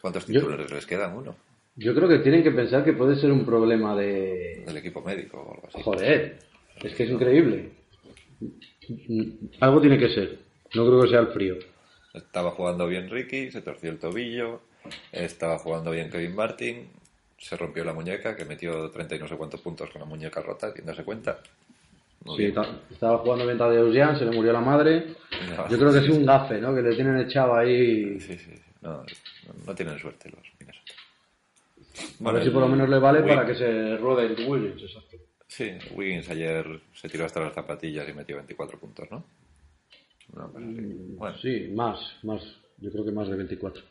¿Cuántos 0.00 0.26
Yo- 0.26 0.40
titulares 0.40 0.70
les 0.72 0.86
quedan? 0.86 1.16
Uno. 1.16 1.36
Yo 1.76 1.94
creo 1.94 2.08
que 2.08 2.18
tienen 2.18 2.42
que 2.42 2.50
pensar 2.50 2.84
que 2.84 2.92
puede 2.92 3.16
ser 3.16 3.30
un 3.30 3.44
problema 3.46 3.96
de... 3.96 4.64
Del 4.66 4.76
equipo 4.76 5.00
médico 5.02 5.38
o 5.38 5.54
algo 5.54 5.68
así. 5.68 5.80
Joder, 5.82 6.38
es 6.82 6.94
que 6.94 7.04
es 7.04 7.10
increíble. 7.10 7.70
Algo 9.60 9.80
tiene 9.80 9.98
que 9.98 10.08
ser. 10.08 10.38
No 10.74 10.86
creo 10.86 11.02
que 11.02 11.08
sea 11.08 11.20
el 11.20 11.28
frío. 11.28 11.56
Estaba 12.12 12.50
jugando 12.52 12.86
bien 12.86 13.08
Ricky, 13.08 13.50
se 13.50 13.62
torció 13.62 13.90
el 13.90 13.98
tobillo. 13.98 14.60
Estaba 15.12 15.58
jugando 15.58 15.90
bien 15.92 16.10
Kevin 16.10 16.34
Martin, 16.34 16.88
se 17.38 17.56
rompió 17.56 17.84
la 17.84 17.92
muñeca, 17.92 18.34
que 18.34 18.44
metió 18.44 18.90
30 18.90 19.14
y 19.16 19.18
no 19.20 19.28
sé 19.28 19.36
cuántos 19.36 19.60
puntos 19.60 19.90
con 19.90 20.00
la 20.00 20.06
muñeca 20.06 20.40
rota, 20.42 20.72
sin 20.74 20.86
darse 20.86 21.04
cuenta. 21.04 21.38
Muy 22.24 22.36
Sí, 22.36 22.42
bien. 22.50 22.54
estaba 22.90 23.18
jugando 23.18 23.46
bien 23.46 23.56
Tadeusz 23.58 23.94
Jan, 23.96 24.18
se 24.18 24.24
le 24.24 24.32
murió 24.32 24.52
la 24.52 24.60
madre. 24.60 25.14
No, 25.56 25.68
Yo 25.68 25.78
creo 25.78 25.92
que 25.92 26.00
sí, 26.00 26.06
es 26.06 26.10
un 26.18 26.26
gafe, 26.26 26.60
¿no? 26.60 26.74
Que 26.74 26.82
le 26.82 26.94
tienen 26.94 27.18
echado 27.18 27.54
ahí. 27.54 28.18
Sí, 28.20 28.36
sí, 28.36 28.54
sí. 28.56 28.60
No, 28.82 28.98
no, 28.98 29.04
no 29.66 29.74
tienen 29.74 29.98
suerte 29.98 30.30
los 30.30 30.40
Minnesota. 30.58 30.92
A 32.24 32.32
ver 32.32 32.44
si 32.44 32.50
por 32.50 32.62
lo 32.62 32.68
menos 32.68 32.88
le 32.88 32.98
vale 32.98 33.22
para 33.22 33.46
que 33.46 33.54
se 33.54 33.96
rode 33.96 34.26
el 34.26 34.48
Williams, 34.48 34.82
exacto. 34.82 35.16
Sí, 35.48 35.72
Wiggins 35.94 36.30
ayer 36.30 36.80
se 36.94 37.08
tiró 37.08 37.24
hasta 37.24 37.40
las 37.40 37.52
zapatillas 37.52 38.08
y 38.08 38.12
metió 38.12 38.36
24 38.36 38.78
puntos, 38.78 39.10
¿no? 39.10 39.24
Cosa 40.32 40.46
así. 40.46 40.80
Bueno, 41.16 41.38
Sí, 41.38 41.68
más, 41.74 41.98
más. 42.22 42.42
Yo 42.78 42.90
creo 42.92 43.04
que 43.04 43.10
más 43.10 43.28
de 43.28 43.36
24. 43.36 43.82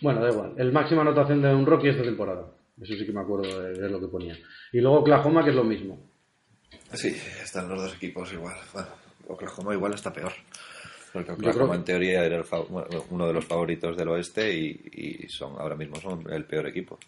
Bueno, 0.00 0.22
da 0.22 0.30
igual. 0.30 0.54
El 0.56 0.72
máxima 0.72 1.02
anotación 1.02 1.42
de 1.42 1.52
un 1.52 1.66
Rocky 1.66 1.88
esta 1.88 2.02
temporada. 2.04 2.46
Eso 2.80 2.94
sí 2.94 3.04
que 3.04 3.12
me 3.12 3.20
acuerdo 3.20 3.60
de, 3.60 3.72
de 3.74 3.88
lo 3.90 4.00
que 4.00 4.06
ponía. 4.06 4.38
Y 4.72 4.80
luego 4.80 5.00
Oklahoma, 5.00 5.42
que 5.42 5.50
es 5.50 5.56
lo 5.56 5.64
mismo. 5.64 5.98
Sí, 6.92 7.08
están 7.42 7.68
los 7.68 7.82
dos 7.82 7.94
equipos 7.96 8.32
igual. 8.32 8.56
Bueno, 8.72 8.88
Oklahoma 9.28 9.74
igual 9.74 9.94
está 9.94 10.12
peor. 10.12 10.32
Porque 11.14 11.32
creo 11.36 11.50
Oklahoma 11.50 11.76
en 11.76 11.84
teoría 11.84 12.24
era 12.24 12.38
el 12.38 12.44
uno 13.10 13.28
de 13.28 13.32
los 13.32 13.44
favoritos 13.44 13.96
del 13.96 14.08
oeste 14.08 14.52
y, 14.52 14.80
y 14.92 15.28
son 15.28 15.54
ahora 15.60 15.76
mismo 15.76 15.94
son 16.00 16.24
el 16.28 16.44
peor 16.44 16.66
equipo. 16.66 16.98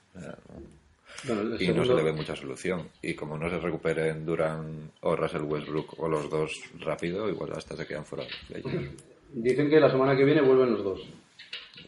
Bueno, 1.25 1.57
y 1.59 1.69
no 1.69 1.85
se 1.85 1.93
le 1.93 2.05
ve 2.05 2.13
mucha 2.13 2.37
solución. 2.37 2.89
Y 3.03 3.15
como 3.15 3.37
no 3.37 3.51
se 3.51 3.59
recuperen 3.59 4.25
Duran 4.25 4.93
o 5.01 5.17
Russell 5.17 5.43
Westbrook 5.43 5.99
o 5.99 6.09
los 6.09 6.31
dos 6.31 6.53
rápido, 6.79 7.29
igual 7.29 7.51
hasta 7.57 7.75
se 7.75 7.85
quedan 7.85 8.05
fuera 8.05 8.25
de 8.49 8.61
ellos. 8.61 8.91
Dicen 9.33 9.69
que 9.69 9.81
la 9.81 9.91
semana 9.91 10.17
que 10.17 10.25
viene 10.25 10.41
vuelven 10.41 10.75
los 10.75 10.85
dos. 10.85 11.01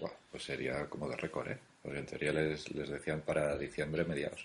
Buah, 0.01 0.11
pues 0.33 0.43
sería 0.43 0.87
como 0.87 1.09
de 1.09 1.17
récord, 1.17 1.49
¿eh? 1.49 1.59
Porque 1.81 2.01
en 2.01 2.07
teoría 2.07 2.33
les, 2.33 2.69
les 2.75 2.89
decían 2.89 3.23
para 3.25 3.57
diciembre 3.57 4.05
mediados. 4.05 4.45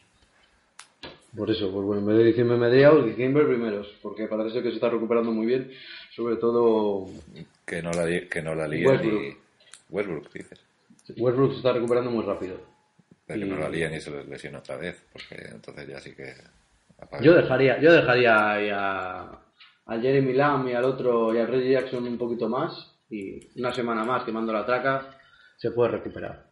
Por 1.36 1.49
eso, 1.49 1.71
pues 1.71 1.84
bueno, 1.84 2.01
en 2.01 2.07
vez 2.07 2.17
de 2.17 2.24
diciembre 2.26 2.57
mediados, 2.57 3.03
diciembre 3.03 3.45
primeros. 3.45 3.88
Porque 4.03 4.28
parece 4.28 4.61
que 4.61 4.69
se 4.69 4.76
está 4.76 4.89
recuperando 4.89 5.32
muy 5.32 5.47
bien. 5.47 5.71
Sobre 6.16 6.36
todo 6.38 7.07
Que 7.66 7.82
no 7.82 7.91
la, 7.91 8.05
que 8.30 8.41
no 8.41 8.53
la 8.55 8.68
líen 8.68 8.88
Westbrook. 8.88 9.24
y... 9.24 9.38
Westbrook, 9.89 10.34
dices. 10.34 10.59
Westbrook 11.18 11.51
se 11.51 11.57
está 11.57 11.74
recuperando 11.74 12.11
muy 12.11 12.24
rápido. 12.24 12.57
De 13.28 13.39
que 13.39 13.45
no 13.45 13.57
la 13.57 13.70
líen 13.70 13.93
y 13.93 13.99
se 14.01 14.11
les 14.11 14.28
lesiona 14.28 14.59
otra 14.59 14.78
vez. 14.78 15.03
Porque 15.11 15.36
entonces 15.51 15.88
ya 15.88 15.99
sí 15.99 16.14
que... 16.14 16.34
apaga. 16.99 17.24
Yo 17.24 17.34
dejaría, 17.34 17.80
yo 17.80 17.91
dejaría 17.93 18.51
ahí 18.53 18.70
a, 18.70 19.22
a 19.86 19.99
Jeremy 19.99 20.34
Lamb 20.34 20.68
y 20.70 20.74
al 20.74 20.84
otro 20.86 21.34
y 21.34 21.39
al 21.39 21.47
Reggie 21.47 21.72
Jackson 21.72 22.05
un 22.07 22.18
poquito 22.18 22.47
más 22.49 22.91
y 23.09 23.39
una 23.59 23.74
semana 23.74 24.03
más 24.03 24.24
quemando 24.24 24.51
la 24.53 24.66
traca 24.66 25.18
se 25.57 25.72
puede 25.72 25.91
recuperar. 25.91 26.51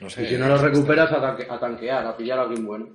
No 0.00 0.10
sé, 0.10 0.24
Y 0.24 0.26
si 0.28 0.36
no 0.36 0.48
lo 0.48 0.58
recuperas 0.58 1.10
a, 1.12 1.20
tanque- 1.20 1.46
a 1.48 1.58
tanquear, 1.58 2.06
a 2.06 2.16
pillar 2.16 2.38
a 2.38 2.42
alguien 2.42 2.66
bueno. 2.66 2.88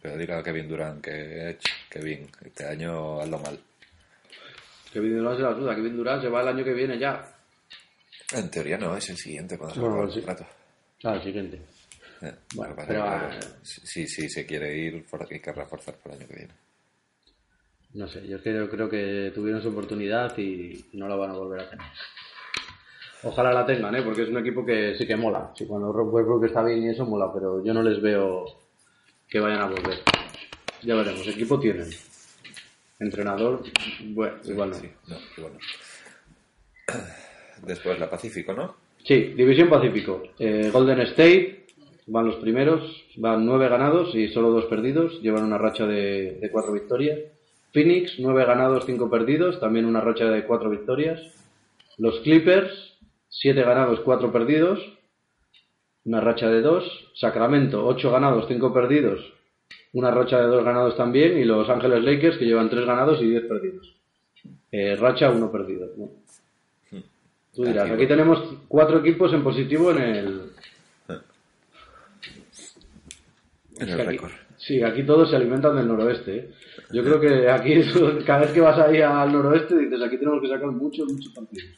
Pero 0.00 0.16
diga 0.16 0.38
a 0.38 0.42
Kevin 0.42 0.68
Durant 0.68 1.02
que 1.02 1.50
"Ech, 1.50 1.62
Kevin, 1.88 2.28
este 2.44 2.66
año 2.66 3.20
hazlo 3.20 3.38
mal. 3.40 3.58
Kevin 4.92 5.18
Durant 5.18 5.36
se 5.36 5.42
la 5.42 5.54
suda, 5.54 5.74
Kevin 5.74 5.96
Durant 5.96 6.22
se 6.22 6.28
va 6.28 6.42
el 6.42 6.48
año 6.48 6.64
que 6.64 6.72
viene 6.74 6.98
ya. 6.98 7.24
En 8.32 8.50
teoría 8.50 8.78
no, 8.78 8.96
es 8.96 9.08
el 9.10 9.16
siguiente 9.16 9.56
cuando 9.58 9.74
se 9.74 9.80
Bueno, 9.80 10.04
el 10.04 10.10
sí. 10.12 10.20
contrato. 10.22 10.46
Ah, 11.04 11.14
el 11.14 11.22
siguiente. 11.22 11.60
Eh, 12.22 12.34
Bueno, 12.54 12.74
pero, 12.76 13.02
claro, 13.02 13.28
si, 13.62 13.80
si, 13.86 14.06
si 14.06 14.28
se 14.28 14.46
quiere 14.46 14.76
ir, 14.76 15.04
hay 15.30 15.40
que 15.40 15.52
reforzar 15.52 15.94
para 15.96 16.14
el 16.14 16.20
año 16.20 16.28
que 16.28 16.36
viene. 16.36 16.54
No 17.94 18.06
sé, 18.06 18.26
yo 18.28 18.40
creo, 18.40 18.68
creo 18.70 18.88
que 18.88 19.32
tuvieron 19.34 19.60
su 19.62 19.68
oportunidad 19.70 20.36
y 20.38 20.84
no 20.92 21.08
la 21.08 21.16
van 21.16 21.30
a 21.30 21.34
volver 21.34 21.60
a 21.60 21.70
tener. 21.70 21.86
Ojalá 23.22 23.52
la 23.52 23.66
tengan, 23.66 23.94
¿eh? 23.96 24.02
porque 24.02 24.22
es 24.22 24.28
un 24.28 24.38
equipo 24.38 24.64
que 24.64 24.94
sí 24.96 25.06
que 25.06 25.16
mola. 25.16 25.50
Sí, 25.56 25.66
cuando 25.66 25.92
Rob 25.92 26.12
Westbrook 26.14 26.44
está 26.44 26.62
bien 26.62 26.82
y 26.84 26.90
eso 26.90 27.04
mola, 27.04 27.30
pero 27.32 27.62
yo 27.64 27.74
no 27.74 27.82
les 27.82 28.00
veo 28.00 28.44
que 29.28 29.40
vayan 29.40 29.60
a 29.62 29.66
volver. 29.66 29.98
Ya 30.82 30.94
veremos, 30.94 31.26
equipo 31.26 31.58
tienen. 31.58 31.90
Entrenador, 33.00 33.62
bueno, 34.08 34.36
igual 34.44 34.70
no. 34.70 34.76
Sí, 34.76 34.90
no. 35.38 35.46
Después 37.66 37.98
la 37.98 38.10
Pacífico, 38.10 38.52
¿no? 38.52 38.76
Sí, 39.04 39.32
División 39.34 39.68
Pacífico. 39.70 40.22
Eh, 40.38 40.70
Golden 40.72 41.00
State 41.00 41.66
van 42.06 42.26
los 42.26 42.36
primeros, 42.36 43.04
van 43.16 43.46
nueve 43.46 43.68
ganados 43.68 44.14
y 44.14 44.28
solo 44.28 44.50
dos 44.50 44.66
perdidos, 44.66 45.20
llevan 45.22 45.44
una 45.44 45.58
racha 45.58 45.86
de, 45.86 46.38
de 46.40 46.50
cuatro 46.50 46.72
victorias. 46.72 47.18
Phoenix, 47.72 48.16
nueve 48.18 48.44
ganados, 48.44 48.84
cinco 48.84 49.08
perdidos, 49.08 49.60
también 49.60 49.86
una 49.86 50.00
racha 50.00 50.26
de 50.26 50.44
cuatro 50.44 50.68
victorias. 50.68 51.20
Los 51.98 52.20
Clippers, 52.20 52.98
siete 53.28 53.62
ganados, 53.62 54.00
cuatro 54.00 54.32
perdidos, 54.32 54.78
una 56.04 56.20
racha 56.20 56.48
de 56.50 56.60
dos. 56.60 56.84
Sacramento, 57.14 57.86
ocho 57.86 58.10
ganados, 58.10 58.46
cinco 58.48 58.74
perdidos, 58.74 59.20
una 59.92 60.10
racha 60.10 60.38
de 60.38 60.46
dos 60.46 60.64
ganados 60.64 60.96
también. 60.96 61.38
Y 61.38 61.44
Los 61.44 61.68
Ángeles 61.68 62.04
Lakers, 62.04 62.38
que 62.38 62.46
llevan 62.46 62.70
tres 62.70 62.86
ganados 62.86 63.20
y 63.22 63.30
diez 63.30 63.44
perdidos. 63.44 63.96
Eh, 64.72 64.96
racha, 64.96 65.30
uno 65.30 65.50
perdido. 65.50 65.90
¿no? 65.96 66.10
Tú 67.54 67.64
dirás, 67.64 67.90
Aquí 67.90 68.06
tenemos 68.06 68.56
cuatro 68.68 69.00
equipos 69.00 69.32
en 69.32 69.42
positivo 69.42 69.90
en 69.90 69.98
el, 69.98 70.50
En 73.80 73.88
Es 73.88 73.94
el 73.94 74.06
récord. 74.06 74.30
Sí, 74.58 74.82
aquí 74.82 75.02
todos 75.04 75.30
se 75.30 75.36
alimentan 75.36 75.74
del 75.74 75.88
noroeste. 75.88 76.36
¿eh? 76.36 76.50
Yo 76.92 77.02
creo 77.02 77.18
que 77.18 77.48
aquí, 77.48 77.82
cada 78.26 78.40
vez 78.40 78.50
que 78.52 78.60
vas 78.60 78.78
ahí 78.78 79.00
al 79.00 79.32
noroeste, 79.32 79.76
dices, 79.76 80.02
aquí 80.02 80.18
tenemos 80.18 80.40
que 80.42 80.48
sacar 80.48 80.70
muchos, 80.70 81.10
muchos 81.10 81.32
partidos. 81.32 81.70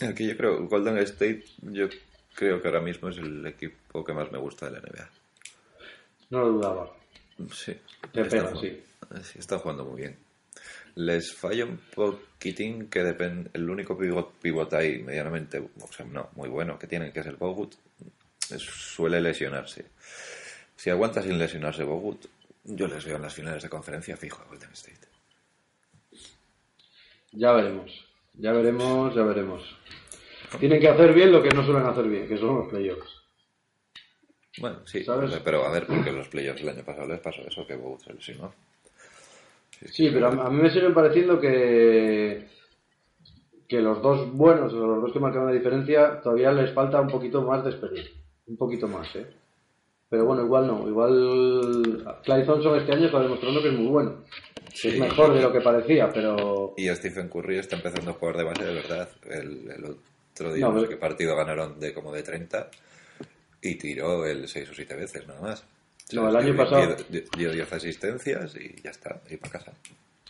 Aquí 0.00 0.26
yo 0.26 0.36
creo, 0.36 0.66
Golden 0.66 0.98
State, 0.98 1.44
yo 1.60 1.88
creo 2.34 2.60
que 2.60 2.68
ahora 2.68 2.80
mismo 2.80 3.10
es 3.10 3.18
el 3.18 3.46
equipo 3.46 4.02
que 4.02 4.12
más 4.14 4.32
me 4.32 4.38
gusta 4.38 4.66
de 4.66 4.72
la 4.72 4.80
NBA. 4.80 5.10
No 6.30 6.40
lo 6.40 6.48
dudaba. 6.52 7.01
Sí. 7.52 7.76
Pega, 8.12 8.52
sí. 8.60 8.82
Sí, 9.24 9.38
están 9.38 9.58
jugando 9.58 9.84
muy 9.84 10.00
bien. 10.02 10.16
Les 10.94 11.32
falla 11.34 11.64
un 11.64 11.78
poquitín 11.94 12.88
que 12.88 13.02
depende. 13.02 13.50
El 13.54 13.68
único 13.70 13.96
pivot, 13.96 14.32
pivot 14.40 14.72
ahí, 14.74 15.02
medianamente, 15.02 15.58
o 15.58 15.92
sea, 15.92 16.04
no, 16.06 16.28
muy 16.34 16.48
bueno 16.48 16.78
que 16.78 16.86
tienen, 16.86 17.12
que 17.12 17.20
es 17.20 17.26
el 17.26 17.36
Bogut, 17.36 17.74
es- 18.50 18.60
suele 18.62 19.20
lesionarse. 19.20 19.86
Si 20.76 20.90
aguanta 20.90 21.22
sin 21.22 21.38
lesionarse 21.38 21.84
Bogut, 21.84 22.26
yo 22.64 22.86
les 22.88 23.04
veo 23.04 23.16
en 23.16 23.22
las 23.22 23.34
finales 23.34 23.62
de 23.62 23.68
conferencia 23.70 24.16
fijo 24.16 24.42
a 24.42 24.46
Golden 24.46 24.70
State. 24.72 25.08
Ya 27.32 27.52
veremos. 27.52 28.04
Ya 28.34 28.52
veremos, 28.52 29.14
ya 29.14 29.22
veremos. 29.22 29.76
Tienen 30.60 30.80
que 30.80 30.88
hacer 30.88 31.14
bien 31.14 31.32
lo 31.32 31.42
que 31.42 31.48
no 31.50 31.64
suelen 31.64 31.86
hacer 31.86 32.04
bien, 32.08 32.28
que 32.28 32.36
son 32.38 32.56
los 32.56 32.68
playoffs. 32.68 33.21
Bueno, 34.58 34.78
sí, 34.86 35.02
¿Sabes? 35.04 35.40
pero 35.44 35.64
a 35.64 35.70
ver, 35.72 35.86
porque 35.86 36.10
en 36.10 36.16
los 36.18 36.28
playoffs 36.28 36.60
el 36.62 36.68
año 36.68 36.82
pasado 36.84 37.06
les 37.08 37.20
pasó 37.20 37.40
eso, 37.42 37.66
que 37.66 37.74
Bogut 37.76 38.00
se 38.00 38.12
lesionó. 38.12 38.52
Sí, 39.80 39.88
Sí, 39.88 40.10
pero 40.12 40.26
a, 40.28 40.46
a 40.46 40.50
mí 40.50 40.62
me 40.62 40.70
siguen 40.70 40.94
pareciendo 40.94 41.40
que 41.40 42.46
que 43.68 43.80
los 43.80 44.02
dos 44.02 44.30
buenos, 44.32 44.72
o 44.74 44.86
los 44.86 45.00
dos 45.02 45.12
que 45.14 45.18
marcan 45.18 45.46
la 45.46 45.52
diferencia, 45.52 46.20
todavía 46.20 46.52
les 46.52 46.72
falta 46.74 47.00
un 47.00 47.08
poquito 47.08 47.40
más 47.40 47.64
de 47.64 47.70
experiencia. 47.70 48.12
Un 48.46 48.56
poquito 48.58 48.86
más, 48.86 49.08
¿eh? 49.16 49.26
Pero 50.10 50.26
bueno, 50.26 50.42
igual 50.42 50.66
no. 50.66 50.86
Igual 50.86 52.04
Clay 52.22 52.44
Thompson 52.44 52.78
este 52.78 52.92
año 52.92 53.06
está 53.06 53.20
demostrando 53.20 53.62
que 53.62 53.68
es 53.68 53.74
muy 53.74 53.86
bueno. 53.86 54.16
Sí. 54.74 54.88
es 54.88 54.98
mejor 55.00 55.32
de 55.32 55.40
lo 55.40 55.50
que 55.52 55.62
parecía, 55.62 56.10
pero... 56.12 56.74
Y 56.76 56.86
Stephen 56.88 57.28
Curry 57.30 57.58
está 57.58 57.76
empezando 57.76 58.10
a 58.10 58.14
jugar 58.14 58.36
de 58.36 58.44
base 58.44 58.62
de 58.64 58.74
verdad. 58.74 59.08
El, 59.24 59.70
el 59.70 59.84
otro 59.86 60.52
día 60.52 60.66
No, 60.66 60.72
no, 60.72 60.80
sé 60.80 60.86
pero- 60.86 60.88
qué 60.90 60.96
partido 61.00 61.34
ganaron 61.36 61.80
de 61.80 61.94
como 61.94 62.12
de 62.12 62.22
30 62.22 62.68
y 63.62 63.76
tiró 63.76 64.26
el 64.26 64.48
6 64.48 64.70
o 64.70 64.74
7 64.74 64.94
veces 64.96 65.26
nada 65.26 65.40
más. 65.40 65.64
No, 66.12 66.28
el 66.28 66.36
año 66.36 66.54
pasado- 66.56 66.96
Dio, 67.08 67.22
dio 67.36 67.52
10 67.52 67.72
asistencias 67.72 68.54
y 68.56 68.82
ya 68.82 68.90
está, 68.90 69.20
y 69.30 69.36
para 69.36 69.52
casa. 69.52 69.72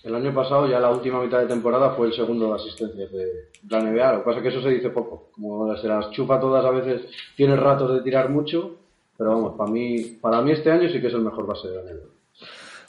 El 0.04 0.14
año 0.16 0.34
pasado, 0.34 0.68
ya 0.68 0.78
la 0.80 0.90
última 0.90 1.22
mitad 1.22 1.38
de 1.40 1.46
temporada, 1.46 1.94
fue 1.94 2.08
el 2.08 2.12
segundo 2.12 2.48
de 2.48 2.60
asistencias 2.60 3.10
de 3.12 3.48
la 3.68 3.80
NBA. 3.80 4.12
Lo 4.12 4.18
que 4.18 4.24
pasa 4.24 4.38
es 4.38 4.42
que 4.42 4.48
eso 4.48 4.62
se 4.62 4.68
dice 4.70 4.90
poco. 4.90 5.30
Como 5.32 5.76
se 5.76 5.86
las 5.86 6.10
chupa 6.10 6.40
todas, 6.40 6.64
a 6.64 6.70
veces 6.70 7.02
tiene 7.36 7.56
ratos 7.56 7.94
de 7.94 8.02
tirar 8.02 8.28
mucho. 8.28 8.78
Pero 9.16 9.30
vamos, 9.30 9.56
para 9.56 9.70
mí, 9.70 10.18
para 10.20 10.40
mí 10.42 10.50
este 10.52 10.70
año 10.72 10.88
sí 10.90 11.00
que 11.00 11.06
es 11.06 11.12
el 11.14 11.20
mejor 11.20 11.46
base 11.46 11.68
de 11.68 11.76
la 11.76 11.82
NBA. 11.82 12.06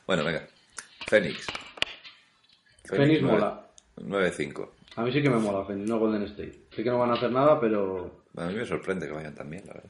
Bueno, 0.07 0.23
venga. 0.23 0.47
Phoenix 2.85 3.21
nueve- 3.21 3.39
mola. 3.39 3.67
9-5. 3.97 4.69
A 4.95 5.03
mí 5.03 5.11
sí 5.13 5.21
que 5.21 5.29
me 5.29 5.37
mola 5.37 5.65
Phoenix, 5.65 5.87
no 5.89 5.99
Golden 5.99 6.23
State. 6.23 6.59
Sé 6.75 6.83
que 6.83 6.89
no 6.89 6.97
van 6.99 7.11
a 7.11 7.13
hacer 7.13 7.31
nada, 7.31 7.59
pero 7.59 8.21
A 8.37 8.45
mí 8.47 8.55
me 8.55 8.65
sorprende 8.65 9.07
que 9.07 9.13
vayan 9.13 9.35
tan 9.35 9.49
bien, 9.49 9.63
la 9.67 9.73
verdad. 9.73 9.89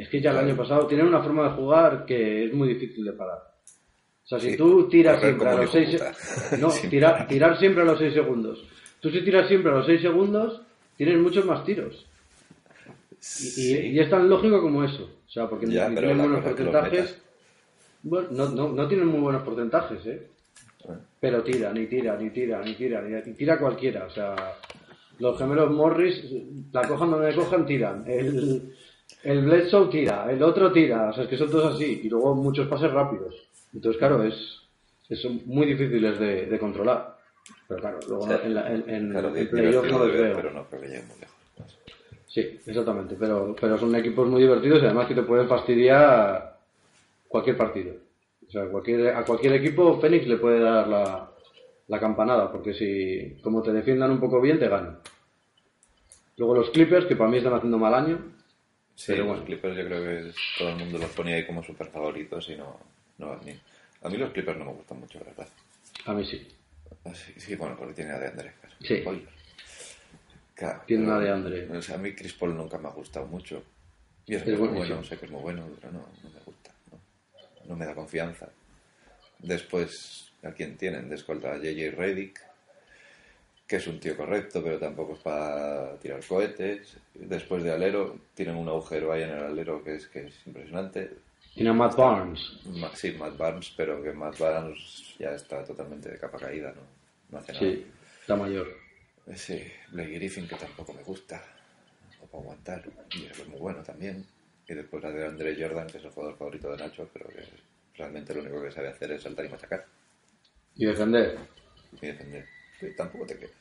Es 0.00 0.08
que 0.08 0.20
ya 0.20 0.30
el 0.30 0.38
año 0.38 0.56
pasado 0.56 0.86
tienen 0.86 1.06
una 1.06 1.22
forma 1.22 1.44
de 1.44 1.54
jugar 1.56 2.04
que 2.06 2.46
es 2.46 2.52
muy 2.54 2.68
difícil 2.68 3.04
de 3.04 3.12
parar. 3.12 3.38
O 4.24 4.26
sea, 4.30 4.38
si 4.38 4.52
Sí, 4.52 4.56
tú 4.56 4.88
tiras 4.88 5.20
siempre 5.20 5.48
a 5.48 5.54
los 5.56 5.74
un 5.74 5.82
hijo 5.82 5.90
seis... 5.90 6.00
puta. 6.00 6.56
No, 6.58 6.70
Sin 6.70 6.90
tirar, 6.90 7.58
siempre 7.58 7.82
a 7.82 7.86
los 7.86 7.98
6 7.98 8.14
segundos. 8.14 8.64
Tú 9.00 9.10
si 9.10 9.22
tiras 9.22 9.48
siempre 9.48 9.72
a 9.72 9.76
los 9.76 9.86
6 9.86 10.00
segundos, 10.02 10.62
tienes 10.96 11.18
muchos 11.18 11.44
más 11.46 11.64
tiros. 11.64 12.06
Y, 13.56 13.60
y- 13.72 13.86
y 13.92 13.98
es 14.00 14.08
tan 14.08 14.28
lógico 14.28 14.60
como 14.62 14.84
eso. 14.84 15.04
O 15.26 15.30
sea, 15.30 15.48
porque 15.48 15.66
Ya, 15.66 15.88
ni 15.88 15.94
pero 15.96 16.08
tienen 16.08 16.24
buenos 16.30 16.44
porcentajes. 16.44 17.22
Bueno, 18.02 18.28
no, 18.30 18.48
no, 18.50 18.68
no 18.72 18.88
tienen 18.88 19.06
muy 19.08 19.20
buenos 19.20 19.42
porcentajes, 19.42 20.06
¿eh? 20.06 20.26
Pero 21.20 21.42
tiran, 21.42 21.76
y 21.76 21.86
tiran, 21.86 22.24
y 22.24 22.30
tiran, 22.30 22.66
y 22.66 22.74
tiran, 22.74 23.22
y 23.26 23.32
tira 23.34 23.58
cualquiera. 23.58 24.06
O 24.06 24.10
sea, 24.10 24.34
los 25.18 25.36
gemelos 25.38 25.70
Morris, 25.70 26.24
la 26.72 26.88
cojan 26.88 27.10
donde 27.10 27.34
cojan, 27.34 27.66
tiran. 27.66 28.04
El, 28.06 28.74
el 29.24 29.44
Bledsoe 29.44 29.88
tira, 29.90 30.30
el 30.30 30.42
otro 30.42 30.72
tira. 30.72 31.10
O 31.10 31.12
sea, 31.12 31.24
es 31.24 31.28
que 31.30 31.36
son 31.36 31.50
todos 31.50 31.74
así. 31.74 32.00
Y 32.04 32.08
luego 32.08 32.34
muchos 32.34 32.68
pases 32.68 32.90
rápidos. 32.92 33.34
Entonces, 33.74 33.98
claro, 33.98 34.22
es, 34.24 34.34
es 35.08 35.20
son 35.22 35.40
muy 35.46 35.66
difíciles 35.66 36.18
de, 36.18 36.46
de 36.46 36.58
controlar. 36.58 37.16
Pero 37.68 37.80
claro, 37.80 37.98
luego 38.08 38.32
en, 38.32 38.54
la- 38.54 38.72
en, 38.72 38.84
en- 38.88 39.10
Claro, 39.10 39.36
en 39.36 39.48
playoff 39.50 39.86
no 39.90 39.98
ver, 40.00 40.12
veo. 40.12 40.36
pero 40.36 40.50
no 40.52 40.64
creo 40.66 40.80
que 40.82 40.86
lleguen 40.88 41.08
muy 41.08 41.18
lejos. 41.20 41.36
Sí, 42.28 42.60
exactamente, 42.64 43.16
pero, 43.18 43.56
pero 43.60 43.76
son 43.76 43.94
equipos 43.96 44.28
muy 44.28 44.40
divertidos 44.42 44.80
y 44.82 44.84
además 44.86 45.08
que 45.08 45.14
te 45.16 45.22
pueden 45.22 45.48
fastidiar 45.48 46.58
cualquier 47.26 47.56
partido. 47.56 47.94
O 48.46 48.50
sea, 48.50 48.66
cualquier, 48.68 49.08
a 49.14 49.24
cualquier 49.24 49.54
equipo 49.54 50.00
Fénix 50.00 50.26
le 50.28 50.36
puede 50.36 50.60
dar 50.60 50.86
la, 50.86 51.30
la 51.88 52.00
campanada, 52.00 52.50
porque 52.52 52.72
si 52.74 53.40
como 53.42 53.62
te 53.62 53.72
defiendan 53.72 54.12
un 54.12 54.20
poco 54.20 54.40
bien, 54.40 54.58
te 54.60 54.68
ganan. 54.68 54.98
Luego 56.36 56.54
los 56.54 56.70
Clippers, 56.70 57.06
que 57.06 57.16
para 57.16 57.30
mí 57.30 57.38
están 57.38 57.54
haciendo 57.54 57.78
mal 57.78 57.94
año. 57.94 58.18
Sí, 59.00 59.12
Pero 59.12 59.20
los 59.24 59.28
bueno. 59.28 59.44
Clippers 59.46 59.76
yo 59.78 59.84
creo 59.86 60.02
que 60.02 60.28
es- 60.28 60.36
todo 60.58 60.68
el 60.68 60.76
mundo 60.76 60.98
los 60.98 61.10
ponía 61.12 61.36
ahí 61.36 61.46
como 61.46 61.62
super 61.62 61.86
favoritos 61.88 62.46
y 62.50 62.56
no, 62.56 62.78
no 63.16 63.30
van 63.30 63.40
bien. 63.42 63.58
A 64.02 64.10
mí 64.10 64.18
los 64.18 64.30
Clippers 64.30 64.58
no 64.58 64.66
me 64.66 64.72
gustan 64.72 65.00
mucho, 65.00 65.18
verdad. 65.24 65.48
A 66.04 66.12
mí 66.12 66.22
sí. 66.24 66.46
Sí, 67.14 67.32
sí, 67.38 67.54
bueno, 67.56 67.76
porque 67.78 67.94
tiene 67.94 68.10
a 68.12 68.18
DeAndre. 68.18 68.52
claro. 68.60 68.76
Sí. 68.80 69.02
Claro, 70.54 70.82
Tiene 70.86 71.04
pero- 71.04 71.16
a 71.16 71.20
DeAndre. 71.20 71.78
O 71.78 71.80
sea, 71.80 71.94
a 71.94 71.98
mí 71.98 72.14
Chris 72.14 72.34
Paul 72.34 72.54
nunca 72.54 72.76
me 72.76 72.88
ha 72.88 72.92
gustado 72.92 73.26
mucho. 73.26 73.62
Y 74.26 74.34
es, 74.34 74.46
Es 74.46 74.58
muy 74.58 74.68
bueno, 74.68 75.02
sé 75.02 75.16
que 75.16 75.24
es 75.24 75.30
muy 75.30 75.40
bueno, 75.40 75.66
pero 75.80 75.92
no, 75.94 76.00
no 76.22 76.30
me 76.30 76.40
gusta. 76.40 76.70
No, 76.90 76.98
no 77.68 77.76
me 77.76 77.86
da 77.86 77.94
confianza. 77.94 78.50
Después, 79.38 80.30
¿a 80.42 80.50
quién 80.52 80.76
tienen? 80.76 81.08
De 81.08 81.14
escolta 81.16 81.52
a 81.54 81.56
JJ 81.58 81.90
Redick, 81.92 82.38
que 83.70 83.76
es 83.76 83.86
un 83.86 84.00
tío 84.00 84.16
correcto, 84.16 84.60
pero 84.64 84.80
tampoco 84.80 85.12
es 85.12 85.20
para 85.20 85.96
tirar 86.00 86.20
cohetes. 86.26 86.96
Después 87.14 87.62
de 87.62 87.70
alero, 87.70 88.18
tienen 88.34 88.56
un 88.56 88.68
agujero 88.68 89.12
ahí 89.12 89.22
en 89.22 89.30
el 89.30 89.44
alero 89.44 89.84
que 89.84 89.94
es, 89.94 90.08
que 90.08 90.26
es 90.26 90.44
impresionante. 90.44 91.08
Tiene 91.54 91.70
a 91.70 91.72
Matt 91.72 91.94
Barnes. 91.94 92.40
Sí, 92.94 93.12
Matt 93.12 93.36
Barnes, 93.36 93.72
pero 93.76 94.02
que 94.02 94.12
Matt 94.12 94.40
Barnes 94.40 95.14
ya 95.20 95.36
está 95.36 95.62
totalmente 95.62 96.10
de 96.10 96.18
capa 96.18 96.36
caída, 96.38 96.72
¿no? 96.74 96.82
No 97.30 97.38
hace 97.38 97.52
nada. 97.52 97.64
Sí, 97.64 97.86
está 98.22 98.34
mayor. 98.34 98.76
Sí, 99.36 99.62
Blake 99.92 100.14
Griffin, 100.14 100.48
que 100.48 100.56
tampoco 100.56 100.92
me 100.92 101.04
gusta, 101.04 101.40
no 102.20 102.26
puedo 102.26 102.42
aguantar, 102.42 102.82
y 103.14 103.26
eso 103.26 103.42
es 103.42 103.48
muy 103.48 103.60
bueno 103.60 103.84
también. 103.84 104.26
Y 104.66 104.74
después 104.74 105.00
la 105.04 105.12
de 105.12 105.28
Andre 105.28 105.54
Jordan, 105.56 105.86
que 105.86 105.98
es 105.98 106.04
el 106.04 106.10
jugador 106.10 106.36
favorito 106.36 106.72
de 106.72 106.76
Nacho, 106.76 107.08
pero 107.12 107.28
que 107.28 107.44
realmente 107.94 108.34
lo 108.34 108.40
único 108.40 108.60
que 108.64 108.72
sabe 108.72 108.88
hacer 108.88 109.12
es 109.12 109.22
saltar 109.22 109.44
y 109.44 109.48
machacar 109.48 109.86
Y 110.74 110.86
defender. 110.86 111.38
y 112.02 112.06
defender. 112.06 112.44
Sí, 112.80 112.88
tampoco 112.96 113.26
te 113.26 113.38
quedas. 113.38 113.59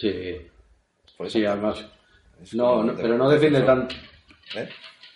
Sí. 0.00 0.36
Por 1.16 1.30
Sí, 1.30 1.42
eso- 1.42 1.50
además. 1.52 1.84
es 2.42 2.54
No, 2.54 2.82
no, 2.84 2.94
pero 2.94 3.16
no 3.18 3.28
defiende 3.30 3.60
defensor. 3.60 3.88
tan, 3.88 4.62
¿Eh? 4.62 4.68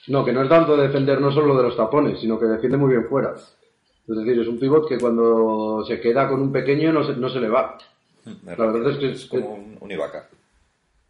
No, 0.09 0.25
que 0.25 0.33
no 0.33 0.43
es 0.43 0.49
tanto 0.49 0.77
defender 0.77 1.21
no 1.21 1.31
solo 1.31 1.57
de 1.57 1.63
los 1.65 1.77
tapones, 1.77 2.19
sino 2.21 2.39
que 2.41 2.47
defiende 2.47 2.77
muy 2.79 2.91
bien 2.91 3.07
fuera. 3.09 3.35
Es 3.37 4.17
decir, 4.17 4.41
es 4.41 4.49
un 4.49 4.59
pivot 4.59 4.89
que 4.89 4.99
cuando 4.99 5.85
se 5.87 6.01
queda 6.01 6.29
con 6.29 6.41
un 6.41 6.51
pequeño 6.53 6.93
no 6.93 7.05
se, 7.05 7.13
no 7.15 7.29
se 7.29 7.39
le 7.41 7.49
va. 7.49 7.79
La 8.45 8.55
verdad 8.57 8.91
es 8.93 8.99
que 8.99 9.11
es 9.13 9.21
es- 9.23 9.27
como 9.27 9.55
un, 9.55 9.77
un 9.81 9.91
Ibaka. 9.91 10.29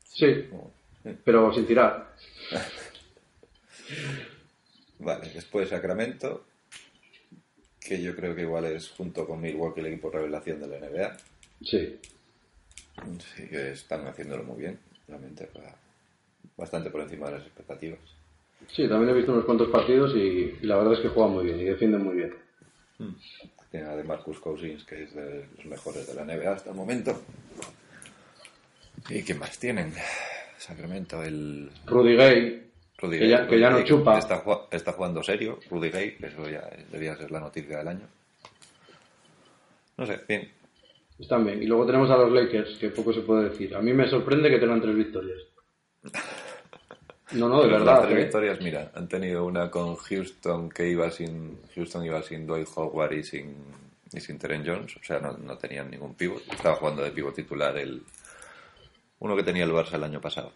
Sí, 0.05 0.47
Como- 0.51 0.71
pero 1.25 1.53
sin 1.55 1.66
tirar. 1.66 2.14
Vale, 4.99 5.31
después 5.33 5.68
Sacramento, 5.71 6.45
que 7.81 8.03
yo 8.03 8.14
creo 8.14 8.35
que 8.35 8.43
igual 8.43 8.66
es 8.66 8.91
junto 8.91 9.27
con 9.27 9.41
Milwaukee 9.41 9.81
el 9.81 9.87
equipo 9.87 10.11
revelación 10.11 10.61
de 10.61 10.66
la 10.68 10.77
NBA. 10.79 11.16
Sí. 11.62 11.99
Sí, 13.36 13.47
que 13.49 13.72
están 13.72 14.07
haciéndolo 14.07 14.45
muy 14.45 14.59
bien. 14.61 14.78
realmente 15.09 15.49
bastante 16.57 16.91
por 16.91 17.01
encima 17.01 17.26
de 17.26 17.38
las 17.38 17.43
expectativas. 17.47 17.99
Sí, 18.68 18.86
también 18.88 19.11
he 19.11 19.14
visto 19.14 19.32
unos 19.32 19.45
cuantos 19.47 19.68
partidos 19.70 20.14
y, 20.14 20.57
y 20.61 20.66
la 20.66 20.76
verdad 20.76 20.93
es 20.95 21.01
que 21.01 21.09
juegan 21.09 21.32
muy 21.32 21.45
bien 21.47 21.59
y 21.61 21.64
defienden 21.64 22.05
muy 22.05 22.16
bien. 22.16 22.34
Tiene 23.70 23.86
a 23.86 23.97
de 23.97 24.05
Marcus 24.05 24.38
Cousins, 24.41 24.84
que 24.84 25.05
es 25.05 25.14
de 25.14 25.47
los 25.57 25.64
mejores 25.66 26.07
de 26.07 26.14
la 26.14 26.24
NBA 26.24 26.53
hasta 26.53 26.70
el 26.70 26.76
momento. 26.76 27.22
¿Y 29.09 29.22
quién 29.22 29.38
más 29.38 29.59
tienen? 29.59 29.95
Sacramento, 30.59 31.22
el 31.24 31.70
Rudy 31.86 32.16
Gay, 32.16 32.70
Rudy 32.99 33.18
Que 33.18 33.28
ya- 33.28 33.49
que 33.49 33.59
ya 33.59 33.70
no 33.70 33.78
Gay, 33.78 33.86
chupa. 33.86 34.18
Está, 34.18 34.43
está 34.70 34.93
jugando 34.93 35.22
serio, 35.22 35.59
Rudy 35.70 35.88
Gay, 35.91 36.16
que 36.18 36.26
eso 36.26 36.49
ya 36.49 36.68
debía 36.93 37.16
ser 37.16 37.30
la 37.30 37.41
noticia 37.41 37.78
del 37.78 37.88
año. 37.88 38.07
No 39.97 40.05
sé, 40.07 40.20
bien. 40.28 40.51
Están 41.21 41.45
bien. 41.45 41.62
Y 41.62 41.66
luego 41.66 41.87
tenemos 41.87 42.11
a 42.11 42.16
los 42.16 42.33
Lakers, 42.33 42.79
que 42.79 42.91
poco 42.91 43.12
se 43.12 43.21
puede 43.21 43.51
decir. 43.51 43.75
A 43.75 43.81
mí 43.81 43.93
me 43.93 44.09
sorprende 44.09 44.51
que 44.51 44.59
tengan 44.59 44.81
tres 44.81 44.97
victorias. 44.97 45.39
No, 47.33 47.49
no, 47.49 47.59
de 47.62 47.68
Pero 47.68 47.79
verdad. 47.79 47.95
Las 48.01 48.03
tres 48.09 48.18
¿eh? 48.18 48.23
victorias, 48.23 48.61
mira, 48.61 48.91
han 48.95 49.09
tenido 49.09 49.45
una 49.45 49.71
con 49.71 49.95
Houston 49.97 50.68
que 50.71 50.89
iba 50.89 51.11
sin. 51.11 51.59
Houston 51.75 52.05
iba 52.05 52.23
sin 52.23 52.47
Dwight 52.47 52.68
Howard 52.75 53.12
y 53.12 53.23
sin, 53.23 53.55
y 54.12 54.21
sin 54.21 54.39
Terence 54.39 54.68
Jones, 54.68 54.97
o 54.97 55.05
sea, 55.05 55.21
no, 55.21 55.37
no 55.37 55.57
tenían 55.57 55.91
ningún 55.91 56.14
pivot. 56.14 56.43
Estaba 56.51 56.75
jugando 56.77 57.03
de 57.03 57.12
pivot 57.12 57.35
titular 57.35 57.77
el. 57.77 58.03
Uno 59.21 59.37
que 59.37 59.43
tenía 59.43 59.64
el 59.64 59.71
Barça 59.71 59.95
el 59.95 60.05
año 60.05 60.21
pasado. 60.21 60.53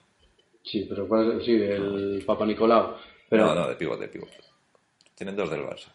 Sí, 0.64 0.86
pero 0.88 1.06
¿cuál 1.06 1.38
es? 1.38 1.44
Sí, 1.44 1.52
el 1.52 2.22
Papa 2.26 2.46
Nicolau. 2.46 2.96
Pero, 3.28 3.46
No, 3.46 3.54
no, 3.54 3.68
de 3.68 3.76
pivot, 3.76 4.00
de 4.00 4.08
pivot. 4.08 4.30
Tienen 5.14 5.36
dos 5.36 5.50
del 5.50 5.60
Barça. 5.62 5.92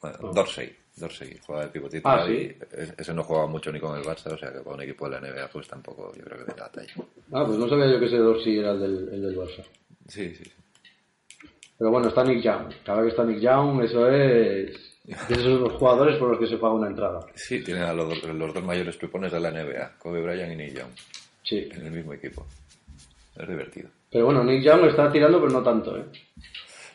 Bueno, 0.00 0.32
Dorsey. 0.32 0.74
Dorsey 0.96 1.38
juega 1.46 1.62
de 1.62 1.68
pivot 1.68 1.90
titular 1.90 2.20
Ah, 2.20 2.26
¿sí? 2.26 2.32
y 2.32 3.00
ese 3.00 3.14
no 3.14 3.22
juega 3.24 3.46
mucho 3.46 3.72
ni 3.72 3.80
con 3.80 3.96
el 3.98 4.04
Barça, 4.04 4.32
o 4.32 4.38
sea 4.38 4.52
que 4.52 4.60
para 4.60 4.76
un 4.76 4.82
equipo 4.82 5.08
de 5.08 5.20
la 5.20 5.26
NBA 5.30 5.48
pues 5.48 5.66
tampoco 5.68 6.12
yo 6.16 6.22
creo 6.24 6.38
que 6.38 6.44
tenga 6.52 6.64
la 6.64 6.72
talla. 6.72 6.92
Ah, 7.32 7.44
pues 7.46 7.58
no 7.58 7.68
sabía 7.68 7.90
yo 7.90 7.98
que 8.00 8.06
ese 8.06 8.18
Dorsey 8.18 8.58
era 8.58 8.72
el 8.72 8.80
del, 8.80 9.08
el 9.14 9.22
del 9.22 9.36
Barça. 9.38 9.64
Sí, 10.08 10.34
sí. 10.34 10.44
Pero 11.78 11.90
bueno, 11.90 12.08
está 12.08 12.22
Nick 12.24 12.42
Young. 12.42 12.72
Cada 12.84 13.00
vez 13.00 13.14
que 13.14 13.20
está 13.20 13.24
Nick 13.30 13.40
Young, 13.40 13.82
eso 13.84 14.08
es... 14.10 14.76
Esos 15.28 15.72
jugadores 15.72 16.16
por 16.18 16.28
los 16.30 16.38
que 16.38 16.46
se 16.46 16.58
paga 16.58 16.74
una 16.74 16.88
entrada. 16.88 17.20
Sí, 17.34 17.64
tienen 17.64 17.84
a 17.84 17.92
los, 17.94 18.08
dos- 18.08 18.34
los 18.34 18.52
dos 18.54 18.62
mayores 18.62 18.96
pipones 18.96 19.32
de 19.32 19.40
la 19.40 19.50
NBA, 19.50 19.96
Kobe 19.98 20.20
Bryant 20.22 20.52
y 20.52 20.56
Nick 20.56 20.74
Young, 20.74 20.90
Sí. 21.42 21.68
en 21.72 21.86
el 21.86 21.90
mismo 21.92 22.12
equipo. 22.12 22.46
Es 23.36 23.48
divertido. 23.48 23.88
Pero 24.10 24.26
bueno, 24.26 24.44
Nick 24.44 24.62
Young 24.62 24.84
está 24.84 25.10
tirando, 25.10 25.40
pero 25.40 25.52
no 25.52 25.62
tanto, 25.62 25.96
¿eh? 25.96 26.04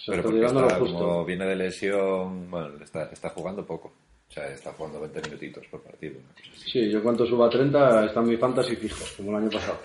Pero 0.07 0.23
porque 0.23 0.45
está, 0.45 0.75
justo. 0.79 0.97
como 0.97 1.25
viene 1.25 1.45
de 1.45 1.55
lesión, 1.55 2.49
bueno, 2.51 2.83
está, 2.83 3.05
está 3.11 3.29
jugando 3.29 3.65
poco. 3.65 3.93
O 4.29 4.31
sea, 4.31 4.47
está 4.49 4.71
jugando 4.73 4.99
20 5.01 5.21
minutitos 5.21 5.65
por 5.67 5.81
partido. 5.81 6.15
una 6.19 6.29
cosa 6.33 6.49
así. 6.55 6.71
Sí, 6.71 6.91
yo 6.91 7.01
cuanto 7.01 7.25
suba 7.25 7.47
a 7.47 7.49
30 7.49 8.05
está 8.05 8.19
en 8.19 8.27
mi 8.27 8.37
fantasy 8.37 8.75
fijo, 8.75 9.03
como 9.17 9.31
el 9.31 9.43
año 9.43 9.49
pasado. 9.51 9.79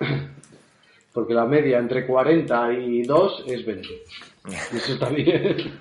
Porque 1.12 1.34
la 1.34 1.46
media 1.46 1.78
entre 1.78 2.06
40 2.06 2.72
y 2.74 3.02
2 3.02 3.44
es 3.48 3.64
20. 3.66 3.88
Y 3.88 4.54
eso 4.76 4.92
está 4.94 5.08
bien. 5.08 5.78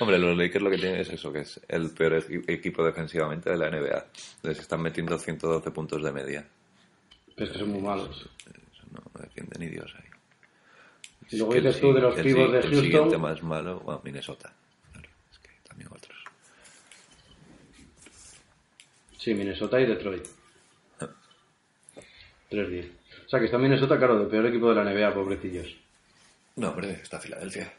Hombre, 0.00 0.18
los 0.18 0.36
Lakers 0.36 0.62
lo 0.62 0.70
que 0.70 0.78
tienen 0.78 1.00
es 1.00 1.10
eso, 1.10 1.32
que 1.32 1.40
es 1.40 1.60
el 1.68 1.90
peor 1.90 2.12
equi- 2.14 2.44
equipo 2.48 2.84
defensivamente 2.84 3.50
de 3.50 3.56
la 3.56 3.70
NBA. 3.70 4.04
Les 4.42 4.58
están 4.58 4.82
metiendo 4.82 5.18
112 5.18 5.70
puntos 5.70 6.02
de 6.02 6.12
media. 6.12 6.46
Pero 7.34 7.46
es 7.46 7.52
que 7.52 7.58
son 7.58 7.70
muy 7.70 7.80
malos. 7.80 8.28
Eso 8.46 8.86
no 8.92 9.20
defiende 9.20 9.58
ni 9.58 9.66
Dios 9.68 9.92
ahí. 9.98 10.05
Y 11.30 11.38
luego 11.38 11.54
el 11.54 11.64
dices 11.64 11.80
tú 11.80 11.92
de 11.92 12.00
los 12.00 12.16
el 12.18 12.24
pibos 12.24 12.52
de 12.52 12.58
El 12.58 12.64
siguiente 12.64 12.98
Houston. 12.98 13.20
más 13.20 13.42
malo, 13.42 13.80
bueno, 13.80 14.00
Minnesota. 14.04 14.52
Es 15.32 15.38
que 15.38 15.50
también 15.68 15.90
otros. 15.92 16.16
Sí, 19.18 19.34
Minnesota 19.34 19.80
y 19.80 19.86
Detroit. 19.86 20.24
3-10. 22.50 22.90
O 23.26 23.28
sea 23.28 23.40
que 23.40 23.46
está 23.46 23.58
Minnesota, 23.58 23.98
claro, 23.98 24.20
de 24.20 24.26
peor 24.26 24.46
equipo 24.46 24.72
de 24.72 24.76
la 24.84 24.84
NBA, 24.90 25.12
pobrecillos. 25.14 25.76
No, 26.54 26.68
hombre, 26.70 26.92
está 27.02 27.18
Filadelfia. 27.18 27.72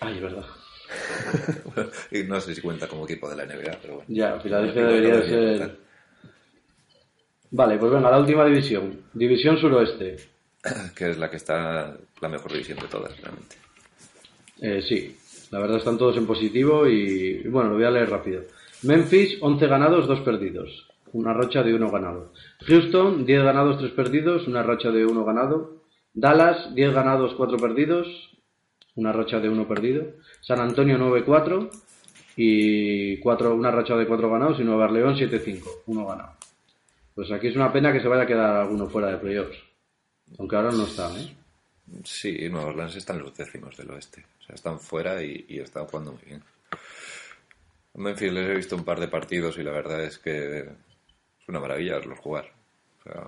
Ay, 0.00 0.16
es 0.16 0.22
verdad. 0.22 0.46
y 2.10 2.22
no 2.24 2.40
sé 2.40 2.54
si 2.54 2.62
cuenta 2.62 2.88
como 2.88 3.04
equipo 3.04 3.28
de 3.28 3.36
la 3.36 3.44
NBA, 3.44 3.78
pero 3.82 3.94
bueno. 3.96 4.06
Ya, 4.08 4.40
Filadelfia 4.40 4.80
Igual 4.80 4.94
debería 4.94 5.16
debería 5.16 5.58
ser. 5.58 5.58
contar. 5.58 5.84
Vale, 7.50 7.78
pues 7.78 7.92
venga, 7.92 8.10
la 8.10 8.18
última 8.18 8.44
división. 8.46 9.02
División 9.12 9.58
suroeste. 9.58 10.16
Que 10.96 11.10
es 11.10 11.18
la 11.18 11.30
que 11.30 11.36
está 11.36 11.96
la 12.20 12.28
mejor 12.28 12.52
división 12.52 12.78
de 12.78 12.88
todas, 12.88 13.20
realmente. 13.20 13.56
Eh, 14.60 14.82
sí, 14.82 15.16
la 15.50 15.58
verdad 15.58 15.78
están 15.78 15.98
todos 15.98 16.16
en 16.16 16.26
positivo 16.26 16.88
y, 16.88 17.42
y 17.44 17.48
bueno, 17.48 17.70
lo 17.70 17.76
voy 17.76 17.84
a 17.84 17.90
leer 17.90 18.10
rápido. 18.10 18.42
Memphis, 18.82 19.38
11 19.40 19.66
ganados, 19.66 20.06
2 20.06 20.20
perdidos. 20.20 20.88
Una 21.12 21.32
racha 21.32 21.62
de 21.62 21.72
1 21.72 21.90
ganado. 21.90 22.32
Houston, 22.66 23.24
10 23.24 23.42
ganados, 23.44 23.78
3 23.78 23.92
perdidos. 23.92 24.46
Una 24.46 24.62
racha 24.62 24.90
de 24.90 25.06
1 25.06 25.24
ganado. 25.24 25.84
Dallas, 26.12 26.74
10 26.74 26.92
ganados, 26.92 27.34
4 27.34 27.56
perdidos. 27.56 28.06
Una 28.96 29.12
racha 29.12 29.40
de 29.40 29.48
1 29.48 29.68
perdido. 29.68 30.04
San 30.42 30.60
Antonio, 30.60 30.98
9-4. 30.98 31.70
Y 32.36 33.18
cuatro, 33.18 33.54
una 33.54 33.70
racha 33.70 33.96
de 33.96 34.06
4 34.06 34.30
ganados. 34.30 34.60
Y 34.60 34.64
Nueva 34.64 34.84
Orleans, 34.84 35.18
7-5. 35.18 35.62
1 35.86 36.06
ganado. 36.06 36.32
Pues 37.14 37.30
aquí 37.30 37.46
es 37.46 37.56
una 37.56 37.72
pena 37.72 37.92
que 37.92 38.00
se 38.00 38.08
vaya 38.08 38.24
a 38.24 38.26
quedar 38.26 38.56
alguno 38.56 38.88
fuera 38.88 39.08
de 39.08 39.18
playoffs. 39.18 39.56
Aunque 40.38 40.56
ahora 40.56 40.72
no 40.72 40.84
están, 40.84 41.16
¿eh? 41.16 41.36
Sí, 42.04 42.48
Nueva 42.48 42.68
Orleans 42.68 42.96
están 42.96 43.18
los 43.18 43.36
décimos 43.36 43.76
del 43.76 43.90
oeste. 43.90 44.24
O 44.40 44.42
sea, 44.42 44.54
están 44.54 44.80
fuera 44.80 45.22
y, 45.22 45.44
y 45.48 45.60
están 45.60 45.86
jugando 45.86 46.12
muy 46.12 46.22
bien. 46.22 46.42
A 47.94 47.98
Memphis 47.98 48.32
les 48.32 48.48
he 48.48 48.54
visto 48.54 48.76
un 48.76 48.84
par 48.84 48.98
de 48.98 49.08
partidos 49.08 49.58
y 49.58 49.62
la 49.62 49.70
verdad 49.70 50.02
es 50.02 50.18
que 50.18 50.60
es 50.60 51.48
una 51.48 51.60
maravilla 51.60 51.96
verlos 51.96 52.18
jugar. 52.18 52.50
O 53.00 53.02
sea, 53.02 53.26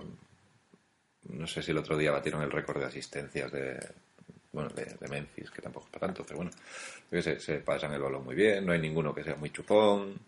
no 1.28 1.46
sé 1.46 1.62
si 1.62 1.70
el 1.70 1.78
otro 1.78 1.96
día 1.96 2.10
batieron 2.10 2.42
el 2.42 2.50
récord 2.50 2.78
de 2.80 2.86
asistencias 2.86 3.52
de, 3.52 3.78
bueno, 4.52 4.70
de, 4.70 4.84
de 4.84 5.08
Memphis, 5.08 5.50
que 5.50 5.62
tampoco 5.62 5.86
es 5.86 5.92
para 5.92 6.06
tanto, 6.06 6.24
pero 6.24 6.38
bueno, 6.38 6.50
sé, 7.10 7.38
se 7.38 7.58
pasan 7.58 7.92
el 7.92 8.00
balón 8.00 8.24
muy 8.24 8.34
bien, 8.34 8.64
no 8.64 8.72
hay 8.72 8.80
ninguno 8.80 9.14
que 9.14 9.22
sea 9.22 9.36
muy 9.36 9.50
chupón. 9.50 10.18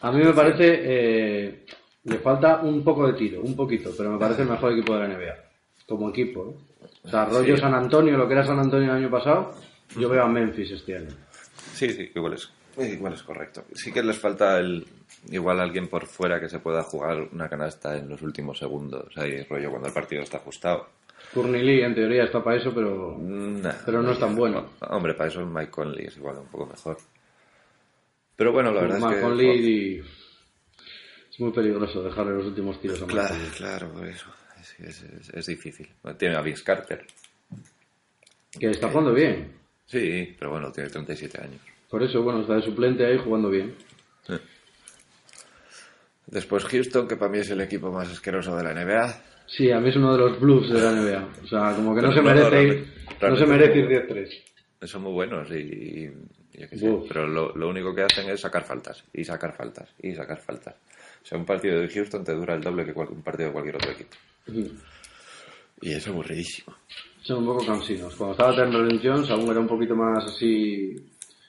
A 0.00 0.10
mí 0.10 0.22
me 0.22 0.32
parece, 0.32 0.80
eh, 0.82 1.66
le 2.04 2.18
falta 2.18 2.60
un 2.60 2.82
poco 2.82 3.06
de 3.06 3.12
tiro, 3.14 3.40
un 3.40 3.54
poquito, 3.54 3.92
pero 3.96 4.10
me 4.10 4.18
parece 4.18 4.42
el 4.42 4.48
mejor 4.48 4.72
equipo 4.72 4.94
de 4.94 5.00
la 5.00 5.14
NBA. 5.14 5.51
Como 5.86 6.10
equipo, 6.10 6.50
¿eh? 6.50 6.86
O 7.04 7.08
sea, 7.10 7.24
rollo 7.26 7.56
Sí. 7.56 7.60
San 7.60 7.74
Antonio, 7.74 8.16
lo 8.16 8.26
que 8.26 8.34
era 8.34 8.44
San 8.46 8.58
Antonio 8.58 8.90
el 8.90 8.98
año 8.98 9.10
pasado, 9.10 9.54
yo 9.98 10.08
veo 10.08 10.22
a 10.22 10.28
Memphis 10.28 10.70
este 10.72 10.96
año. 10.96 11.10
Sí, 11.74 11.90
sí, 11.90 12.10
igual 12.14 12.34
es, 12.34 12.50
igual 12.78 13.12
es 13.14 13.22
correcto. 13.22 13.64
Sí 13.74 13.92
que 13.92 14.02
les 14.02 14.18
falta 14.18 14.58
el, 14.58 14.86
igual 15.30 15.60
alguien 15.60 15.88
por 15.88 16.06
fuera 16.06 16.40
que 16.40 16.48
se 16.48 16.60
pueda 16.60 16.82
jugar 16.82 17.28
una 17.32 17.48
canasta 17.48 17.96
en 17.96 18.08
los 18.08 18.22
últimos 18.22 18.58
segundos. 18.58 19.12
Ahí, 19.16 19.42
rollo, 19.44 19.70
cuando 19.70 19.88
el 19.88 19.94
partido 19.94 20.22
está 20.22 20.38
ajustado. 20.38 20.88
Lee, 21.34 21.82
en 21.82 21.94
teoría, 21.94 22.24
está 22.24 22.42
para 22.42 22.56
eso, 22.56 22.72
pero 22.74 23.16
Nah, 23.18 23.72
Pero 23.86 24.02
no 24.02 24.12
es 24.12 24.18
tan 24.18 24.34
bueno. 24.34 24.70
Hombre, 24.90 25.14
para 25.14 25.30
eso 25.30 25.44
Mike 25.46 25.70
Conley 25.70 26.06
es 26.06 26.16
igual 26.16 26.36
un 26.38 26.46
poco 26.48 26.66
mejor. 26.66 26.98
Pero 28.36 28.52
bueno, 28.52 28.70
la 28.72 28.82
verdad 28.82 28.98
es 28.98 29.16
que... 29.16 29.20
Conley 29.22 29.98
es 31.30 31.40
muy 31.40 31.52
peligroso 31.52 32.02
dejarle 32.02 32.34
los 32.34 32.46
últimos 32.46 32.80
tiros 32.80 33.00
a 33.02 33.06
Claro, 33.06 33.28
Conley. 33.34 33.50
claro, 33.56 33.88
por 33.92 34.06
eso. 34.06 34.26
Es, 34.62 34.80
es- 34.80 35.02
es- 35.02 35.30
es 35.30 35.46
difícil. 35.46 35.88
Tiene 36.18 36.36
a 36.36 36.40
Vince 36.40 36.62
Carter. 36.64 37.04
Que 38.58 38.70
está 38.70 38.88
jugando 38.88 39.12
bien. 39.12 39.52
Sí, 39.86 40.34
pero 40.38 40.52
bueno, 40.52 40.70
tiene 40.72 40.88
37 40.88 41.40
años. 41.42 41.60
Por 41.90 42.02
eso, 42.02 42.22
bueno, 42.22 42.40
está 42.42 42.54
de 42.54 42.62
suplente 42.62 43.04
ahí 43.04 43.18
jugando 43.18 43.50
bien. 43.50 43.74
Después 46.26 46.64
Houston, 46.64 47.08
que 47.08 47.16
para 47.16 47.30
mí 47.30 47.38
es 47.38 47.50
el 47.50 47.60
equipo 47.60 47.90
más 47.92 48.08
asqueroso 48.10 48.56
de 48.56 48.62
la 48.64 48.72
NBA. 48.72 49.22
Sí, 49.46 49.70
a 49.70 49.80
mí 49.80 49.90
es 49.90 49.96
uno 49.96 50.12
de 50.12 50.18
los 50.18 50.40
blues 50.40 50.70
de 50.72 50.80
la 50.80 50.92
NBA. 50.92 51.28
O 51.44 51.46
sea, 51.46 51.74
como 51.74 51.94
que 51.94 52.00
no 52.02 52.10
se 52.12 52.18
no, 52.18 52.22
merece 52.22 52.46
ir, 52.46 52.52
realmente- 53.20 53.28
no 53.28 53.36
se 53.36 53.46
merece 53.46 53.82
no. 53.82 53.90
ir 53.90 54.06
10-3. 54.08 54.42
Son 54.88 55.02
muy 55.02 55.12
buenos 55.12 55.50
y, 55.50 55.54
y 55.54 56.10
yo 56.60 56.68
qué 56.68 56.76
sé, 56.78 56.88
Uf. 56.88 57.06
pero 57.08 57.26
lo, 57.26 57.54
lo 57.54 57.68
único 57.68 57.94
que 57.94 58.02
hacen 58.02 58.28
es 58.30 58.40
sacar 58.40 58.64
faltas 58.64 59.04
y 59.12 59.24
sacar 59.24 59.52
faltas 59.54 59.88
y 60.02 60.14
sacar 60.14 60.38
faltas. 60.40 60.74
O 61.22 61.26
sea, 61.26 61.38
un 61.38 61.44
partido 61.44 61.80
de 61.80 61.88
Houston 61.88 62.24
te 62.24 62.32
dura 62.32 62.54
el 62.54 62.62
doble 62.62 62.84
que 62.84 62.94
cual- 62.94 63.08
un 63.10 63.22
partido 63.22 63.48
de 63.48 63.52
cualquier 63.52 63.76
otro 63.76 63.90
equipo. 63.90 64.16
Y 64.46 65.92
es 65.92 66.06
aburridísimo. 66.06 66.76
Son 67.22 67.38
un 67.38 67.46
poco 67.46 67.66
cansinos. 67.66 68.14
Cuando 68.16 68.32
estaba 68.32 68.54
Terrence 68.54 69.08
Jones 69.08 69.30
aún 69.30 69.48
era 69.48 69.60
un 69.60 69.68
poquito 69.68 69.94
más 69.94 70.24
así 70.24 70.94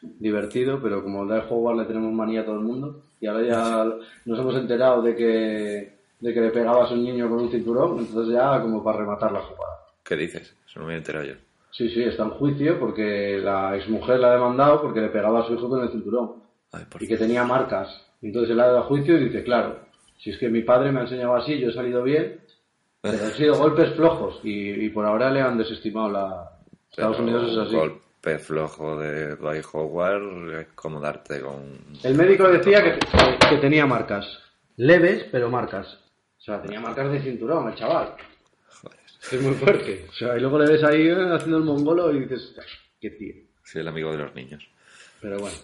divertido, 0.01 0.81
pero 0.81 1.03
como 1.03 1.25
da 1.25 1.37
el 1.37 1.47
Howard 1.49 1.77
le 1.79 1.85
tenemos 1.85 2.13
manía 2.13 2.41
a 2.41 2.45
todo 2.45 2.55
el 2.55 2.65
mundo 2.65 3.03
y 3.19 3.27
ahora 3.27 3.47
ya 3.47 3.85
nos 4.25 4.39
hemos 4.39 4.55
enterado 4.55 5.01
de 5.01 5.15
que 5.15 5.93
de 6.19 6.33
que 6.33 6.39
le 6.39 6.51
pegaba 6.51 6.85
a 6.85 6.87
su 6.87 6.95
niño 6.95 7.29
con 7.29 7.41
un 7.41 7.51
cinturón, 7.51 7.99
entonces 7.99 8.33
ya 8.33 8.61
como 8.61 8.81
para 8.81 8.99
rematar 8.99 9.31
la 9.31 9.41
jugada. 9.41 9.73
¿Qué 10.03 10.15
dices? 10.15 10.55
Eso 10.65 10.79
no 10.79 10.85
me 10.85 10.93
he 10.93 10.97
enterado 10.97 11.25
yo. 11.25 11.33
Sí, 11.71 11.89
sí, 11.89 12.03
está 12.03 12.23
en 12.23 12.29
juicio 12.29 12.79
porque 12.79 13.39
la 13.43 13.75
exmujer 13.75 14.19
la 14.19 14.29
ha 14.29 14.33
demandado 14.35 14.81
porque 14.81 15.01
le 15.01 15.09
pegaba 15.09 15.41
a 15.41 15.47
su 15.47 15.53
hijo 15.53 15.67
con 15.67 15.83
el 15.83 15.89
cinturón 15.89 16.43
Ay, 16.71 16.85
por 16.89 17.01
y 17.01 17.07
que 17.07 17.17
tenía 17.17 17.43
marcas. 17.43 17.89
Entonces 18.21 18.51
él 18.51 18.59
ha 18.59 18.67
dado 18.67 18.79
a 18.79 18.83
juicio 18.83 19.17
y 19.17 19.25
dice, 19.25 19.43
claro, 19.43 19.79
si 20.17 20.29
es 20.29 20.37
que 20.37 20.49
mi 20.49 20.61
padre 20.61 20.91
me 20.91 20.99
ha 20.99 21.03
enseñado 21.03 21.35
así, 21.35 21.59
yo 21.59 21.69
he 21.69 21.73
salido 21.73 22.03
bien, 22.03 22.39
pero 23.03 23.25
han 23.25 23.33
sido 23.33 23.55
golpes 23.57 23.93
flojos 23.95 24.39
y, 24.43 24.85
y 24.85 24.89
por 24.89 25.05
ahora 25.05 25.29
le 25.29 25.41
han 25.41 25.57
desestimado 25.57 26.09
la... 26.09 26.49
Estados 26.89 27.17
Pero 27.17 27.23
Unidos 27.27 27.51
es 27.51 27.57
así. 27.57 27.75
Golpe 27.75 28.39
flojo 28.39 28.97
de 28.97 29.35
Dwight 29.35 29.65
Howard 29.73 30.53
es 30.61 30.67
como 30.73 31.01
darte 31.01 31.41
con... 31.41 31.79
El 32.01 32.15
médico 32.15 32.47
decía 32.47 32.81
que, 32.81 33.57
tenía 33.57 33.85
marcas. 33.85 34.25
Leves, 34.77 35.25
pero 35.31 35.49
marcas. 35.49 35.87
O 36.37 36.41
sea, 36.41 36.61
tenía 36.61 36.79
marcas 36.79 37.11
de 37.11 37.21
cinturón 37.21 37.67
el 37.69 37.75
chaval. 37.75 38.15
Joder. 38.81 38.99
Es 39.31 39.41
muy 39.41 39.53
fuerte. 39.55 40.05
O 40.09 40.13
sea, 40.13 40.37
y 40.37 40.39
luego 40.39 40.59
le 40.59 40.71
ves 40.71 40.83
ahí 40.85 41.07
eh, 41.09 41.33
haciendo 41.33 41.57
el 41.57 41.63
mongolo 41.65 42.11
y 42.15 42.21
dices, 42.21 42.55
"Ah, 42.57 42.63
qué 43.01 43.09
tío. 43.09 43.33
Soy 43.65 43.81
el 43.81 43.87
amigo 43.89 44.11
de 44.11 44.17
los 44.19 44.33
niños. 44.33 44.65
Pero 45.19 45.39
bueno. 45.39 45.57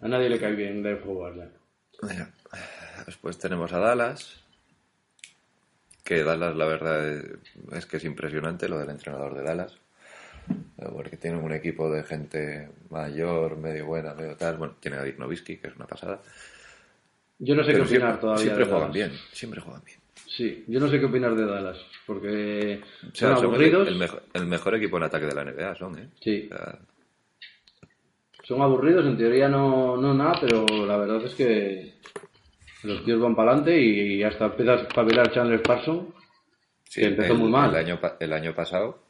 A 0.00 0.08
nadie 0.08 0.28
le 0.30 0.40
cae 0.40 0.52
bien 0.54 0.82
de 0.82 0.96
jugarla. 0.96 1.48
Mira, 2.02 2.30
Después 3.06 3.38
tenemos 3.38 3.72
a 3.72 3.78
Dallas. 3.78 4.42
Que 6.08 6.24
Dallas, 6.24 6.56
la 6.56 6.64
verdad, 6.64 7.06
es- 7.06 7.26
es 7.74 7.84
que 7.84 7.98
es 7.98 8.04
impresionante 8.04 8.66
lo 8.66 8.78
del 8.78 8.88
entrenador 8.88 9.34
de 9.36 9.42
Dallas. 9.42 9.76
Eh, 10.78 10.86
Porque 10.90 11.18
tienen 11.18 11.40
un 11.44 11.52
equipo 11.52 11.90
de 11.90 12.02
gente 12.02 12.70
mayor, 12.88 13.58
medio 13.58 13.84
buena, 13.84 14.14
medio 14.14 14.34
tal. 14.34 14.56
Bueno, 14.56 14.76
tiene 14.80 14.96
a 14.96 15.02
Dick 15.02 15.18
Nowitzki, 15.18 15.58
que 15.58 15.66
es 15.68 15.76
una 15.76 15.86
pasada. 15.86 16.22
Yo 17.38 17.54
no 17.54 17.62
sé 17.62 17.72
Pero 17.72 17.84
qué 17.84 17.90
opinar 17.90 18.08
siempre, 18.12 18.20
todavía. 18.22 18.42
siempre 18.42 18.64
de 18.64 18.70
juegan 18.70 18.92
Dallas. 18.92 19.08
bien, 19.10 19.20
siempre 19.32 19.60
juegan 19.60 19.84
bien. 19.84 19.98
Sí, 20.26 20.64
yo 20.66 20.80
no 20.80 20.88
sé 20.88 20.98
qué 20.98 21.04
opinar 21.04 21.34
de 21.36 21.44
Dallas. 21.44 21.76
Porque 22.06 22.80
O 23.12 23.14
sea, 23.14 23.28
son 23.36 23.38
el, 23.38 23.44
aburridos. 23.44 23.88
el 23.88 23.96
mejor, 23.96 24.22
el 24.32 24.46
mejor 24.46 24.74
equipo 24.76 24.96
en 24.96 25.02
ataque 25.02 25.26
de 25.26 25.34
la 25.34 25.42
NBA, 25.44 25.74
son, 25.74 25.98
¿eh? 25.98 26.08
Sí, 26.22 26.48
O 26.50 26.56
sea, 26.56 26.78
son 28.44 28.62
aburridos. 28.62 29.04
En 29.04 29.18
teoría 29.18 29.48
no, 29.48 29.96
no 29.98 30.14
nada, 30.14 30.38
pero 30.40 30.64
la 30.86 30.96
verdad 30.96 31.22
es 31.24 31.34
que 31.34 31.94
los 32.84 33.04
tíos 33.04 33.20
van 33.20 33.34
para 33.34 33.52
adelante 33.52 33.80
y 33.80 34.22
hasta 34.22 34.46
empieza 34.46 34.72
a 34.72 34.76
espabilar 34.82 35.32
Chandler 35.32 35.62
Parsons. 35.62 36.14
sí, 36.84 37.00
Que 37.00 37.08
empezó 37.08 37.32
el, 37.32 37.38
muy 37.38 37.50
mal. 37.50 37.70
El 37.70 37.76
año, 37.76 38.00
el 38.20 38.32
año 38.32 38.54
pasado, 38.54 39.02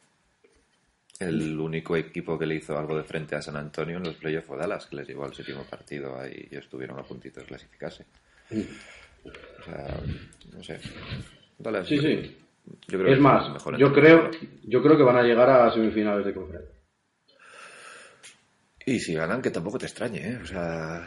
el 1.20 1.58
único 1.58 1.96
equipo 1.96 2.38
que 2.38 2.46
le 2.46 2.56
hizo 2.56 2.78
algo 2.78 2.96
de 2.96 3.04
frente 3.04 3.36
a 3.36 3.42
San 3.42 3.56
Antonio 3.56 3.96
en 3.96 4.04
los 4.04 4.14
playoffs 4.14 4.46
fue 4.46 4.56
Dallas, 4.56 4.86
que 4.86 4.96
les 4.96 5.08
llevó 5.08 5.24
al 5.24 5.34
séptimo 5.34 5.64
partido 5.64 6.18
ahí 6.18 6.48
y 6.50 6.56
estuvieron 6.56 6.98
a 6.98 7.02
puntito 7.02 7.40
de 7.40 7.46
clasificarse. 7.46 8.06
O 8.50 9.64
sea, 9.64 10.00
no 10.52 10.62
sé. 10.62 10.78
Dallas, 11.58 11.86
Sí, 11.86 11.98
sí. 11.98 12.36
Yo 12.86 12.98
creo 12.98 13.14
Es 13.14 13.20
más, 13.20 13.50
mejor 13.50 13.78
yo 13.78 13.92
creo, 13.92 14.30
yo 14.64 14.82
creo 14.82 14.96
que 14.96 15.02
van 15.02 15.16
a 15.16 15.22
llegar 15.22 15.48
a 15.48 15.72
semifinales 15.72 16.24
de 16.26 16.34
conferencia. 16.34 16.74
Y 18.84 19.00
si 19.00 19.14
ganan, 19.14 19.42
que 19.42 19.50
tampoco 19.50 19.78
te 19.78 19.86
extrañe, 19.86 20.32
¿eh? 20.32 20.38
O 20.42 20.46
sea. 20.46 21.04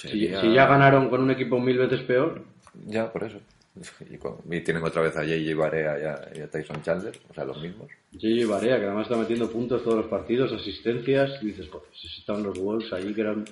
Si, 0.00 0.08
sería- 0.08 0.40
si 0.40 0.52
ya 0.52 0.66
ganaron 0.66 1.08
con 1.08 1.22
un 1.22 1.30
equipo 1.30 1.58
mil 1.60 1.78
veces 1.78 2.02
peor, 2.02 2.42
Ya, 2.86 3.10
por 3.10 3.24
eso. 3.24 3.38
Y, 4.10 4.16
con- 4.18 4.38
y 4.50 4.60
tienen 4.60 4.82
otra 4.84 5.02
vez 5.02 5.16
a 5.16 5.20
J.J. 5.20 5.54
Barea 5.56 5.98
y 5.98 6.04
a, 6.04 6.38
y 6.38 6.42
a 6.42 6.50
Tyson 6.50 6.82
Chandler, 6.82 7.18
o 7.30 7.34
sea, 7.34 7.44
los 7.44 7.60
mismos. 7.60 7.88
Gigi 8.12 8.44
Barea, 8.44 8.78
que 8.78 8.84
además 8.86 9.04
está 9.06 9.16
metiendo 9.16 9.50
puntos 9.50 9.82
todos 9.82 9.98
los 9.98 10.06
partidos, 10.06 10.52
asistencias, 10.52 11.42
y 11.42 11.46
dices, 11.46 11.68
si 11.94 12.06
estaban 12.20 12.42
los 12.42 12.58
Wolves 12.58 12.92
allí 12.92 13.14
que 13.14 13.20
eran 13.22 13.44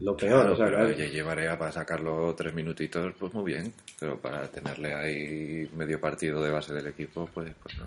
lo 0.00 0.16
peor. 0.16 0.32
Claro, 0.42 0.52
o 0.54 0.56
sea, 0.56 0.66
pero 0.66 0.78
claro. 0.78 0.94
J.J. 0.96 1.24
Barea 1.24 1.58
para 1.58 1.72
sacarlo 1.72 2.34
tres 2.36 2.54
minutitos, 2.54 3.12
pues 3.18 3.32
muy 3.34 3.44
bien. 3.52 3.72
Pero 3.98 4.18
para 4.18 4.46
tenerle 4.48 4.94
ahí 4.94 5.68
medio 5.76 6.00
partido 6.00 6.42
de 6.42 6.50
base 6.50 6.72
del 6.74 6.86
equipo, 6.86 7.28
pues, 7.34 7.52
pues 7.62 7.76
no. 7.78 7.86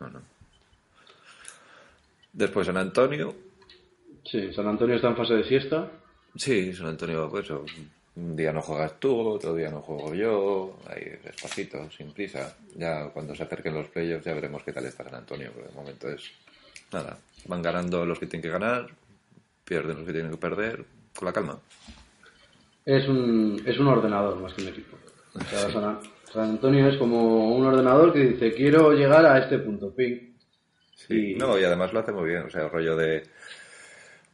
No, 0.00 0.10
no. 0.10 0.22
Después 2.32 2.66
San 2.66 2.76
Antonio. 2.76 3.34
Sí, 4.24 4.52
San 4.52 4.66
Antonio 4.66 4.96
está 4.96 5.08
en 5.08 5.16
fase 5.16 5.34
de 5.34 5.44
siesta. 5.44 5.90
Sí, 6.38 6.72
San 6.72 6.86
Antonio, 6.86 7.28
pues 7.28 7.44
eso, 7.46 7.64
un 8.16 8.36
día 8.36 8.52
no 8.52 8.62
juegas 8.62 8.98
tú, 9.00 9.16
otro 9.28 9.54
día 9.54 9.70
no 9.70 9.80
juego 9.80 10.14
yo, 10.14 10.78
ahí 10.88 11.04
despacito, 11.24 11.90
sin 11.90 12.12
prisa. 12.12 12.56
Ya 12.76 13.08
cuando 13.10 13.34
se 13.34 13.42
acerquen 13.42 13.74
los 13.74 13.88
playoffs 13.88 14.24
ya 14.24 14.34
veremos 14.34 14.62
qué 14.62 14.72
tal 14.72 14.86
está 14.86 15.04
San 15.04 15.16
Antonio, 15.16 15.50
pero 15.54 15.66
de 15.68 15.74
momento 15.74 16.08
es 16.08 16.30
nada. 16.92 17.18
Van 17.46 17.60
ganando 17.62 18.06
los 18.06 18.18
que 18.18 18.26
tienen 18.26 18.42
que 18.42 18.50
ganar, 18.50 18.86
pierden 19.64 19.96
los 19.98 20.06
que 20.06 20.12
tienen 20.12 20.30
que 20.30 20.36
perder, 20.38 20.84
con 21.16 21.26
la 21.26 21.32
calma. 21.32 21.58
Es 22.86 23.06
un, 23.08 23.60
es 23.66 23.78
un 23.78 23.88
ordenador 23.88 24.38
más 24.40 24.54
que 24.54 24.62
un 24.62 24.68
equipo. 24.68 24.96
O 25.34 25.40
sea, 25.40 25.70
San, 25.72 25.98
San 26.32 26.50
Antonio 26.50 26.88
es 26.88 26.96
como 26.96 27.54
un 27.54 27.66
ordenador 27.66 28.12
que 28.12 28.20
dice, 28.20 28.54
quiero 28.54 28.92
llegar 28.92 29.26
a 29.26 29.38
este 29.38 29.58
punto, 29.58 29.92
ping. 29.94 30.32
Sí, 30.94 31.32
Y- 31.32 31.34
no, 31.34 31.58
y 31.58 31.64
además 31.64 31.92
lo 31.92 32.00
hace 32.00 32.12
muy 32.12 32.28
bien, 32.28 32.42
o 32.44 32.50
sea, 32.50 32.64
el 32.64 32.70
rollo 32.70 32.96
de 32.96 33.24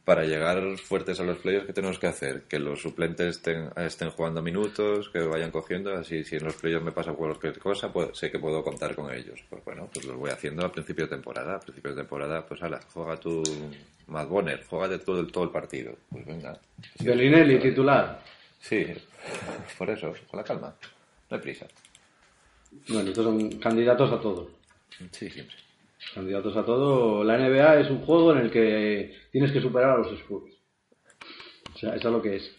para 0.05 0.23
llegar 0.23 0.77
fuertes 0.77 1.19
a 1.19 1.23
los 1.23 1.39
playoffs, 1.39 1.65
¿qué 1.65 1.73
tenemos 1.73 1.97
que 1.97 2.05
hacer? 2.05 2.43
Que 2.43 2.59
los 2.59 2.79
suplentes 2.79 3.37
estén, 3.37 3.71
estén 3.75 4.11
jugando 4.11 4.39
minutos, 4.39 5.09
que 5.09 5.19
vayan 5.19 5.49
cogiendo, 5.49 5.93
así 5.95 6.23
si 6.23 6.35
en 6.35 6.45
los 6.45 6.53
playoffs 6.55 6.85
me 6.85 6.91
pasa 6.91 7.13
cualquier 7.13 7.57
cosa, 7.57 7.91
pues 7.91 8.15
sé 8.15 8.29
que 8.29 8.37
puedo 8.37 8.63
contar 8.63 8.95
con 8.95 9.11
ellos. 9.11 9.43
Pues 9.49 9.65
bueno, 9.65 9.89
pues 9.91 10.05
los 10.05 10.15
voy 10.15 10.29
haciendo 10.29 10.63
a 10.63 10.71
principio 10.71 11.05
de 11.05 11.15
temporada. 11.15 11.55
A 11.55 11.59
principio 11.59 11.89
de 11.91 11.97
temporada, 11.97 12.45
pues 12.45 12.61
ala, 12.61 12.79
juega 12.93 13.17
tu 13.17 13.41
Matt 14.07 14.29
Bonner, 14.29 14.63
juega 14.69 14.95
todo 14.99 15.19
el, 15.19 15.31
todo 15.31 15.45
el 15.45 15.49
partido. 15.49 15.97
Pues 16.11 16.23
venga. 16.23 16.55
Bellinelli, 16.99 17.59
titular. 17.59 18.21
Sí, 18.59 18.85
por 19.77 19.89
eso, 19.89 20.13
con 20.29 20.37
la 20.37 20.43
calma, 20.43 20.75
no 21.29 21.37
hay 21.37 21.41
prisa. 21.41 21.65
Bueno, 22.89 23.09
estos 23.09 23.25
son 23.25 23.49
candidatos 23.57 24.11
a 24.11 24.21
todo. 24.21 24.51
Sí, 25.11 25.29
siempre. 25.31 25.64
Candidatos 26.13 26.55
a 26.55 26.63
todo. 26.63 27.23
La 27.23 27.37
NBA 27.37 27.81
es 27.81 27.89
un 27.89 27.99
juego 27.99 28.31
en 28.33 28.39
el 28.39 28.51
que 28.51 29.13
tienes 29.31 29.51
que 29.51 29.61
superar 29.61 29.91
a 29.91 29.97
los 29.97 30.11
Spurs. 30.13 30.53
O 31.73 31.77
sea, 31.77 31.95
eso 31.95 32.07
es 32.07 32.13
lo 32.13 32.21
que 32.21 32.37
es. 32.37 32.55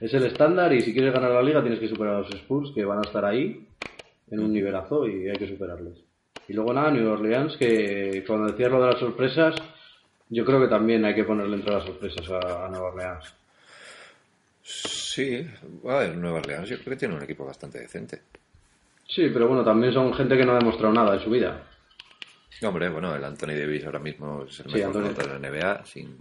Es 0.00 0.12
el 0.14 0.24
estándar 0.24 0.72
y 0.72 0.80
si 0.82 0.92
quieres 0.92 1.12
ganar 1.12 1.30
la 1.30 1.42
liga 1.42 1.60
tienes 1.62 1.78
que 1.80 1.88
superar 1.88 2.16
a 2.16 2.18
los 2.20 2.34
Spurs 2.34 2.72
que 2.74 2.84
van 2.84 2.98
a 2.98 3.02
estar 3.02 3.24
ahí 3.24 3.66
en 4.30 4.40
un 4.40 4.52
nivelazo 4.52 5.06
y 5.06 5.28
hay 5.28 5.36
que 5.36 5.48
superarles. 5.48 5.98
Y 6.48 6.52
luego 6.52 6.72
nada, 6.72 6.90
New 6.90 7.08
Orleans, 7.08 7.56
que 7.56 8.24
cuando 8.26 8.50
decías 8.50 8.70
lo 8.70 8.80
de 8.80 8.92
las 8.92 9.00
sorpresas, 9.00 9.54
yo 10.28 10.44
creo 10.44 10.60
que 10.60 10.68
también 10.68 11.04
hay 11.04 11.14
que 11.14 11.24
ponerle 11.24 11.56
entre 11.56 11.72
las 11.74 11.84
sorpresas 11.84 12.28
a, 12.30 12.66
a 12.66 12.68
Nueva 12.68 12.88
Orleans. 12.88 13.34
Sí, 14.62 15.46
a 15.88 15.98
ver, 15.98 16.16
Nueva 16.16 16.38
Orleans 16.38 16.68
yo 16.68 16.76
creo 16.78 16.90
que 16.90 16.96
tiene 16.96 17.14
un 17.14 17.22
equipo 17.22 17.44
bastante 17.44 17.78
decente. 17.78 18.22
Sí, 19.08 19.30
pero 19.32 19.46
bueno, 19.46 19.64
también 19.64 19.92
son 19.92 20.12
gente 20.12 20.36
que 20.36 20.44
no 20.44 20.52
ha 20.52 20.58
demostrado 20.58 20.92
nada 20.92 21.14
en 21.14 21.20
su 21.22 21.30
vida. 21.30 21.62
Hombre, 22.62 22.88
bueno, 22.88 23.14
el 23.14 23.24
Anthony 23.24 23.48
Davis 23.58 23.84
ahora 23.84 23.98
mismo 23.98 24.44
es 24.48 24.60
el 24.60 24.66
Sí, 24.66 24.78
mejor 24.78 24.92
jugador 24.92 25.16
de 25.16 25.26
la 25.26 25.50
NBA, 25.50 25.84
sin, 25.86 26.16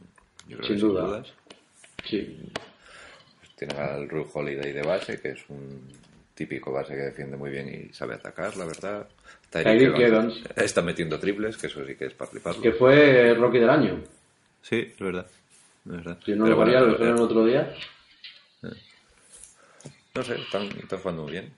yo 0.48 0.58
creo 0.58 0.68
Sin 0.68 0.76
que 0.76 0.82
duda. 0.82 1.02
dudas. 1.04 1.34
Sí, 2.04 2.38
Tienen 3.56 3.78
al 3.78 4.10
Ru 4.10 4.30
Holiday 4.34 4.74
de 4.74 4.82
base, 4.82 5.20
que 5.22 5.30
es 5.30 5.40
un 5.50 5.82
típico 6.34 6.74
base 6.74 6.94
que 6.94 7.02
defiende 7.04 7.38
muy 7.38 7.50
bien 7.52 7.70
y 7.70 7.94
sabe 7.94 8.16
atacar, 8.16 8.56
la 8.58 8.66
verdad. 8.66 9.08
Tyreek 9.50 9.98
Evans. 9.98 10.42
está 10.58 10.82
metiendo 10.82 11.18
triples, 11.20 11.56
que 11.56 11.68
eso 11.68 11.86
sí 11.86 11.96
que 11.96 12.08
es 12.08 12.14
para 12.14 12.30
fliparlo. 12.30 12.62
que 12.62 12.74
fue 12.74 13.34
Rocky 13.36 13.60
del 13.60 13.70
año. 13.70 14.04
Sí, 14.62 14.92
es 14.94 15.00
verdad. 15.00 15.26
Es 15.86 15.92
verdad. 15.92 16.18
Si 16.26 16.32
no 16.32 16.44
Pero 16.44 16.50
lo 16.50 16.56
bueno, 16.58 16.72
valía, 16.74 16.80
lo 16.82 16.88
eh, 16.88 16.92
dijeron 16.92 17.16
el 17.18 17.24
otro 17.24 17.46
día. 17.46 17.74
No 20.14 20.24
sé, 20.24 20.36
están, 20.36 20.64
están 20.64 21.00
jugando 21.00 21.24
muy 21.24 21.32
bien. 21.34 21.54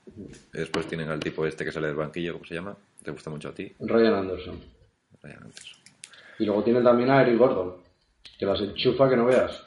Y 0.54 0.58
después 0.58 0.88
tienen 0.88 1.10
al 1.10 1.20
tipo 1.20 1.46
este 1.48 1.64
que 1.66 1.72
sale 1.72 1.88
del 1.88 1.96
banquillo, 1.96 2.34
¿cómo 2.34 2.46
se 2.46 2.56
llama? 2.56 2.76
¿Te 3.08 3.12
gusta 3.14 3.30
mucho 3.30 3.48
a 3.48 3.54
ti? 3.54 3.72
Ryan 3.80 4.16
Anderson. 4.16 4.60
Ryan 5.24 5.44
Anderson. 5.44 5.78
Y 6.40 6.44
luego 6.46 6.62
tienen 6.62 6.84
también 6.84 7.10
a 7.10 7.22
Eric 7.22 7.38
Gordon, 7.40 7.76
que 8.38 8.46
las 8.46 8.60
enchufa 8.60 9.08
que 9.10 9.16
no 9.16 9.26
veas. 9.28 9.64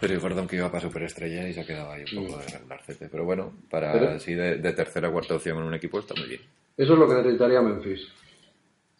Pero 0.00 0.20
Gordon 0.20 0.46
que 0.46 0.54
iba 0.54 0.70
para 0.70 0.80
superestrella 0.80 1.48
y 1.48 1.54
se 1.54 1.62
ha 1.62 1.66
quedado 1.66 1.90
ahí 1.90 2.04
un 2.16 2.28
poco 2.28 2.38
de 2.38 2.46
regularcete. 2.46 3.08
Pero 3.08 3.24
bueno, 3.24 3.52
para 3.68 3.92
Pero- 3.94 4.10
así 4.10 4.32
de, 4.32 4.58
de 4.58 4.72
tercera 4.74 5.08
o 5.08 5.12
cuarta 5.12 5.34
opción 5.34 5.58
en 5.58 5.64
un 5.64 5.74
equipo 5.74 5.98
está 5.98 6.14
muy 6.14 6.28
bien. 6.28 6.40
Eso 6.76 6.92
es 6.92 6.98
lo 7.00 7.08
que 7.08 7.14
necesitaría 7.16 7.60
Memphis. 7.60 8.06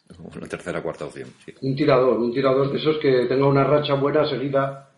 Una 0.35 0.47
tercera 0.49 0.79
o 0.79 0.83
cuarta 0.83 1.05
opción, 1.05 1.29
sí. 1.45 1.53
Un 1.61 1.77
tirador, 1.77 2.19
un 2.19 2.33
tirador 2.33 2.69
de 2.69 2.79
esos 2.79 2.97
que 2.97 3.27
tenga 3.27 3.47
una 3.47 3.63
racha 3.63 3.93
buena 3.93 4.27
seguida 4.27 4.89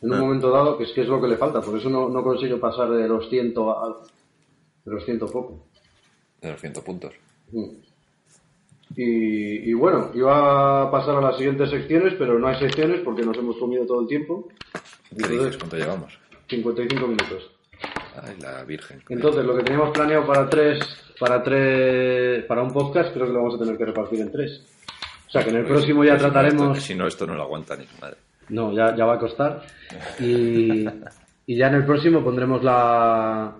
en 0.00 0.10
un 0.12 0.16
Ah. 0.16 0.20
momento 0.20 0.52
dado, 0.52 0.78
que 0.78 0.84
es 0.84 0.92
que 0.92 1.00
es 1.00 1.08
lo 1.08 1.20
que 1.20 1.26
le 1.26 1.36
falta. 1.36 1.60
Por 1.60 1.76
eso 1.76 1.90
no, 1.90 2.08
no 2.08 2.22
consigo 2.22 2.60
pasar 2.60 2.88
de 2.92 3.08
los 3.08 3.28
ciento 3.28 3.68
a 3.76 4.00
de 4.84 4.92
los 4.92 5.04
ciento 5.04 5.26
poco. 5.26 5.66
De 6.40 6.52
los 6.52 6.60
100 6.60 6.72
puntos. 6.74 7.12
Mm. 7.52 7.64
Y, 8.96 9.70
y 9.70 9.72
bueno, 9.74 10.10
iba 10.14 10.82
a 10.82 10.90
pasar 10.90 11.16
a 11.16 11.20
las 11.20 11.36
siguientes 11.36 11.70
secciones, 11.70 12.14
pero 12.18 12.38
no 12.38 12.48
hay 12.48 12.58
secciones 12.58 13.00
porque 13.04 13.22
nos 13.22 13.36
hemos 13.36 13.56
comido 13.58 13.86
todo 13.86 14.00
el 14.02 14.08
tiempo. 14.08 14.48
¿Qué 14.72 14.78
Entonces- 15.16 15.38
dices? 15.38 15.56
¿Cuánto 15.58 15.76
llevamos? 15.76 16.18
55 16.48 17.06
minutos. 17.06 17.50
Ay, 18.22 18.34
la 18.40 18.64
Virgen. 18.64 19.00
Entonces, 19.08 19.44
lo 19.44 19.56
que 19.56 19.62
teníamos 19.62 19.90
planeado 19.90 20.26
para 20.26 20.48
tres, 20.48 20.80
para 21.20 21.42
tres, 21.42 22.44
para 22.46 22.62
un 22.62 22.72
podcast, 22.72 23.12
creo 23.12 23.26
que 23.26 23.32
lo 23.32 23.38
vamos 23.40 23.54
a 23.54 23.58
tener 23.58 23.76
que 23.76 23.84
repartir 23.84 24.20
en 24.20 24.32
tres. 24.32 24.62
O 25.28 25.30
sea, 25.30 25.44
que 25.44 25.50
en 25.50 25.56
el 25.56 25.62
Pues- 25.62 25.74
próximo 25.74 26.02
ya 26.04 26.12
pues 26.12 26.22
trataremos. 26.22 26.82
si 26.82 26.94
no, 26.94 27.06
esto 27.06 27.26
no 27.26 27.34
lo 27.34 27.42
aguanta 27.42 27.76
ni 27.76 27.84
su 27.86 28.00
madre. 28.00 28.16
No, 28.48 28.72
ya, 28.72 28.96
ya 28.96 29.04
va 29.04 29.14
a 29.14 29.18
costar. 29.18 29.62
Y, 30.18 30.86
y 31.46 31.56
ya 31.56 31.68
en 31.68 31.74
el 31.74 31.84
próximo 31.84 32.24
pondremos 32.24 32.64
la, 32.64 33.54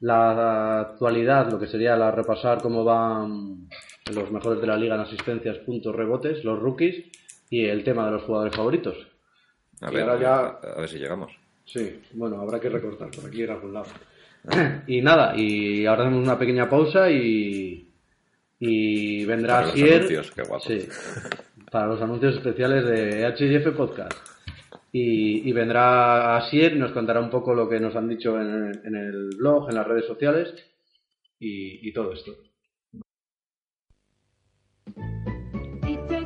la 0.00 0.80
actualidad, 0.80 1.50
lo 1.50 1.58
que 1.58 1.66
sería 1.66 1.96
la 1.96 2.10
repasar 2.10 2.60
cómo 2.62 2.84
van 2.84 3.68
los 4.14 4.30
mejores 4.30 4.60
de 4.60 4.66
la 4.66 4.76
liga 4.76 4.94
en 4.94 5.02
asistencias, 5.02 5.58
puntos, 5.58 5.94
rebotes, 5.94 6.42
los 6.44 6.58
rookies 6.58 7.04
y 7.50 7.66
el 7.66 7.84
tema 7.84 8.06
de 8.06 8.12
los 8.12 8.22
jugadores 8.22 8.54
favoritos. 8.56 8.96
A 9.82 9.90
ver, 9.90 10.06
ya- 10.20 10.46
a, 10.46 10.80
ver 10.80 10.88
si 10.88 10.98
llegamos. 10.98 11.32
Sí, 11.64 12.00
bueno, 12.14 12.40
habrá 12.40 12.58
que 12.60 12.68
recortar 12.68 13.10
por 13.10 13.26
aquí 13.26 13.42
en 13.44 13.50
algún 13.50 13.72
lado. 13.74 13.86
y 14.86 15.00
nada, 15.02 15.34
y 15.36 15.84
ahora 15.86 16.04
hacemos 16.04 16.24
una 16.24 16.38
pequeña 16.38 16.68
pausa 16.68 17.10
y, 17.10 17.88
y 18.58 19.24
vendrá 19.26 19.54
Para 19.56 19.66
los 19.66 19.74
Asier. 19.74 19.94
anuncios, 19.96 20.30
qué 20.32 20.42
guapo. 20.42 20.64
Sí, 20.66 20.88
para 21.70 21.86
los 21.88 22.00
anuncios 22.02 22.36
especiales 22.36 22.84
de 22.86 23.26
HF 23.26 23.76
Podcast. 23.76 24.12
Y, 24.92 25.48
y 25.48 25.52
vendrá 25.52 26.36
Asier 26.36 26.72
y 26.72 26.78
nos 26.78 26.92
contará 26.92 27.20
un 27.20 27.30
poco 27.30 27.54
lo 27.54 27.68
que 27.68 27.78
nos 27.78 27.94
han 27.94 28.08
dicho 28.08 28.40
en, 28.40 28.72
en 28.84 28.96
el 28.96 29.30
blog, 29.36 29.68
en 29.68 29.76
las 29.76 29.86
redes 29.86 30.06
sociales 30.06 30.52
y, 31.38 31.88
y 31.88 31.92
todo 31.92 32.12
esto. 32.12 32.32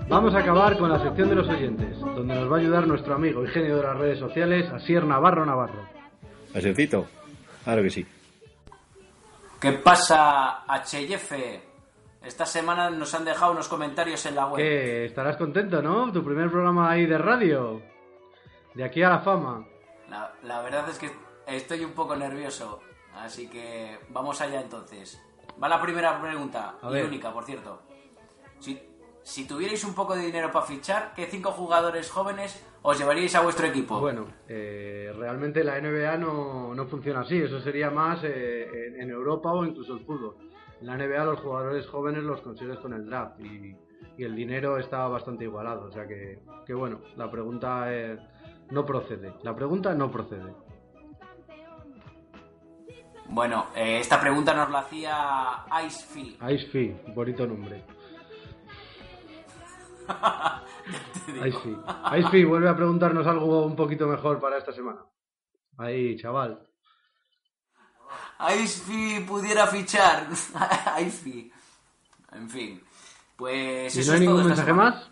Vamos 0.08 0.34
a 0.34 0.38
acabar 0.38 0.78
con 0.78 0.90
la 0.90 1.02
sección 1.02 1.28
de 1.28 1.34
los 1.34 1.48
oyentes, 1.48 1.98
donde 1.98 2.34
nos 2.34 2.50
va 2.50 2.56
a 2.56 2.60
ayudar 2.60 2.86
nuestro 2.86 3.14
amigo 3.14 3.44
y 3.44 3.48
genio 3.48 3.76
de 3.76 3.82
las 3.82 3.98
redes 3.98 4.18
sociales, 4.18 4.70
Asier 4.70 5.04
Navarro 5.04 5.44
Navarro. 5.44 5.88
¿Asiercito? 6.54 7.06
Claro 7.64 7.82
que 7.82 7.90
sí. 7.90 8.06
¿Qué 9.60 9.72
pasa, 9.72 10.64
HF? 10.68 11.32
Esta 12.22 12.46
semana 12.46 12.90
nos 12.90 13.14
han 13.14 13.24
dejado 13.24 13.52
unos 13.52 13.68
comentarios 13.68 14.24
en 14.26 14.34
la 14.34 14.46
web. 14.46 14.56
¿Qué? 14.56 15.06
Estarás 15.06 15.36
contento, 15.36 15.82
¿no? 15.82 16.12
Tu 16.12 16.22
primer 16.22 16.50
programa 16.50 16.90
ahí 16.90 17.06
de 17.06 17.18
radio. 17.18 17.82
De 18.74 18.84
aquí 18.84 19.02
a 19.02 19.08
la 19.10 19.18
fama. 19.20 19.66
La, 20.08 20.32
la 20.42 20.62
verdad 20.62 20.88
es 20.88 20.98
que 20.98 21.10
estoy 21.46 21.84
un 21.84 21.92
poco 21.92 22.16
nervioso, 22.16 22.80
así 23.14 23.48
que 23.48 23.98
vamos 24.10 24.40
allá 24.40 24.60
entonces. 24.60 25.20
Va 25.62 25.68
la 25.68 25.80
primera 25.80 26.20
pregunta, 26.20 26.74
A 26.82 26.90
y 26.90 26.94
ver. 26.94 27.06
única, 27.06 27.32
por 27.32 27.44
cierto. 27.44 27.82
Si, 28.58 28.80
si 29.22 29.46
tuvierais 29.46 29.84
un 29.84 29.94
poco 29.94 30.16
de 30.16 30.22
dinero 30.26 30.50
para 30.50 30.66
fichar, 30.66 31.12
¿qué 31.14 31.26
cinco 31.26 31.52
jugadores 31.52 32.10
jóvenes 32.10 32.64
os 32.82 32.98
llevaríais 32.98 33.34
a 33.36 33.40
vuestro 33.42 33.66
equipo? 33.66 34.00
Bueno, 34.00 34.26
eh, 34.48 35.12
realmente 35.16 35.62
la 35.62 35.80
NBA 35.80 36.16
no, 36.18 36.74
no 36.74 36.86
funciona 36.86 37.20
así. 37.20 37.38
Eso 37.40 37.60
sería 37.60 37.90
más 37.90 38.24
eh, 38.24 38.88
en, 38.88 39.00
en 39.02 39.10
Europa 39.10 39.52
o 39.52 39.64
incluso 39.64 39.94
el 39.94 40.04
fútbol. 40.04 40.36
En 40.80 40.86
la 40.88 40.96
NBA 40.96 41.24
los 41.24 41.40
jugadores 41.40 41.86
jóvenes 41.86 42.24
los 42.24 42.40
consigues 42.40 42.78
con 42.80 42.92
el 42.92 43.06
draft 43.06 43.38
y, 43.40 43.76
y 44.18 44.24
el 44.24 44.34
dinero 44.34 44.76
está 44.78 45.06
bastante 45.06 45.44
igualado. 45.44 45.84
O 45.86 45.92
sea 45.92 46.06
que, 46.06 46.40
que 46.66 46.74
bueno, 46.74 47.00
la 47.16 47.30
pregunta 47.30 47.84
eh, 47.94 48.18
no 48.70 48.84
procede. 48.84 49.34
La 49.42 49.54
pregunta 49.54 49.94
no 49.94 50.10
procede. 50.10 50.54
Bueno, 53.26 53.66
eh, 53.74 53.98
esta 54.00 54.20
pregunta 54.20 54.54
nos 54.54 54.70
la 54.70 54.80
hacía 54.80 55.64
Ice 55.86 56.06
Phil. 56.12 56.38
Ice 56.50 56.66
Fee, 56.66 56.96
bonito 57.14 57.46
nombre. 57.46 57.84
Ice 61.46 61.58
Fee. 61.58 61.76
Ice 62.18 62.28
Fee, 62.28 62.44
vuelve 62.44 62.68
a 62.68 62.76
preguntarnos 62.76 63.26
algo 63.26 63.64
un 63.64 63.74
poquito 63.74 64.06
mejor 64.06 64.40
para 64.40 64.58
esta 64.58 64.72
semana. 64.72 65.00
Ahí, 65.78 66.16
chaval. 66.16 66.64
Ice 68.62 69.24
pudiera 69.26 69.66
fichar. 69.66 70.28
Ice 71.00 71.50
En 72.32 72.48
fin. 72.50 72.82
Pues 73.36 73.96
¿Y 73.96 74.00
eso 74.00 74.12
no 74.12 74.18
hay 74.18 74.22
es 74.22 74.28
ningún 74.28 74.46
mensaje 74.46 74.72
más? 74.72 75.10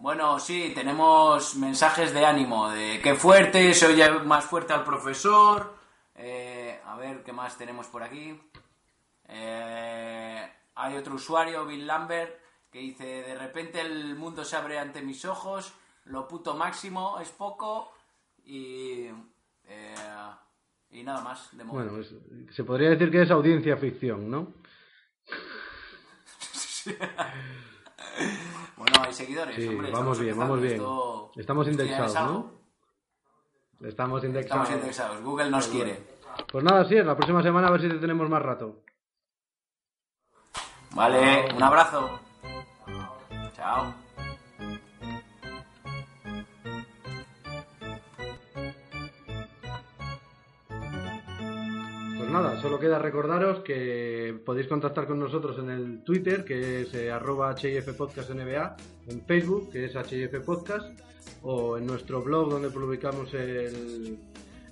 Bueno, 0.00 0.38
sí, 0.38 0.70
tenemos 0.74 1.56
mensajes 1.56 2.12
de 2.14 2.24
ánimo, 2.24 2.70
de 2.70 3.00
qué 3.02 3.14
fuerte, 3.14 3.74
se 3.74 3.86
oye 3.86 4.08
más 4.20 4.44
fuerte 4.44 4.72
al 4.72 4.84
profesor. 4.84 5.74
Eh, 6.14 6.80
a 6.86 6.96
ver, 6.96 7.22
¿qué 7.24 7.32
más 7.32 7.58
tenemos 7.58 7.88
por 7.88 8.02
aquí? 8.04 8.40
Eh, 9.28 10.52
hay 10.76 10.96
otro 10.96 11.14
usuario, 11.16 11.66
Bill 11.66 11.86
Lambert, 11.86 12.38
que 12.70 12.78
dice, 12.78 13.04
de 13.04 13.34
repente 13.34 13.80
el 13.80 14.14
mundo 14.14 14.44
se 14.44 14.56
abre 14.56 14.78
ante 14.78 15.02
mis 15.02 15.24
ojos, 15.24 15.72
lo 16.04 16.28
puto 16.28 16.54
máximo 16.54 17.18
es 17.20 17.30
poco 17.30 17.92
y... 18.44 19.06
eh, 19.64 19.94
y 20.90 21.02
nada 21.02 21.20
más, 21.20 21.48
de 21.56 21.64
momento. 21.64 21.92
Bueno, 21.94 22.02
es- 22.06 22.54
se 22.54 22.64
podría 22.64 22.90
decir 22.90 23.10
que 23.10 23.22
es 23.22 23.30
audiencia 23.30 23.76
ficción, 23.76 24.30
¿no? 24.30 24.54
Bueno, 28.90 29.04
hay 29.06 29.12
seguidores, 29.12 29.56
Sí, 29.56 29.68
hombre. 29.68 29.90
vamos 29.90 30.18
bien, 30.18 30.38
vamos 30.38 30.60
bien. 30.60 30.74
esto- 30.74 31.30
Estamos 31.36 31.68
indexados. 31.68 32.14
¿no? 32.14 32.52
Estamos 33.88 34.24
indexados. 34.24 34.62
Estamos 34.64 34.82
indexados, 34.82 35.22
Google 35.22 35.50
nos 35.50 35.68
quiere. 35.68 36.02
Pues 36.50 36.64
nada, 36.64 36.84
sí, 36.84 36.94
la 36.96 37.16
próxima 37.16 37.42
semana 37.42 37.68
a 37.68 37.70
ver 37.70 37.80
si 37.82 37.88
te 37.88 37.98
tenemos 37.98 38.28
más 38.28 38.42
rato. 38.42 38.82
Vale, 40.92 41.54
un 41.54 41.62
abrazo. 41.62 42.20
Chao. 43.54 43.94
Solo 52.60 52.78
queda 52.78 52.98
recordaros 52.98 53.60
que 53.60 54.38
podéis 54.44 54.68
contactar 54.68 55.06
con 55.06 55.18
nosotros 55.18 55.58
en 55.58 55.70
el 55.70 56.02
Twitter, 56.02 56.44
que 56.44 56.82
es 56.82 56.92
eh, 56.94 57.10
arroba 57.10 57.54
HIF 57.54 57.96
Podcast 57.96 58.28
NBA, 58.30 58.76
en 59.08 59.24
Facebook, 59.24 59.70
que 59.70 59.86
es 59.86 59.94
HIF 59.94 60.44
Podcast, 60.44 60.86
o 61.42 61.78
en 61.78 61.86
nuestro 61.86 62.20
blog 62.22 62.50
donde 62.50 62.68
publicamos 62.70 63.32
el, 63.34 64.18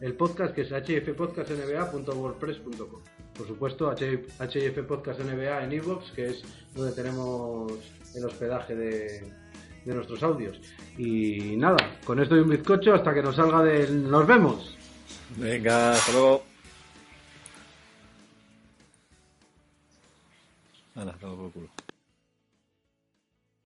el 0.00 0.14
podcast, 0.14 0.54
que 0.54 0.62
es 0.62 0.70
hifpodcastnba.wordpress.com. 0.70 3.02
Por 3.36 3.46
supuesto, 3.46 3.92
HIF 3.92 4.78
Podcast 4.86 5.20
NBA 5.20 5.64
en 5.64 5.72
iVoox, 5.72 6.12
que 6.12 6.26
es 6.26 6.42
donde 6.74 6.92
tenemos 6.92 7.72
el 8.14 8.24
hospedaje 8.24 8.74
de, 8.74 9.30
de 9.84 9.94
nuestros 9.94 10.22
audios. 10.22 10.58
Y 10.98 11.56
nada, 11.56 11.98
con 12.04 12.20
esto 12.20 12.36
y 12.36 12.40
un 12.40 12.50
bizcocho 12.50 12.92
hasta 12.94 13.14
que 13.14 13.22
nos 13.22 13.36
salga 13.36 13.62
del... 13.62 14.10
¡Nos 14.10 14.26
vemos! 14.26 14.76
Venga, 15.36 15.92
hasta 15.92 16.12
luego. 16.12 16.55
Hala, 20.96 21.12
todo 21.18 21.36
por 21.36 21.52
culo. 21.52 21.75